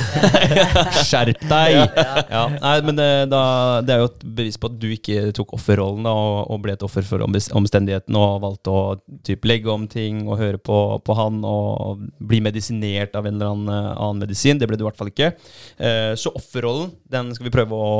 Skjerp 1.10 1.42
deg! 1.50 1.74
Ja. 2.34 2.44
Nei, 2.48 2.74
men 2.86 2.96
det, 2.96 3.08
da, 3.30 3.42
det 3.84 3.92
er 3.94 4.00
jo 4.00 4.06
et 4.08 4.22
bevis 4.38 4.56
på 4.60 4.70
at 4.70 4.76
du 4.80 4.86
ikke 4.94 5.26
tok 5.36 5.52
offerrollen 5.58 6.06
da, 6.06 6.12
og, 6.14 6.38
og 6.54 6.62
ble 6.64 6.74
et 6.74 6.84
offer 6.86 7.04
for 7.06 7.22
omstendighetene 7.26 8.20
og 8.20 8.40
valgte 8.42 8.72
å 8.72 8.84
typ, 9.26 9.44
legge 9.46 9.70
om 9.70 9.84
ting 9.90 10.22
og 10.24 10.38
høre 10.40 10.60
på, 10.62 10.78
på 11.04 11.16
han 11.18 11.42
og 11.46 12.06
bli 12.18 12.40
medisinert 12.44 13.18
av 13.18 13.28
en 13.28 13.36
eller 13.36 13.52
annen 13.52 13.74
eh, 13.74 13.90
annen 13.92 14.24
medisin. 14.24 14.60
Det 14.60 14.70
ble 14.70 14.78
du 14.78 14.86
i 14.86 14.88
hvert 14.88 14.98
fall 14.98 15.12
ikke. 15.12 15.34
Uh, 15.76 16.14
så 16.18 16.32
offerrollen, 16.38 16.94
den 17.12 17.34
skal 17.36 17.50
vi 17.50 17.54
prøve 17.54 17.76
å 17.76 17.98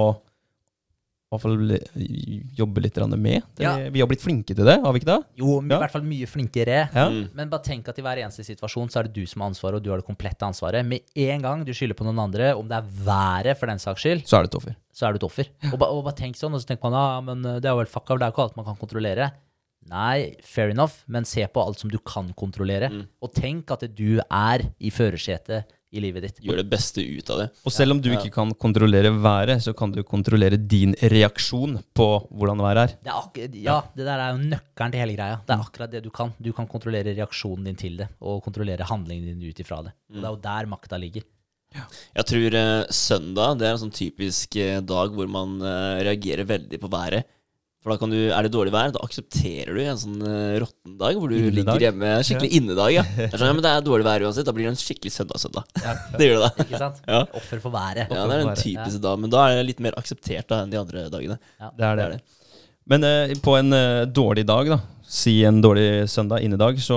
hvert 1.35 1.45
fall 1.45 2.55
jobbe 2.57 2.83
litt 2.85 2.97
med. 3.19 3.43
Det, 3.57 3.65
Ja. 3.65 3.75
Vi 3.91 4.01
har 4.01 4.07
blitt 4.09 4.23
flinke 4.23 4.55
til 4.55 4.65
det, 4.65 4.81
har 4.83 4.93
vi 4.93 5.01
ikke 5.01 5.11
det? 5.13 5.25
Jo, 5.37 5.61
Ja. 5.61 5.77
i 5.77 5.81
hvert 5.83 5.91
fall 5.91 6.03
mye 6.03 6.27
flinkere. 6.27 6.89
Ja. 6.95 7.09
Mm. 7.11 7.29
Men 7.35 7.49
bare 7.51 7.63
tenk 7.63 7.89
at 7.89 7.99
i 7.99 8.03
hver 8.03 8.17
eneste 8.23 8.45
situasjon 8.45 8.89
så 8.91 9.01
er 9.01 9.03
det 9.09 9.15
du 9.15 9.27
som 9.27 9.43
har 9.43 9.51
ansvaret, 9.51 9.77
og 9.77 9.83
du 9.83 9.91
har 9.91 9.99
det 9.99 10.07
komplette 10.07 10.43
ansvaret. 10.47 10.85
Med 10.87 11.01
en 11.17 11.43
gang 11.43 11.65
du 11.65 11.73
skylder 11.73 11.95
på 11.95 12.05
noen 12.05 12.19
andre, 12.19 12.55
om 12.57 12.67
det 12.69 12.77
er 12.79 12.89
været 13.05 13.57
for 13.59 13.67
den 13.67 13.79
saks 13.79 14.01
skyld, 14.03 14.25
Så 14.27 14.39
er 14.39 14.43
det 14.43 14.55
et 14.55 14.59
offer. 14.61 14.77
så 14.95 15.07
er 15.09 15.13
du 15.13 15.17
et 15.17 15.29
offer. 15.31 15.47
Og, 15.73 15.79
ba, 15.79 15.87
og 15.87 16.05
bare 16.05 16.15
tenk 16.17 16.37
sånn, 16.37 16.55
og 16.55 16.61
så 16.61 16.67
tenker 16.67 16.91
man 16.91 16.93
ja, 16.93 17.21
men 17.21 17.45
eh, 17.45 17.61
det 17.61 17.67
er 17.71 17.77
vel 17.77 17.87
fuck 17.87 18.09
up, 18.11 18.19
det 18.19 18.23
er 18.27 18.31
jo 18.31 18.37
ikke 18.37 18.45
alt 18.49 18.57
man 18.57 18.65
kan 18.67 18.77
kontrollere. 18.77 19.33
Nei, 19.87 20.35
fair 20.43 20.71
enough, 20.71 21.03
men 21.07 21.25
se 21.29 21.45
på 21.47 21.61
alt 21.61 21.79
som 21.79 21.91
du 21.91 21.99
kan 21.99 22.33
kontrollere. 22.33 23.07
Og 23.21 23.35
tenk 23.35 23.71
at 23.71 23.85
du 23.95 24.19
er 24.31 24.71
i 24.81 24.89
førersetet 24.91 25.65
i 25.95 26.03
livet 26.03 26.27
ditt. 26.27 26.41
Gjør 26.45 26.61
det 26.61 26.67
beste 26.71 27.05
ut 27.05 27.31
av 27.31 27.43
det. 27.43 27.49
Og 27.65 27.75
selv 27.75 27.95
om 27.95 28.01
du 28.03 28.11
ikke 28.13 28.33
kan 28.35 28.53
kontrollere 28.61 29.13
været, 29.15 29.63
så 29.65 29.75
kan 29.77 29.95
du 29.95 30.03
kontrollere 30.07 30.59
din 30.59 30.95
reaksjon 31.15 31.79
på 31.97 32.09
hvordan 32.31 32.63
været 32.65 32.83
er. 32.85 32.97
Det 33.05 33.45
er 33.45 33.61
ja, 33.65 33.79
det 33.95 34.09
der 34.09 34.19
er 34.19 34.35
jo 34.35 34.43
nøkkelen 34.55 34.95
til 34.95 35.05
hele 35.05 35.19
greia. 35.19 35.39
Det 35.47 35.55
er 35.55 35.69
akkurat 35.69 35.95
det 35.95 36.03
du 36.05 36.11
kan. 36.15 36.35
Du 36.43 36.51
kan 36.57 36.69
kontrollere 36.71 37.15
reaksjonen 37.15 37.71
din 37.71 37.79
til 37.79 38.01
det, 38.03 38.11
og 38.21 38.43
kontrollere 38.45 38.89
handlingen 38.89 39.31
din 39.33 39.49
ut 39.49 39.63
ifra 39.63 39.83
det. 39.87 39.95
Og 40.13 40.21
det 40.21 40.27
er 40.27 40.35
jo 40.35 40.43
der 40.49 40.71
makta 40.75 41.01
ligger. 41.01 41.25
Jeg 41.75 42.27
tror 42.31 42.55
uh, 42.55 42.87
søndag 42.95 43.57
det 43.59 43.67
er 43.67 43.75
en 43.75 43.81
sånn 43.83 43.95
typisk 43.95 44.55
uh, 44.63 44.79
dag 44.87 45.15
hvor 45.15 45.31
man 45.31 45.57
uh, 45.63 45.99
reagerer 46.07 46.47
veldig 46.47 46.79
på 46.79 46.91
været. 46.93 47.27
For 47.85 47.93
da 47.93 47.99
kan 48.01 48.09
du, 48.09 48.17
er 48.33 48.47
det 48.47 48.51
dårlig 48.55 48.73
vær, 48.73 48.95
da 48.95 49.01
aksepterer 49.05 49.77
du 49.77 49.81
en 49.83 49.99
sånn 50.01 50.23
uh, 50.25 50.55
råtten 50.63 50.95
dag 50.97 51.19
hvor 51.21 51.29
du 51.29 51.37
Innedag. 51.37 51.59
ligger 51.59 51.83
hjemme. 51.85 52.13
Skikkelig 52.25 52.49
innedag, 52.57 52.93
ja. 52.95 53.03
Det 53.05 53.27
er 53.27 53.35
sånn, 53.37 53.51
ja, 53.51 53.57
men 53.59 53.67
det 53.67 53.73
er 53.75 53.83
dårlig 53.85 54.07
vær 54.07 54.25
uansett. 54.25 54.47
Da 54.49 54.55
blir 54.57 54.65
det 54.65 54.73
en 54.73 54.81
skikkelig 54.81 55.13
søndag-søndag. 55.13 55.67
Det 56.17 56.31
gjør 56.31 56.39
det 56.39 56.47
da. 56.47 56.65
Ikke 56.65 56.81
sant? 56.81 57.03
Ja. 57.05 57.19
Offer 57.37 57.61
for 57.61 57.75
været. 57.75 58.09
Ja, 58.09 58.25
det 58.25 58.39
er 58.39 58.47
den 58.47 58.57
typiske 58.57 59.03
dag, 59.05 59.21
men 59.21 59.35
da 59.35 59.43
er 59.51 59.61
det 59.61 59.67
litt 59.69 59.85
mer 59.85 59.99
akseptert 60.01 60.49
da 60.49 60.63
enn 60.65 60.73
de 60.73 60.81
andre 60.81 61.05
dagene. 61.13 61.37
Det 61.61 61.69
er 61.69 61.77
det. 61.77 61.85
Det 61.85 62.07
er 62.07 62.17
det. 62.17 62.41
Men 62.95 63.05
uh, 63.05 63.35
på 63.45 63.59
en 63.61 63.77
uh, 63.77 64.07
dårlig 64.09 64.47
dag, 64.49 64.73
da, 64.73 64.81
si 65.21 65.37
en 65.45 65.61
dårlig 65.65 66.07
søndag, 66.09 66.41
innedag, 66.47 66.81
så 66.81 66.97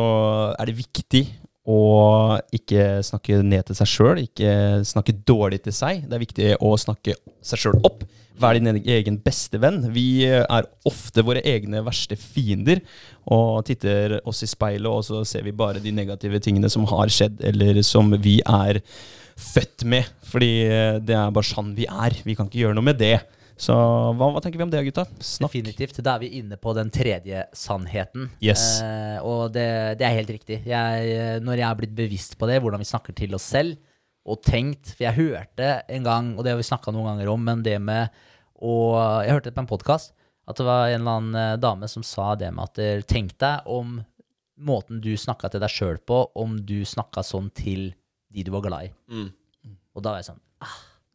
er 0.55 0.71
det 0.71 0.77
viktig 0.79 1.25
å 1.67 2.37
ikke 2.55 3.01
snakke 3.03 3.41
ned 3.43 3.67
til 3.67 3.77
seg 3.77 3.89
sjøl, 3.91 4.21
ikke 4.23 4.51
snakke 4.87 5.17
dårlig 5.27 5.59
til 5.65 5.75
seg. 5.75 6.05
Det 6.07 6.15
er 6.15 6.23
viktig 6.23 6.53
å 6.63 6.71
snakke 6.79 7.17
seg 7.43 7.61
sjøl 7.63 7.81
opp. 7.87 8.05
Vær 8.37 8.55
din 8.55 8.69
egen 8.77 9.17
beste 9.25 9.59
venn. 9.59 9.81
Vi 9.91 10.23
er 10.29 10.67
ofte 10.87 11.25
våre 11.25 11.41
egne 11.41 11.81
verste 11.83 12.15
fiender 12.21 12.83
og 13.25 13.65
titter 13.67 14.19
oss 14.29 14.43
i 14.45 14.49
speilet, 14.49 14.87
og 14.87 15.03
så 15.03 15.23
ser 15.27 15.43
vi 15.43 15.55
bare 15.57 15.81
de 15.83 15.91
negative 15.91 16.39
tingene 16.45 16.69
som 16.71 16.85
har 16.87 17.11
skjedd, 17.11 17.41
eller 17.49 17.81
som 17.83 18.13
vi 18.21 18.37
er 18.45 18.79
født 19.37 19.83
med. 19.89 20.07
Fordi 20.29 20.51
eh, 20.69 20.99
det 21.03 21.17
er 21.17 21.33
bare 21.33 21.49
sånn 21.49 21.73
vi 21.77 21.89
er. 21.89 22.15
Vi 22.23 22.37
kan 22.37 22.47
ikke 22.47 22.63
gjøre 22.63 22.77
noe 22.77 22.87
med 22.93 23.01
det. 23.01 23.17
Så 23.57 23.73
hva, 23.73 24.29
hva 24.35 24.41
tenker 24.43 24.61
vi 24.61 24.65
om 24.67 24.71
det, 24.71 24.83
gutta? 24.85 25.07
Snakk. 25.17 25.55
Definitivt. 25.55 25.97
Da 26.05 26.15
er 26.15 26.23
vi 26.27 26.29
inne 26.39 26.59
på 26.61 26.75
den 26.77 26.91
tredje 26.93 27.47
sannheten. 27.57 28.29
Yes. 28.43 28.83
Eh, 28.85 29.17
og 29.25 29.55
det, 29.55 29.67
det 29.97 30.05
er 30.05 30.17
helt 30.19 30.33
riktig. 30.35 30.59
Jeg, 30.69 31.13
eh, 31.15 31.37
når 31.41 31.61
jeg 31.61 31.67
er 31.67 31.79
blitt 31.79 31.95
bevisst 31.97 32.37
på 32.37 32.49
det, 32.49 32.59
hvordan 32.61 32.83
vi 32.83 32.89
snakker 32.89 33.17
til 33.17 33.33
oss 33.37 33.47
selv, 33.49 33.79
og 34.27 34.41
tenkt 34.43 34.91
For 34.91 35.05
jeg 35.05 35.15
hørte 35.15 35.69
en 35.87 36.03
gang, 36.03 36.33
og 36.35 36.43
det 36.43 36.51
har 36.51 36.59
vi 36.59 36.67
snakka 36.67 36.91
noen 36.91 37.13
ganger 37.13 37.31
om, 37.31 37.45
men 37.47 37.63
det 37.63 37.77
med 37.79 38.11
å 38.57 38.73
Jeg 39.23 39.37
hørte 39.37 39.49
det 39.49 39.55
på 39.55 39.63
en 39.63 39.69
podkast, 39.69 40.11
at 40.47 40.59
det 40.59 40.65
var 40.67 40.89
en 40.89 40.99
eller 40.99 41.19
annen 41.19 41.39
eh, 41.39 41.59
dame 41.61 41.87
som 41.91 42.03
sa 42.05 42.33
det 42.39 42.51
med 42.55 42.65
at 42.69 42.81
eh, 42.83 43.05
Tenk 43.07 43.37
deg 43.39 43.67
om 43.71 43.97
måten 44.57 44.99
du 45.03 45.11
snakka 45.19 45.51
til 45.53 45.61
deg 45.61 45.71
sjøl 45.71 45.99
på, 46.01 46.23
om 46.35 46.57
du 46.65 46.81
snakka 46.87 47.23
sånn 47.25 47.51
til 47.55 47.91
de 48.33 48.43
du 48.43 48.51
var 48.55 48.65
glad 48.65 48.89
i. 48.89 48.93
Mm. 49.13 49.75
Og 49.95 50.03
da 50.03 50.13
var 50.13 50.23
jeg 50.23 50.31
sånn 50.31 50.41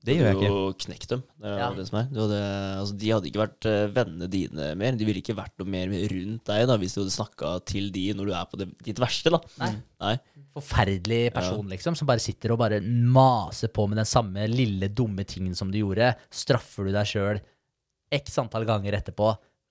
Det 0.04 0.16
gjør 0.18 0.26
jeg 0.26 0.34
Du 0.34 0.38
ikke. 0.40 0.48
hadde 0.50 0.62
jo 0.66 0.72
knekt 0.82 1.08
dem. 1.12 1.20
Det 1.38 1.46
er 1.52 1.58
Ja. 1.60 1.68
det 1.74 1.86
som 1.86 1.98
er. 2.00 2.06
Du 2.10 2.18
hadde, 2.24 2.38
altså, 2.80 2.96
de 2.98 3.10
hadde 3.12 3.28
ikke 3.30 3.42
vært 3.42 3.66
eh, 3.70 3.86
vennene 3.94 4.28
dine 4.32 4.74
mer. 4.80 4.96
De 4.98 5.04
ville 5.06 5.20
ikke 5.22 5.36
vært 5.38 5.52
noe 5.62 5.68
mer 5.70 5.86
rundt 6.10 6.44
deg 6.50 6.66
da, 6.66 6.76
hvis 6.82 6.94
du 6.96 7.00
hadde 7.04 7.14
snakka 7.14 7.52
til 7.70 7.90
de 7.94 8.04
når 8.18 8.26
du 8.26 8.32
er 8.34 8.46
på 8.50 8.58
det, 8.58 8.66
ditt 8.82 8.98
verste. 8.98 9.30
da. 9.30 9.38
Nei. 9.62 9.72
Nei. 10.02 10.16
forferdelig 10.52 11.32
person, 11.32 11.64
liksom, 11.70 11.94
som 11.96 12.04
bare 12.10 12.20
sitter 12.20 12.52
og 12.52 12.58
bare 12.60 12.80
maser 12.82 13.70
på 13.72 13.86
med 13.88 13.96
den 14.02 14.04
samme 14.04 14.44
lille, 14.50 14.88
dumme 14.92 15.24
tingen 15.24 15.54
som 15.56 15.70
du 15.72 15.78
gjorde. 15.78 16.10
Straffer 16.30 16.84
du 16.84 16.92
deg 16.92 17.06
sjøl 17.08 17.40
x 18.12 18.36
antall 18.42 18.66
ganger 18.68 18.92
etterpå. 18.98 19.30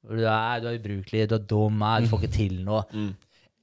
Du 0.09 0.23
er, 0.25 0.59
du 0.63 0.67
er 0.71 0.79
ubrukelig, 0.79 1.27
du 1.29 1.35
er 1.35 1.43
dum, 1.45 1.77
du 2.01 2.07
får 2.09 2.23
ikke 2.23 2.33
til 2.33 2.55
noe. 2.65 2.81
Mm. 2.95 3.11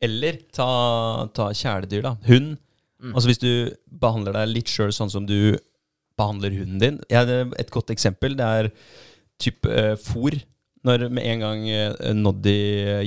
Eller 0.07 0.39
ta, 0.55 1.27
ta 1.35 1.49
kjæledyr, 1.51 2.03
da. 2.07 2.13
Hund. 2.29 2.57
Altså 3.15 3.27
Hvis 3.33 3.39
du 3.43 3.51
behandler 3.91 4.33
deg 4.39 4.49
litt 4.55 4.71
sjøl 4.71 4.91
sånn 4.95 5.11
som 5.11 5.27
du 5.27 5.57
behandler 6.19 6.55
hunden 6.59 6.83
din. 6.83 7.01
Et 7.09 7.75
godt 7.75 7.95
eksempel 7.95 8.37
det 8.39 8.47
er 8.61 8.71
type 9.39 9.71
uh, 9.71 9.95
fôr. 9.99 10.39
Når 10.87 11.09
med 11.11 11.27
en 11.27 11.41
gang 11.43 11.63
eh, 11.69 12.13
Noddy 12.15 12.53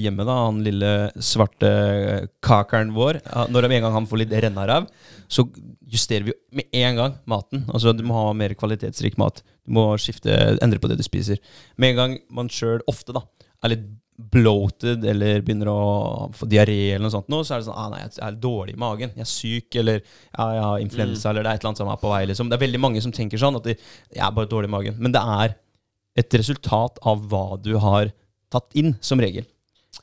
hjemme, 0.01 0.25
da, 0.27 0.33
han 0.43 0.57
lille 0.65 0.89
svarte 1.23 1.69
eh, 1.71 2.25
kakeren 2.43 2.91
vår 2.91 3.21
Når 3.47 3.67
med 3.69 3.77
en 3.77 3.85
gang 3.85 3.95
han 3.95 4.07
får 4.09 4.19
litt 4.21 4.33
rennarav, 4.43 4.89
så 5.31 5.45
justerer 5.87 6.27
vi 6.27 6.35
med 6.59 6.67
en 6.81 6.99
gang 6.99 7.15
maten. 7.31 7.63
Altså 7.71 7.95
Du 7.95 8.03
må 8.07 8.17
ha 8.17 8.35
mer 8.37 8.57
kvalitetsrik 8.59 9.15
mat. 9.21 9.39
Du 9.63 9.71
må 9.77 9.87
skifte, 10.03 10.35
endre 10.59 10.81
på 10.83 10.91
det 10.91 10.99
du 10.99 11.05
spiser. 11.07 11.39
Med 11.79 11.93
en 11.93 12.01
gang 12.01 12.17
man 12.29 12.51
sjøl 12.51 12.83
ofte 12.91 13.15
da 13.15 13.23
er 13.63 13.75
litt 13.75 13.87
bloated 14.17 15.05
eller 15.07 15.41
begynner 15.41 15.69
å 15.71 15.77
få 16.35 16.45
diaré 16.49 16.91
eller 16.93 17.05
noe 17.07 17.13
sånt, 17.13 17.29
nå, 17.31 17.39
så 17.47 17.55
er 17.55 17.61
det 17.61 17.67
sånn 17.69 17.77
ah, 17.79 17.87
nei, 17.93 18.01
jeg 18.03 18.19
er 18.27 18.35
dårlig 18.43 18.75
i 18.75 18.81
magen. 18.81 19.13
Jeg 19.15 19.25
er 19.25 19.29
syk, 19.31 19.77
eller 19.81 20.01
ja, 20.01 20.47
jeg 20.57 20.65
har 20.67 20.83
influensa, 20.83 21.29
eller 21.31 21.45
det 21.45 21.49
er 21.53 21.55
et 21.59 21.63
eller 21.63 21.71
annet 21.71 21.81
som 21.83 21.89
er 21.93 22.01
på 22.03 22.11
vei. 22.11 22.21
Liksom. 22.29 22.51
Det 22.51 22.57
er 22.59 22.65
veldig 22.65 22.81
mange 22.83 23.01
som 23.01 23.13
tenker 23.15 23.41
sånn 23.41 23.57
at 23.57 23.69
de, 23.69 23.77
jeg 24.13 24.23
er 24.27 24.35
bare 24.37 24.51
dårlig 24.51 24.69
i 24.69 24.75
magen. 24.75 24.99
Men 25.01 25.15
det 25.15 25.23
er 25.39 25.55
et 26.21 26.37
resultat 26.41 26.99
av 27.07 27.23
hva 27.31 27.45
du 27.63 27.73
har 27.81 28.11
tatt 28.51 28.75
inn, 28.77 28.93
som 29.01 29.21
regel. 29.23 29.47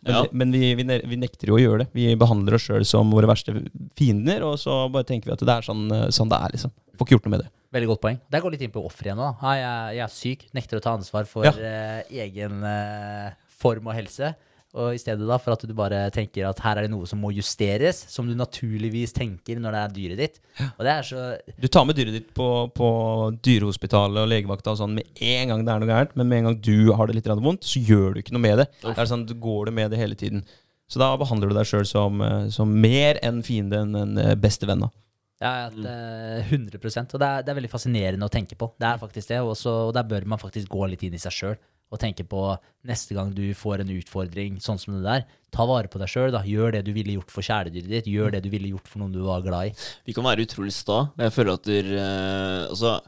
Men, 0.02 0.14
Ja. 0.14 0.24
men 0.32 0.52
vi, 0.52 0.74
vi, 0.78 0.84
vi 0.84 1.16
nekter 1.20 1.48
jo 1.50 1.56
å 1.56 1.60
gjøre 1.62 1.84
det. 1.84 1.88
Vi 1.96 2.08
behandler 2.20 2.56
oss 2.58 2.66
sjøl 2.68 2.84
som 2.88 3.10
våre 3.12 3.28
verste 3.30 3.54
fiender, 3.98 4.42
og 4.46 4.58
så 4.60 4.86
bare 4.92 5.06
tenker 5.08 5.30
vi 5.30 5.36
at 5.36 5.44
det 5.44 5.54
er 5.54 5.66
sånn, 5.68 5.86
sånn 6.14 6.30
det 6.32 6.38
er, 6.42 6.54
liksom. 6.56 6.72
Får 6.98 7.06
ikke 7.06 7.16
gjort 7.18 7.28
noe 7.28 7.34
med 7.36 7.42
det. 7.44 7.50
Veldig 7.76 7.88
godt 7.90 8.00
poeng. 8.02 8.18
Der 8.32 8.40
går 8.40 8.54
litt 8.54 8.62
inn 8.64 8.72
på 8.72 8.80
offeret 8.82 9.10
igjen 9.10 9.18
nå. 9.20 9.28
Jeg, 9.44 9.64
jeg 9.98 10.02
er 10.06 10.12
syk, 10.14 10.46
nekter 10.56 10.80
å 10.80 10.84
ta 10.84 10.94
ansvar 10.96 11.28
for 11.28 11.44
Ja. 11.44 11.52
uh, 11.52 12.14
egen 12.24 12.62
eh, 12.64 13.28
form 13.58 13.90
og 13.90 13.98
helse. 13.98 14.34
Og 14.76 14.92
i 14.92 15.00
stedet 15.00 15.24
da, 15.24 15.38
for 15.40 15.54
at 15.56 15.62
du 15.64 15.72
bare 15.76 16.02
tenker 16.12 16.44
at 16.44 16.58
her 16.60 16.76
er 16.76 16.84
det 16.84 16.92
noe 16.92 17.06
som 17.08 17.22
må 17.22 17.30
justeres, 17.32 18.02
som 18.12 18.28
du 18.28 18.34
naturligvis 18.36 19.14
tenker 19.16 19.56
når 19.62 19.74
det 19.74 19.80
er 19.80 19.94
dyret 19.96 20.20
ditt. 20.20 20.36
Og 20.76 20.84
det 20.84 20.92
er 20.92 21.06
så 21.08 21.22
Du 21.56 21.66
tar 21.72 21.86
med 21.88 21.96
dyret 21.96 22.18
ditt 22.18 22.28
på, 22.36 22.48
på 22.76 22.90
dyrehospitalet 23.48 24.26
og 24.26 24.28
legevakta 24.28 24.74
og 24.74 24.80
sånn 24.82 24.98
med 24.98 25.24
en 25.24 25.54
gang 25.54 25.64
det 25.64 25.72
er 25.72 25.82
noe 25.82 25.90
gærent, 25.90 26.14
men 26.20 26.28
med 26.28 26.42
en 26.42 26.50
gang 26.50 26.60
du 26.68 26.92
har 26.92 27.08
det 27.08 27.16
litt 27.16 27.30
vondt, 27.32 27.64
så 27.64 27.80
gjør 27.80 28.14
du 28.14 28.20
ikke 28.22 28.36
noe 28.36 28.44
med 28.44 28.60
det. 28.60 28.68
Det 28.84 28.94
er 28.94 29.08
sånn, 29.08 29.24
Du 29.28 29.34
går 29.40 29.70
det 29.70 29.74
med 29.80 29.90
det 29.94 30.02
hele 30.02 30.18
tiden. 30.18 30.44
Så 30.88 31.00
da 31.00 31.10
behandler 31.20 31.50
du 31.50 31.56
deg 31.56 31.68
sjøl 31.68 31.88
som, 31.88 32.20
eh, 32.24 32.46
som 32.52 32.68
mer 32.68 33.18
enn 33.24 33.42
fiende 33.44 33.82
enn 33.84 33.96
en 33.96 34.20
eh, 34.20 34.36
beste 34.40 34.68
venn. 34.68 34.84
da. 34.84 34.92
Ja, 35.40 35.50
ja, 35.62 35.66
det, 35.70 35.96
100 36.50 36.78
Og 37.14 37.20
det 37.20 37.26
er, 37.26 37.42
det 37.46 37.52
er 37.52 37.58
veldig 37.60 37.70
fascinerende 37.70 38.26
å 38.26 38.32
tenke 38.32 38.56
på. 38.58 38.72
Det 38.80 38.88
er 38.88 39.00
faktisk 39.00 39.28
det. 39.30 39.40
Også, 39.44 39.74
og 39.88 39.92
der 39.94 40.06
bør 40.08 40.26
man 40.26 40.40
faktisk 40.40 40.68
gå 40.72 40.88
litt 40.88 41.04
inn 41.06 41.14
i 41.14 41.20
seg 41.22 41.32
sjøl 41.32 41.58
og 41.90 42.00
tenke 42.02 42.24
på 42.28 42.40
neste 42.88 43.14
gang 43.16 43.30
du 43.32 43.46
får 43.56 43.80
en 43.84 43.92
utfordring 43.94 44.58
sånn 44.60 44.78
som 44.80 44.96
det 44.98 45.04
der, 45.06 45.22
ta 45.54 45.64
vare 45.68 45.88
på 45.88 46.00
deg 46.02 46.10
sjøl. 46.12 46.34
Gjør 46.44 46.74
det 46.76 46.82
du 46.84 46.92
ville 46.92 47.14
gjort 47.16 47.30
for 47.32 47.46
kjæledyret 47.46 47.88
ditt. 47.88 48.10
Gjør 48.12 48.34
det 48.36 48.42
du 48.44 48.50
ville 48.52 48.68
gjort 48.74 48.88
for 48.90 49.00
noen 49.02 49.14
du 49.14 49.22
var 49.24 49.40
glad 49.46 49.70
i. 49.70 49.76
Vi 50.04 50.12
kan 50.16 50.26
være 50.28 50.44
utrolig 50.44 50.74
sta, 50.76 51.06
jeg 51.16 51.32
føler 51.32 51.56
at 51.56 51.68
der, 51.68 51.88
eh, 51.96 52.68
altså, 52.68 52.98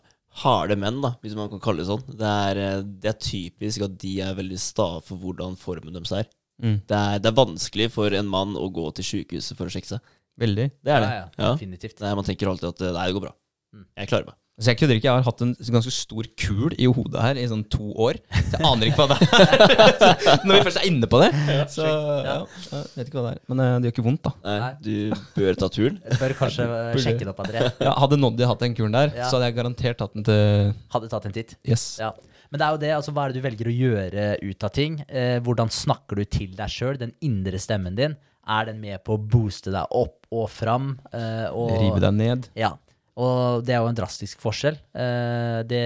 harde 0.44 0.76
menn, 0.80 1.00
da, 1.04 1.10
hvis 1.24 1.34
man 1.36 1.50
kan 1.52 1.60
kalle 1.60 1.82
det 1.82 1.88
sånn, 1.90 2.04
det 2.16 2.30
er, 2.48 2.60
eh, 2.64 2.82
det 3.02 3.10
er 3.12 3.18
typisk 3.20 3.82
at 3.88 3.98
de 4.00 4.14
er 4.24 4.36
veldig 4.38 4.60
sta 4.62 4.88
for 5.04 5.20
hvordan 5.20 5.58
formen 5.60 5.92
deres 5.96 6.12
er. 6.16 6.30
Mm. 6.62 6.80
Det 6.86 6.96
er. 6.96 7.18
Det 7.24 7.28
er 7.30 7.36
vanskelig 7.38 7.90
for 7.92 8.12
en 8.12 8.28
mann 8.28 8.56
å 8.56 8.66
gå 8.72 8.86
til 8.96 9.04
sykehuset 9.04 9.56
for 9.56 9.68
å 9.68 9.72
sjekke 9.72 9.94
seg. 9.94 10.00
Veldig. 10.40 10.66
Det 10.84 10.92
er 10.92 11.00
det. 11.04 11.08
Ja, 11.08 11.20
ja, 11.20 11.28
Ja. 11.36 11.52
definitivt. 11.56 12.00
Nei, 12.00 12.14
man 12.14 12.24
tenker 12.24 12.48
alltid 12.48 12.68
at 12.68 12.80
eh, 12.84 12.92
nei, 12.96 13.06
det 13.08 13.16
går 13.16 13.24
bra. 13.26 13.32
Mm. 13.74 13.84
Jeg 13.96 14.08
klarer 14.08 14.26
meg. 14.32 14.36
Så 14.60 14.70
jeg 14.70 14.78
kødder 14.80 14.98
ikke. 14.98 15.08
Jeg 15.08 15.16
har 15.16 15.24
hatt 15.24 15.42
en 15.44 15.54
ganske 15.56 15.92
stor 15.94 16.26
kul 16.38 16.74
i 16.76 16.88
hodet 16.90 17.22
her 17.24 17.40
i 17.40 17.46
sånn 17.48 17.62
to 17.72 17.90
år. 17.96 18.20
Så 18.36 18.58
jeg 18.58 18.66
aner 18.68 18.90
ikke 18.90 19.06
hva 19.06 19.14
det 19.14 19.18
er. 19.24 20.42
Når 20.46 20.52
vi 20.52 20.64
først 20.68 20.80
er 20.82 20.88
inne 20.90 21.08
på 21.10 21.20
det. 21.22 21.30
Så 21.72 21.86
ja, 21.86 22.36
jeg 22.44 22.82
vet 22.98 23.08
ikke 23.08 23.18
hva 23.20 23.26
det 23.30 23.34
er. 23.34 23.42
Men 23.50 23.64
eh, 23.64 23.76
det 23.80 23.88
gjør 23.90 23.96
ikke 23.96 24.06
vondt, 24.10 24.22
da. 24.26 24.34
Nei, 24.44 24.56
Nei. 24.64 24.72
du 24.84 25.22
bør 25.38 25.60
ta 25.62 25.70
turen. 25.72 26.00
Jeg 26.04 26.20
bør 26.20 26.36
kanskje 26.42 26.66
eh, 26.76 26.98
sjekke 27.06 27.24
det 27.24 27.32
opp, 27.32 27.44
André. 27.46 27.64
Ja, 27.80 27.94
hadde 28.04 28.20
Noddy 28.20 28.48
hatt 28.50 28.64
den 28.66 28.76
kulen 28.76 28.96
der, 28.96 29.14
så 29.22 29.38
hadde 29.38 29.48
jeg 29.48 29.58
garantert 29.60 30.00
tatt 30.02 30.18
den 30.18 30.26
til 30.28 30.74
Hadde 30.92 31.10
tatt 31.12 31.30
en 31.30 31.36
titt. 31.40 31.56
Yes. 31.64 31.86
Ja. 32.02 32.12
Men 32.50 32.58
det 32.58 32.66
er 32.66 32.74
jo 32.74 32.80
det, 32.82 32.90
altså 32.96 33.12
hva 33.14 33.24
er 33.24 33.32
det 33.32 33.40
du 33.40 33.46
velger 33.46 33.70
å 33.70 33.74
gjøre 33.74 34.24
ut 34.42 34.66
av 34.66 34.72
ting? 34.74 34.98
Eh, 35.06 35.38
hvordan 35.46 35.70
snakker 35.70 36.18
du 36.18 36.26
til 36.26 36.52
deg 36.58 36.72
sjøl? 36.72 36.98
Den 36.98 37.14
indre 37.24 37.60
stemmen 37.62 37.96
din. 37.98 38.16
Er 38.50 38.66
den 38.66 38.80
med 38.82 38.98
på 39.06 39.14
å 39.14 39.20
booste 39.22 39.70
deg 39.70 39.92
opp 39.94 40.26
og 40.34 40.48
fram? 40.50 40.96
Eh, 41.14 41.46
og, 41.54 41.70
Rive 41.78 42.02
deg 42.02 42.16
ned. 42.18 42.48
Ja. 42.58 42.74
Og 43.18 43.64
det 43.66 43.74
er 43.74 43.82
jo 43.82 43.90
en 43.90 43.98
drastisk 43.98 44.42
forskjell. 44.42 44.78
Eh, 44.94 45.58
det 45.68 45.84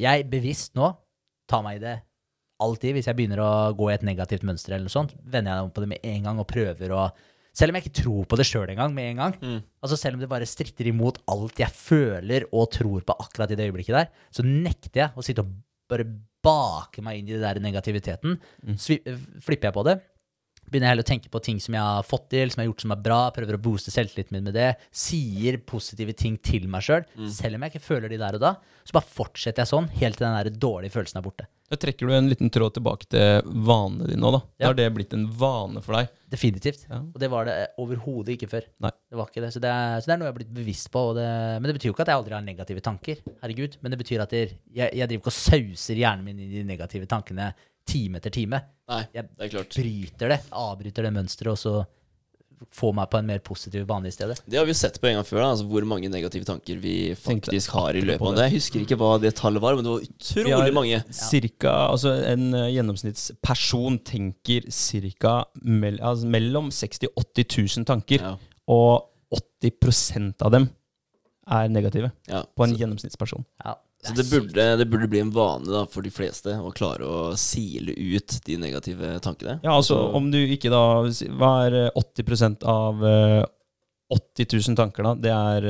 Jeg 0.00 0.26
bevisst 0.32 0.74
nå 0.78 0.90
tar 1.46 1.62
meg 1.62 1.78
i 1.78 1.84
det 1.84 1.96
alltid. 2.62 2.96
Hvis 2.96 3.08
jeg 3.10 3.18
begynner 3.18 3.42
å 3.44 3.52
gå 3.76 3.90
i 3.90 3.96
et 3.96 4.06
negativt 4.06 4.46
mønster 4.46 4.74
eller 4.74 4.88
noe 4.88 4.96
sånt, 4.96 5.14
vender 5.22 5.52
jeg 5.52 5.60
meg 5.60 5.68
om 5.68 5.74
på 5.76 5.84
det 5.84 5.90
med 5.94 6.10
en 6.10 6.28
gang 6.30 6.42
og 6.42 6.50
prøver 6.50 6.94
å 6.96 7.08
Selv 7.56 7.72
om 7.72 7.78
jeg 7.78 7.86
ikke 7.86 8.02
tror 8.02 8.26
på 8.28 8.36
det 8.36 8.44
sjøl 8.44 8.68
engang, 8.68 8.92
med 8.92 9.14
en 9.14 9.20
gang. 9.22 9.36
Mm. 9.40 9.60
Altså 9.80 9.96
Selv 9.96 10.18
om 10.18 10.20
det 10.20 10.28
bare 10.28 10.44
stritter 10.44 10.90
imot 10.90 11.22
alt 11.32 11.56
jeg 11.56 11.72
føler 11.72 12.44
og 12.52 12.66
tror 12.74 13.00
på 13.00 13.16
akkurat 13.16 13.54
i 13.54 13.56
det 13.56 13.70
øyeblikket 13.70 13.96
der, 13.96 14.10
så 14.28 14.44
nekter 14.44 15.00
jeg 15.00 15.16
å 15.16 15.24
sitte 15.24 15.40
og 15.40 15.54
bare 15.88 16.04
bake 16.44 17.00
meg 17.00 17.22
inn 17.22 17.30
i 17.30 17.38
det 17.38 17.40
der 17.40 17.62
negativiteten. 17.64 18.36
Mm. 18.60 18.76
flipper 18.76 19.70
jeg 19.70 19.76
på 19.78 19.86
det, 19.88 19.96
begynner 20.66 20.88
jeg 20.88 20.94
heller 20.94 21.06
å 21.06 21.10
tenke 21.10 21.32
på 21.32 21.42
ting 21.44 21.60
som 21.62 21.76
jeg 21.76 21.82
har 21.82 22.06
fått 22.06 22.28
til, 22.34 22.50
som 22.52 22.60
jeg 22.60 22.66
har 22.66 22.72
gjort 22.72 22.84
som 22.86 22.94
er 22.94 23.02
bra, 23.08 23.20
prøver 23.34 23.58
å 23.58 23.62
booste 23.62 23.94
selvtilliten 23.94 24.36
min 24.36 24.48
med 24.48 24.56
det, 24.58 24.70
sier 24.94 25.58
positive 25.62 26.14
ting 26.18 26.38
til 26.42 26.68
meg 26.70 26.86
sjøl, 26.86 27.06
selv 27.32 27.58
om 27.58 27.66
jeg 27.66 27.74
ikke 27.74 27.86
føler 27.86 28.12
de 28.12 28.20
der 28.20 28.38
og 28.38 28.42
da. 28.42 28.56
Så 28.86 28.94
bare 28.94 29.14
fortsetter 29.16 29.64
jeg 29.64 29.72
sånn 29.72 29.90
helt 29.98 30.18
til 30.20 30.26
den 30.26 30.36
der 30.38 30.58
dårlige 30.62 30.94
følelsen 30.94 31.20
er 31.20 31.26
borte. 31.26 31.48
Da 31.66 31.74
trekker 31.82 32.06
du 32.06 32.14
en 32.14 32.28
liten 32.30 32.50
tråd 32.54 32.76
tilbake 32.76 33.08
til 33.10 33.48
vanene 33.66 34.06
dine 34.06 34.22
nå, 34.22 34.30
da. 34.36 34.40
Da 34.54 34.68
har 34.68 34.76
det 34.78 34.86
blitt 34.94 35.14
en 35.16 35.24
vane 35.34 35.82
for 35.82 35.98
deg. 35.98 36.12
Definitivt. 36.30 36.84
Ja. 36.86 37.00
Og 37.02 37.18
det 37.18 37.30
var 37.32 37.48
det 37.48 37.56
overhodet 37.82 38.36
ikke 38.36 38.48
før. 38.52 38.68
Nei. 38.86 38.92
Det 39.10 39.18
var 39.18 39.30
ikke 39.32 39.42
det. 39.42 39.50
Så 39.56 39.62
det 39.62 39.72
er, 39.72 39.98
så 39.98 40.06
det 40.06 40.14
er 40.14 40.20
noe 40.20 40.28
jeg 40.28 40.34
har 40.34 40.38
blitt 40.38 40.54
bevisst 40.54 40.90
på. 40.94 41.02
Det, 41.18 41.26
men 41.58 41.66
det 41.66 41.74
betyr 41.78 41.90
jo 41.90 41.96
ikke 41.96 42.06
at 42.06 42.12
jeg 42.12 42.20
aldri 42.20 42.36
har 42.38 42.44
negative 42.46 42.84
tanker. 42.86 43.24
Herregud. 43.42 43.78
Men 43.82 43.94
det 43.94 43.98
betyr 44.04 44.22
at 44.22 44.36
jeg, 44.38 44.52
jeg 44.78 45.10
driver 45.10 45.18
ikke 45.18 45.32
og 45.34 45.38
sauser 45.40 45.98
hjernen 45.98 46.28
min 46.28 46.44
i 46.46 46.52
de 46.52 46.62
negative 46.70 47.10
tankene 47.10 47.50
time 47.86 48.18
etter 48.18 48.30
time. 48.34 48.60
Nei, 48.88 49.02
Jeg 49.14 49.28
det 49.36 49.44
er 49.46 49.52
klart. 49.56 49.74
bryter 49.76 50.28
det, 50.34 50.40
avbryter 50.52 51.02
det 51.06 51.12
mønsteret, 51.14 51.52
og 51.54 51.58
så 51.58 51.86
får 52.72 52.94
meg 52.96 53.10
på 53.12 53.18
en 53.18 53.26
mer 53.28 53.40
positiv 53.44 53.82
bane 53.86 54.08
i 54.08 54.10
stedet. 54.14 54.38
Det 54.48 54.56
har 54.56 54.64
vi 54.64 54.72
jo 54.72 54.78
sett 54.78 54.96
på 55.00 55.08
en 55.10 55.18
gang 55.18 55.26
før, 55.28 55.42
da, 55.42 55.48
altså 55.52 55.66
hvor 55.68 55.84
mange 55.84 56.08
negative 56.08 56.46
tanker 56.48 56.78
vi 56.80 56.94
faktisk 57.20 57.74
har 57.76 57.98
i 57.98 58.00
løpet 58.00 58.24
av 58.30 58.36
det. 58.38 58.46
Jeg 58.48 58.54
husker 58.56 58.80
ikke 58.86 58.96
hva 58.96 59.10
det 59.20 59.34
tallet 59.36 59.60
var, 59.60 59.76
men 59.76 59.84
det 59.84 59.92
var 59.92 60.06
utrolig 60.06 60.46
Vi 60.46 60.54
har 60.56 60.72
mange. 60.72 61.02
Cirka, 61.12 61.74
altså 61.92 62.14
En 62.32 62.46
eh, 62.54 62.70
gjennomsnittsperson 62.78 63.98
tenker 64.08 64.70
cirka 64.72 65.44
mell, 65.62 65.98
altså 66.00 66.26
mellom 66.32 66.70
60 66.72 67.10
000 67.10 67.12
80 67.26 67.76
000 67.82 67.84
tanker, 67.92 68.24
Ja. 68.24 68.36
og 68.72 69.10
80% 69.62 70.40
av 70.42 70.50
dem 70.56 70.70
er 71.46 71.68
negative 71.68 72.10
Ja. 72.28 72.42
på 72.56 72.64
en 72.64 72.74
gjennomsnittsperson. 72.74 73.44
Ja, 73.64 73.74
Så 74.04 74.12
det 74.14 74.26
burde, 74.30 74.76
det 74.76 74.86
burde 74.86 75.08
bli 75.08 75.20
en 75.20 75.30
vane 75.34 75.66
da, 75.66 75.84
for 75.90 76.02
de 76.02 76.10
fleste 76.14 76.52
å 76.62 76.70
klare 76.76 77.02
å 77.08 77.32
sile 77.40 77.94
ut 77.96 78.36
de 78.46 78.56
negative 78.60 79.16
tankene. 79.24 79.58
Ja, 79.64 79.72
altså 79.78 79.96
Så- 79.96 80.14
om 80.14 80.30
du 80.30 80.38
ikke 80.46 80.70
da 80.70 81.02
Hva 81.38 81.66
er 81.66 81.74
eh, 81.86 81.90
80 81.96 82.62
av 82.64 83.04
eh, 83.04 83.44
80 84.12 84.46
000 84.68 84.76
tanker, 84.76 85.02
da? 85.02 85.14
Det 85.14 85.32
er 85.32 85.66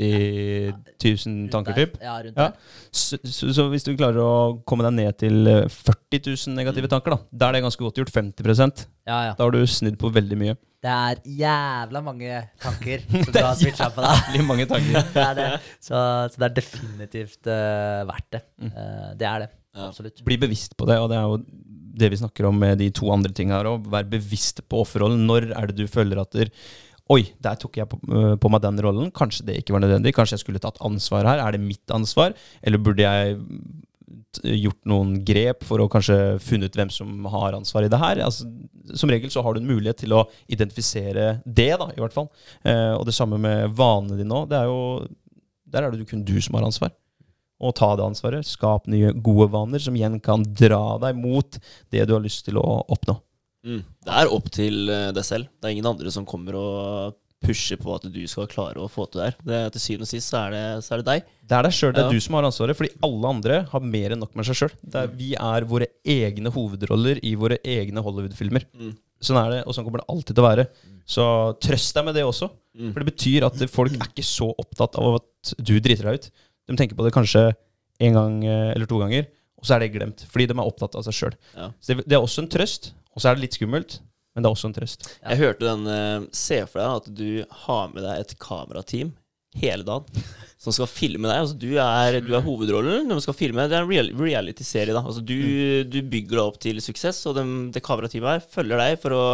eh, 0.00 0.70
70 1.00 1.26
000 1.28 1.50
tanker, 1.52 1.76
typ. 1.76 1.98
Ja, 2.02 2.16
rundt 2.24 2.36
Ja. 2.40 2.48
der. 2.48 2.78
Så, 2.90 3.18
så, 3.24 3.50
så 3.54 3.68
hvis 3.70 3.84
du 3.86 3.92
klarer 3.98 4.18
å 4.24 4.32
komme 4.68 4.86
deg 4.88 4.96
ned 4.96 5.18
til 5.20 5.46
eh, 5.50 5.68
40 5.68 6.24
000 6.48 6.56
negative 6.56 6.88
tanker, 6.90 7.14
da 7.14 7.20
Da 7.30 7.48
er 7.50 7.58
det 7.58 7.62
ganske 7.68 7.84
godt 7.84 8.00
gjort. 8.00 8.12
50% 8.16 8.84
Ja, 9.06 9.20
ja. 9.30 9.32
Da 9.38 9.44
har 9.46 9.54
du 9.54 9.60
snudd 9.66 9.98
på 10.00 10.10
veldig 10.12 10.38
mye. 10.40 10.56
Det 10.80 10.88
er 10.88 11.18
jævla 11.28 12.00
mange 12.00 12.36
tanker 12.62 13.02
som 13.24 13.32
du 13.34 13.38
har 13.44 13.56
switcha 13.60 13.90
på 13.92 14.00
deg. 14.04 14.40
Mange 14.48 14.64
tanker. 14.70 15.02
Det 15.14 15.24
er 15.26 15.34
det. 15.36 15.48
Så, 15.84 15.94
så 16.32 16.40
det 16.40 16.46
er 16.48 16.54
definitivt 16.62 17.50
uh, 17.52 18.06
verdt 18.08 18.30
det. 18.38 18.40
Eh, 18.70 19.10
det 19.20 19.26
er 19.28 19.44
det. 19.44 19.50
Ja. 19.76 19.90
Absolutt. 19.90 20.22
Bli 20.24 20.38
bevisst 20.40 20.72
på 20.80 20.88
det, 20.88 20.96
og 20.98 21.10
det 21.12 21.18
er 21.20 21.28
jo 21.28 21.36
det 22.00 22.08
vi 22.14 22.18
snakker 22.22 22.46
om 22.48 22.56
med 22.56 22.78
de 22.80 22.86
to 22.96 23.10
andre 23.12 23.32
tinga 23.36 23.58
her 23.58 23.68
òg. 23.74 23.84
Vær 23.92 24.06
bevisst 24.08 24.62
på 24.72 24.80
offerrollen. 24.86 25.26
Når 25.28 25.50
er 25.52 25.68
det 25.68 25.76
du 25.82 25.90
føler 25.90 26.22
at 26.22 26.32
der, 26.32 26.48
Oi, 27.10 27.24
der 27.42 27.58
tok 27.58 27.78
jeg 27.80 27.90
på, 27.90 27.98
øh, 28.06 28.34
på 28.38 28.50
meg 28.52 28.62
den 28.62 28.78
rollen. 28.84 29.10
Kanskje 29.10 29.48
det 29.48 29.58
ikke 29.60 29.74
var 29.74 29.82
nødvendig. 29.82 30.14
Kanskje 30.14 30.36
jeg 30.36 30.44
skulle 30.44 30.62
tatt 30.62 30.78
ansvar 30.86 31.26
her. 31.26 31.42
Er 31.42 31.56
det 31.56 31.62
mitt 31.64 31.94
ansvar? 31.94 32.36
Eller 32.62 32.78
burde 32.78 33.02
jeg 33.02 33.38
gjort 34.38 34.78
noen 34.86 35.16
grep 35.26 35.64
for 35.66 35.82
å 35.82 35.88
kanskje 35.90 36.38
funnet 36.42 36.70
ut 36.70 36.78
hvem 36.78 36.90
som 36.94 37.26
har 37.32 37.56
ansvar 37.56 37.86
i 37.86 37.90
det 37.90 37.98
her? 37.98 38.22
Altså, 38.22 38.46
som 38.94 39.10
regel 39.10 39.32
så 39.32 39.42
har 39.42 39.54
du 39.54 39.60
en 39.62 39.70
mulighet 39.70 40.02
til 40.04 40.14
å 40.14 40.24
identifisere 40.50 41.40
det, 41.44 41.72
da, 41.80 41.90
i 41.90 42.00
hvert 42.02 42.14
fall. 42.14 42.30
Eh, 42.62 42.94
og 42.94 43.04
det 43.08 43.16
samme 43.16 43.40
med 43.42 43.74
vanene 43.78 44.18
dine 44.20 44.42
òg. 44.44 44.54
Er 44.54 45.10
Der 45.70 45.82
er 45.82 45.90
det 45.90 46.02
jo 46.02 46.10
kun 46.12 46.24
du 46.26 46.40
som 46.40 46.54
har 46.58 46.66
ansvar. 46.66 46.94
Og 47.60 47.74
ta 47.76 47.90
det 47.96 48.06
ansvaret. 48.06 48.46
Skap 48.46 48.86
nye, 48.86 49.12
gode 49.12 49.50
vaner 49.52 49.82
som 49.82 49.96
igjen 49.98 50.20
kan 50.22 50.42
dra 50.46 50.98
deg 51.02 51.18
mot 51.18 51.58
det 51.90 52.06
du 52.06 52.14
har 52.14 52.22
lyst 52.24 52.46
til 52.46 52.56
å 52.56 52.84
oppnå. 52.88 53.18
Mm. 53.66 53.80
Det 54.06 54.14
er 54.22 54.30
opp 54.32 54.46
til 54.54 54.88
eh, 54.92 55.10
deg 55.16 55.26
selv. 55.26 55.50
Det 55.60 55.68
er 55.68 55.74
ingen 55.76 55.90
andre 55.90 56.12
som 56.14 56.24
kommer 56.28 56.56
og 56.60 57.16
pusher 57.40 57.78
på 57.80 57.94
at 57.96 58.04
du 58.12 58.20
skal 58.28 58.48
klare 58.52 58.76
å 58.84 58.88
få 58.92 59.06
til 59.08 59.22
det 59.22 59.26
her. 59.30 59.36
Det, 59.48 59.60
til 59.76 59.80
syvende 59.86 60.04
og 60.04 60.10
sist 60.10 60.28
så 60.32 60.42
er 60.46 60.50
det, 60.52 60.64
så 60.84 60.92
er 60.94 61.00
det 61.00 61.06
deg. 61.08 61.28
Det 61.48 61.56
er 61.56 61.64
deg 61.66 61.72
sjøl, 61.76 61.92
det 61.96 62.02
er 62.02 62.08
Ja. 62.10 62.12
du 62.12 62.20
som 62.20 62.36
har 62.36 62.44
ansvaret, 62.48 62.76
fordi 62.76 62.90
alle 63.06 63.30
andre 63.32 63.60
har 63.70 63.80
mer 63.80 64.12
enn 64.12 64.20
nok 64.20 64.34
med 64.36 64.44
seg 64.48 64.58
sjøl. 64.60 64.74
Vi 65.16 65.30
er 65.40 65.64
våre 65.70 65.88
egne 66.04 66.52
hovedroller 66.52 67.20
i 67.24 67.32
våre 67.40 67.56
egne 67.64 68.04
Hollywood-filmer. 68.04 68.66
Mm. 68.76 68.92
Sånn 69.24 69.40
er 69.40 69.50
det, 69.54 69.62
og 69.66 69.72
sånn 69.76 69.84
kommer 69.88 70.00
det 70.04 70.08
alltid 70.12 70.36
til 70.36 70.44
å 70.44 70.48
være. 70.50 70.66
Så 71.10 71.24
trøst 71.64 71.96
deg 71.96 72.04
med 72.06 72.14
det 72.20 72.24
også. 72.28 72.50
Mm. 72.76 72.92
For 72.92 73.00
det 73.02 73.08
betyr 73.08 73.48
at 73.48 73.64
folk 73.72 73.96
er 73.96 74.04
ikke 74.12 74.24
så 74.24 74.50
opptatt 74.60 75.00
av 75.00 75.18
at 75.22 75.54
du 75.58 75.74
driter 75.80 76.06
deg 76.08 76.20
ut. 76.20 76.30
De 76.68 76.76
tenker 76.76 76.96
på 76.96 77.04
det 77.08 77.12
kanskje 77.16 77.48
en 78.00 78.14
gang 78.16 78.36
eh, 78.44 78.70
eller 78.76 78.88
to 78.88 79.00
ganger, 79.00 79.26
og 79.60 79.68
så 79.68 79.76
er 79.76 79.84
det 79.84 79.92
glemt. 79.94 80.24
Fordi 80.32 80.48
de 80.50 80.56
er 80.56 80.66
opptatt 80.66 80.96
av 80.98 81.06
seg 81.06 81.16
sjøl. 81.16 81.38
Ja. 81.54 81.70
Så 81.80 81.92
det, 81.94 82.06
det 82.08 82.16
er 82.18 82.24
også 82.24 82.44
en 82.44 82.50
trøst, 82.52 82.92
og 83.14 83.22
så 83.22 83.30
er 83.30 83.38
det 83.38 83.44
litt 83.46 83.58
skummelt, 83.58 83.98
men 84.34 84.44
det 84.44 84.48
er 84.50 84.56
også 84.56 84.70
en 84.70 84.76
trøst. 84.76 85.08
Ja. 85.20 85.32
Jeg 85.32 85.42
hørte 85.42 85.66
den 85.66 85.88
uh, 85.90 86.28
Se 86.36 86.60
for 86.70 86.80
deg 86.80 87.00
at 87.00 87.08
du 87.20 87.56
har 87.66 87.90
med 87.92 88.06
deg 88.06 88.22
et 88.24 88.36
kamerateam 88.42 89.10
hele 89.58 89.82
dagen 89.82 90.22
som 90.62 90.74
skal 90.76 90.86
filme 90.90 91.26
deg. 91.26 91.40
Altså, 91.42 91.56
du, 91.58 91.70
er, 91.82 92.20
du 92.22 92.30
er 92.36 92.44
hovedrollen, 92.44 93.08
de 93.10 93.18
skal 93.24 93.36
filme. 93.36 93.64
Det 93.70 93.78
er 93.78 93.88
en 93.88 94.20
reality-serie. 94.20 94.94
da 94.94 95.02
Altså, 95.02 95.24
du, 95.26 95.34
du 95.90 95.98
bygger 96.02 96.36
deg 96.36 96.44
opp 96.44 96.60
til 96.62 96.80
suksess, 96.84 97.24
og 97.30 97.36
de, 97.40 97.44
det 97.74 97.82
kamerateamet 97.84 98.36
her 98.36 98.46
følger 98.54 98.80
deg 98.84 98.96
for 99.02 99.16
å 99.16 99.26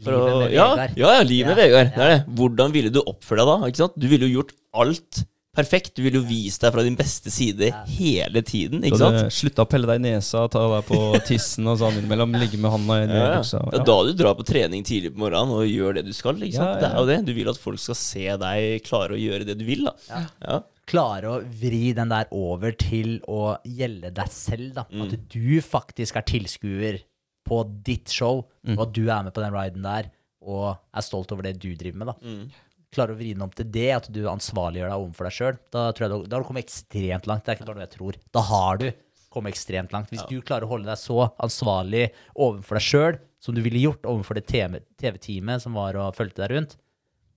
for 0.00 0.14
å, 0.14 0.20
Livet 0.22 0.38
med 0.38 0.52
ja, 0.54 0.66
Vegard. 0.70 0.98
ja, 1.00 1.08
ja, 1.16 1.22
livet 1.26 1.50
med 1.50 1.58
Ja, 1.58 1.64
Vegard. 1.64 1.88
Det 1.96 2.04
er 2.04 2.12
det. 2.12 2.20
Hvordan 2.38 2.74
ville 2.76 2.92
du 2.94 3.00
oppføre 3.02 3.42
deg 3.42 3.50
da? 3.50 3.68
Ikke 3.72 3.80
sant? 3.82 3.96
Du 3.98 4.06
ville 4.08 4.28
jo 4.28 4.36
gjort 4.38 4.52
alt 4.80 5.22
perfekt. 5.56 5.94
Du 5.96 6.02
vil 6.02 6.14
jo 6.18 6.22
vise 6.26 6.60
deg 6.62 6.72
fra 6.74 6.82
din 6.86 6.96
beste 6.98 7.30
side 7.32 7.70
hele 7.96 8.42
tiden. 8.46 8.82
Ikke 8.86 8.98
sant? 9.00 9.32
Slutta 9.34 9.64
å 9.64 9.68
pelle 9.70 9.88
deg 9.90 10.00
i 10.00 10.04
nesa, 10.10 10.44
ta 10.52 10.62
deg 10.76 10.86
på 10.88 11.00
tissen 11.30 11.66
og 11.70 11.78
sånn 11.80 11.98
innimellom. 12.00 12.36
Ligge 12.40 12.58
med 12.62 12.70
handa 12.74 12.98
i 13.00 13.06
Ja, 13.08 13.28
buksa. 13.38 13.60
Ja. 13.72 13.82
da 13.90 13.96
du 14.06 14.12
drar 14.18 14.34
på 14.38 14.46
trening 14.46 14.84
tidlig 14.86 15.12
på 15.14 15.22
morgenen 15.24 15.54
og 15.58 15.66
gjør 15.68 15.98
det 16.00 16.06
du 16.06 16.12
skal. 16.16 16.36
Ikke 16.38 16.58
sant? 16.60 16.80
Ja, 16.80 16.80
ja, 16.80 16.80
Det 16.80 16.90
er 16.90 16.98
jo 17.00 17.08
det. 17.12 17.18
Du 17.26 17.32
vil 17.40 17.50
at 17.52 17.58
folk 17.60 17.78
skal 17.82 17.98
se 17.98 18.26
deg 18.44 18.84
klare 18.86 19.16
å 19.16 19.20
gjøre 19.20 19.48
det 19.50 19.58
du 19.60 19.64
vil. 19.68 19.84
da 19.90 19.94
Ja. 20.10 20.22
Ja. 20.46 20.60
klare 20.90 21.28
å 21.30 21.36
vri 21.60 21.92
den 21.94 22.08
der 22.10 22.26
over 22.34 22.72
til 22.74 23.20
å 23.30 23.58
gjelde 23.66 24.10
deg 24.14 24.28
selv. 24.34 24.74
da. 24.74 24.84
Mm. 24.90 25.02
At 25.06 25.28
du 25.30 25.60
faktisk 25.62 26.16
er 26.16 26.22
tilskuer 26.26 27.02
på 27.46 27.64
ditt 27.84 28.08
show, 28.10 28.46
Mm. 28.66 28.76
og 28.78 28.82
at 28.88 28.92
du 28.92 29.08
er 29.08 29.22
med 29.24 29.32
på 29.32 29.40
den 29.40 29.52
riden 29.54 29.82
der 29.82 30.10
og 30.42 30.76
er 30.94 31.00
stolt 31.02 31.30
over 31.32 31.42
det 31.42 31.58
du 31.60 31.74
driver 31.74 31.96
med. 31.98 32.06
da. 32.08 32.14
Mm. 32.22 32.50
Klare 32.90 33.14
å 33.14 33.18
vri 33.18 33.32
den 33.34 33.44
om 33.46 33.52
til 33.54 33.68
det, 33.70 33.88
at 33.94 34.08
du 34.10 34.24
ansvarliggjør 34.26 34.90
deg 34.90 34.98
overfor 35.04 35.28
deg 35.28 35.36
sjøl. 35.36 35.58
Da, 35.70 35.84
tror 35.94 36.06
jeg 36.06 36.10
du- 36.10 36.28
da 36.28 36.36
har 36.36 36.42
du 36.42 36.48
kommet 36.48 36.64
ekstremt 36.66 37.26
langt. 37.30 37.44
Det 37.44 37.52
er 37.52 37.56
ikke 37.60 37.68
bare 37.70 37.78
noe 37.78 37.86
jeg 37.86 37.96
tror. 37.98 38.18
Da 38.32 38.40
har 38.40 38.78
du 38.78 38.92
kommet 39.30 39.54
ekstremt 39.54 39.92
langt. 39.94 40.10
Hvis 40.10 40.26
du 40.28 40.40
klarer 40.42 40.66
å 40.66 40.72
holde 40.74 40.90
deg 40.90 40.98
så 40.98 41.30
ansvarlig 41.38 42.10
overfor 42.34 42.80
deg 42.80 42.86
sjøl 42.88 43.18
som 43.40 43.54
du 43.54 43.62
ville 43.62 43.78
gjort 43.78 44.02
overfor 44.02 44.34
det 44.34 44.46
TV 44.50 44.80
TV-teamet 45.00 45.62
som 45.62 45.72
var 45.78 45.94
og 45.96 46.16
fulgte 46.16 46.42
deg 46.42 46.50
rundt, 46.50 46.76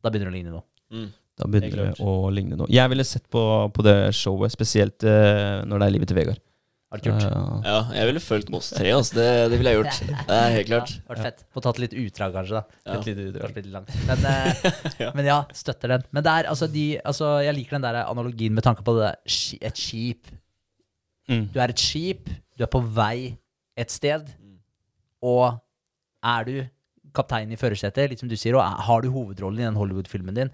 da 0.03 0.09
begynner 0.09 0.31
det 0.31 0.33
å 0.33 0.37
ligne 0.39 0.55
noe. 0.55 0.65
Mm. 0.91 1.11
Da 1.37 1.47
begynner 1.49 1.93
det 1.93 2.03
å 2.03 2.15
ligne 2.33 2.57
noe. 2.57 2.67
Jeg 2.69 2.89
ville 2.89 3.05
sett 3.07 3.29
på, 3.29 3.43
på 3.73 3.85
det 3.85 4.13
showet, 4.13 4.51
spesielt 4.53 5.05
uh, 5.05 5.63
når 5.65 5.79
det 5.79 5.85
er 5.87 5.95
livet 5.95 6.11
til 6.11 6.17
Vegard. 6.19 6.41
Ikke 6.93 7.09
gjort? 7.09 7.23
Eh, 7.25 7.65
Ja, 7.65 7.77
jeg 7.97 8.09
ville 8.09 8.21
fulgt 8.21 8.49
Moss 8.53 8.69
3. 8.75 8.91
Altså. 8.93 9.15
Det, 9.17 9.27
det 9.51 9.57
ville 9.59 9.71
jeg 9.73 9.79
gjort. 9.81 9.99
Det 10.29 10.37
er 10.37 10.51
helt 10.57 10.67
klart. 10.69 10.93
Ja, 10.93 11.05
vært 11.09 11.23
fett. 11.27 11.43
Få 11.55 11.63
tatt 11.65 11.79
litt 11.81 11.95
utdrag, 11.97 12.35
kanskje. 12.37 12.59
da. 12.61 12.79
Ja. 12.85 12.97
et 12.99 13.07
lite 13.09 13.25
utdrag. 13.31 13.55
Litt 13.57 13.71
langt. 13.73 13.95
Men, 14.09 14.27
ja. 15.03 15.09
men 15.17 15.29
ja, 15.31 15.39
støtter 15.57 15.95
den. 15.95 16.05
Men 16.13 16.25
det 16.27 16.35
er, 16.37 16.49
altså, 16.53 16.69
de, 16.71 16.85
altså, 17.03 17.31
jeg 17.47 17.57
liker 17.57 17.77
den 17.79 17.87
der 17.87 18.01
analogien 18.03 18.53
med 18.53 18.65
tanke 18.67 18.85
på 18.85 18.95
det, 18.99 19.13
et 19.61 19.81
skip. 19.81 20.29
Mm. 21.31 21.47
Du 21.53 21.59
er 21.63 21.71
et 21.73 21.79
skip, 21.81 22.29
du 22.59 22.65
er 22.67 22.69
på 22.71 22.83
vei 22.93 23.33
et 23.79 23.89
sted, 23.89 24.27
og 25.23 25.55
er 26.23 26.45
du 26.47 26.55
kaptein 27.15 27.51
i 27.53 27.57
førersetet, 27.59 28.09
litt 28.11 28.21
som 28.21 28.29
du 28.29 28.35
sier, 28.37 28.55
og 28.57 28.85
har 28.87 29.03
du 29.05 29.09
hovedrollen 29.13 29.61
i 29.61 29.65
den 29.67 29.77
Hollywood-filmen 29.77 30.35
din, 30.37 30.51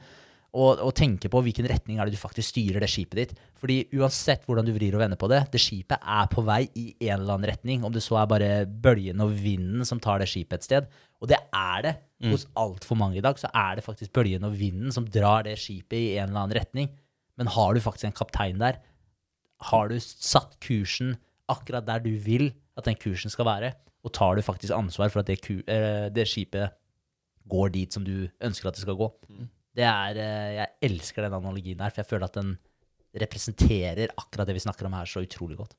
og, 0.49 0.79
og 0.81 0.93
tenke 0.97 1.29
på 1.29 1.41
hvilken 1.45 1.67
retning 1.69 1.99
er 1.99 2.07
det 2.09 2.15
du 2.17 2.21
faktisk 2.21 2.55
styrer 2.55 2.81
det 2.81 2.89
skipet 2.89 3.19
ditt. 3.19 3.33
Fordi 3.59 3.83
uansett 3.99 4.47
hvordan 4.47 4.65
du 4.65 4.73
vrir 4.73 4.95
og 4.97 5.03
vender 5.03 5.19
på 5.19 5.29
det, 5.29 5.43
det 5.53 5.61
skipet 5.61 6.01
er 6.01 6.29
på 6.31 6.41
vei 6.47 6.63
i 6.73 6.87
en 7.05 7.19
eller 7.19 7.35
annen 7.35 7.49
retning, 7.51 7.83
om 7.85 7.93
det 7.93 8.01
så 8.05 8.17
er 8.17 8.31
bare 8.31 8.49
bølgen 8.65 9.21
og 9.21 9.35
vinden 9.37 9.85
som 9.85 10.01
tar 10.01 10.23
det 10.23 10.29
skipet 10.31 10.57
et 10.57 10.69
sted. 10.69 10.89
Og 11.21 11.29
det 11.29 11.37
er 11.53 11.85
det 11.85 11.93
hos 12.31 12.47
altfor 12.57 12.97
mange 12.99 13.19
i 13.19 13.23
dag, 13.23 13.37
så 13.39 13.51
er 13.53 13.77
det 13.77 13.85
faktisk 13.85 14.11
bølgen 14.15 14.47
og 14.47 14.57
vinden 14.59 14.91
som 14.91 15.05
drar 15.07 15.45
det 15.47 15.57
skipet 15.61 15.97
i 15.99 16.17
en 16.17 16.29
eller 16.29 16.45
annen 16.45 16.57
retning. 16.57 16.89
Men 17.39 17.51
har 17.53 17.73
du 17.73 17.79
faktisk 17.83 18.09
en 18.09 18.17
kaptein 18.17 18.59
der, 18.59 18.81
har 19.69 19.87
du 19.91 19.99
satt 19.99 20.57
kursen 20.63 21.17
akkurat 21.49 21.85
der 21.87 22.01
du 22.03 22.11
vil 22.17 22.51
at 22.77 22.87
den 22.87 22.97
kursen 22.99 23.31
skal 23.31 23.47
være, 23.47 23.73
og 24.03 24.13
tar 24.15 24.35
du 24.35 24.41
faktisk 24.41 24.73
ansvar 24.73 25.11
for 25.11 25.21
at 25.21 25.27
det, 25.27 25.39
eh, 25.67 26.09
det 26.09 26.27
skipet 26.27 26.75
går 27.49 27.69
dit 27.69 27.93
som 27.93 28.03
du 28.05 28.29
ønsker 28.41 28.69
at 28.69 28.75
det 28.75 28.85
skal 28.85 28.95
gå. 28.95 29.09
Det 29.77 29.85
er, 29.85 30.17
eh, 30.17 30.53
Jeg 30.59 30.91
elsker 30.91 31.25
den 31.25 31.33
analogien 31.37 31.79
her, 31.79 31.89
for 31.89 32.01
jeg 32.01 32.09
føler 32.09 32.25
at 32.25 32.39
den 32.39 32.57
representerer 33.19 34.13
akkurat 34.17 34.47
det 34.47 34.55
vi 34.57 34.63
snakker 34.63 34.85
om 34.85 34.93
her, 34.93 35.05
så 35.05 35.23
utrolig 35.25 35.57
godt. 35.57 35.75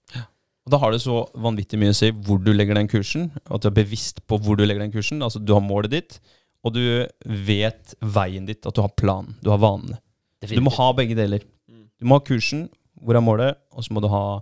Og 0.67 0.75
da 0.75 0.79
har 0.83 0.93
det 0.93 1.01
så 1.03 1.23
vanvittig 1.41 1.79
mye 1.81 1.95
å 1.95 1.97
si 1.97 2.11
hvor 2.11 2.41
du 2.43 2.53
legger 2.53 2.77
den 2.79 2.91
kursen, 2.91 3.31
og 3.49 3.57
at 3.57 3.65
du 3.65 3.71
er 3.71 3.79
bevisst 3.81 4.21
på 4.29 4.39
hvor 4.39 4.59
du 4.59 4.65
legger 4.67 4.85
den 4.85 4.93
kursen. 4.93 5.23
Altså 5.25 5.43
du 5.43 5.55
har 5.55 5.65
målet 5.65 5.95
ditt, 5.95 6.19
og 6.65 6.75
du 6.77 6.83
vet 7.25 7.95
veien 8.03 8.47
ditt, 8.47 8.67
at 8.67 8.77
du 8.77 8.83
har 8.83 8.93
planen, 8.93 9.37
du 9.43 9.51
har 9.51 9.63
vanene. 9.63 9.99
Du 10.45 10.61
må 10.65 10.73
ha 10.77 10.91
begge 10.97 11.17
deler. 11.17 11.45
Du 11.69 12.09
må 12.09 12.19
ha 12.19 12.25
kursen, 12.25 12.69
hvor 13.01 13.17
er 13.17 13.25
målet, 13.25 13.61
og 13.73 13.85
så 13.85 13.95
må 13.97 14.03
du 14.05 14.09
ha 14.13 14.41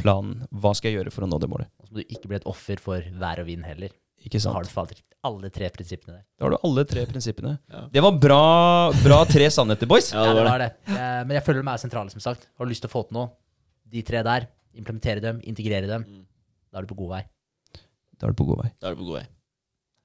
planen. 0.00 0.44
Hva 0.52 0.74
skal 0.76 0.90
jeg 0.90 1.00
gjøre 1.00 1.12
for 1.14 1.24
å 1.24 1.30
nå 1.30 1.40
det 1.40 1.48
målet? 1.52 1.70
Og 1.80 1.88
så 1.88 1.94
må 1.94 2.02
du 2.02 2.12
ikke 2.16 2.30
bli 2.30 2.38
et 2.40 2.48
offer 2.50 2.80
for 2.82 3.04
vær 3.20 3.40
og 3.42 3.48
vind 3.48 3.64
heller. 3.68 3.92
Ikke 4.24 4.40
Så 4.40 4.52
har 4.54 4.64
du 4.64 4.70
fader 4.72 5.00
alle 5.24 5.48
tre 5.52 5.68
prinsippene 5.72 6.18
der. 6.18 6.22
Da 6.38 6.44
har 6.44 6.52
du 6.52 6.58
alle 6.68 6.84
tre 6.88 7.04
prinsippene. 7.08 7.54
Ja. 7.72 7.82
Det 7.92 8.02
var 8.04 8.12
bra, 8.20 8.40
bra 9.04 9.18
tre 9.28 9.46
sannheter, 9.52 9.88
boys. 9.88 10.10
Ja, 10.12 10.24
det 10.36 10.44
var 10.44 10.58
det. 10.60 10.70
Eh, 10.88 11.22
Men 11.24 11.30
jeg 11.38 11.44
føler 11.46 11.62
de 11.64 11.70
er 11.72 11.80
sentrale, 11.80 12.12
som 12.12 12.20
sagt. 12.20 12.44
Har 12.58 12.66
du 12.66 12.72
lyst 12.72 12.84
til 12.84 12.90
å 12.90 12.92
få 12.92 13.06
til 13.08 13.16
noe, 13.16 13.30
de 13.88 14.02
tre 14.04 14.20
der, 14.26 14.48
implementere 14.76 15.22
dem, 15.24 15.40
integrere 15.48 15.86
dem, 15.88 16.04
Mm. 16.04 16.24
da 16.72 16.78
er 16.78 16.82
du 16.84 16.92
på 16.94 16.98
god 16.98 17.10
vei. 17.14 17.22
Da 18.20 18.26
er 18.26 18.32
du 18.32 18.36
på 18.42 18.46
god 18.50 18.62
vei. 18.64 18.70
Da 18.80 18.88
er 18.90 18.94
du 18.94 19.00
på 19.00 19.06
god 19.08 19.18
vei. 19.20 19.26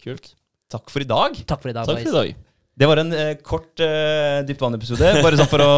Kult. 0.03 0.36
Takk 0.70 0.89
for 0.89 1.01
i 1.01 1.09
dag. 1.09 1.36
Takk 1.45 1.61
for 1.61 1.70
i 1.70 1.74
dag, 1.74 1.86
Takk 1.89 1.99
for 1.99 2.09
i 2.09 2.17
dag. 2.30 2.36
Det 2.80 2.88
var 2.88 2.97
en 3.01 3.11
eh, 3.11 3.34
kort 3.43 3.82
eh, 3.84 4.39
dypt 4.47 4.61
vann-episode, 4.63 5.22
bare 5.22 5.36
sånn 5.36 5.49
for 5.51 5.59
å 5.59 5.72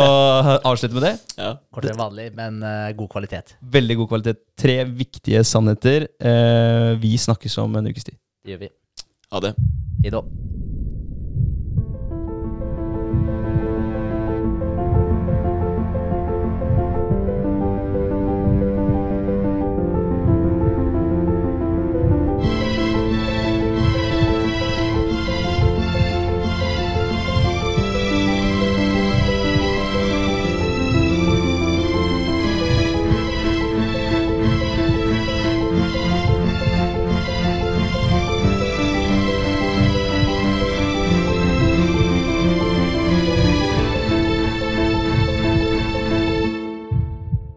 avslutte 0.69 0.93
med 0.93 1.01
det. 1.07 1.13
Ja. 1.39 1.55
Kortere 1.73 1.95
enn 1.95 2.01
vanlig, 2.03 2.27
men 2.37 2.61
eh, 2.61 2.91
god 2.93 3.09
kvalitet. 3.09 3.55
Veldig 3.63 3.97
god 4.03 4.09
kvalitet. 4.11 4.43
Tre 4.55 4.83
viktige 4.85 5.41
sannheter. 5.43 6.05
Eh, 6.21 6.93
vi 7.01 7.15
snakkes 7.17 7.57
om 7.63 7.73
en 7.81 7.89
ukes 7.89 8.03
tid. 8.05 8.19
Det 8.43 8.51
gjør 8.51 8.57
vi. 8.63 8.69
Ha 9.31 9.39
det. 9.45 9.51
Hei 10.01 10.09
da. 10.09 10.23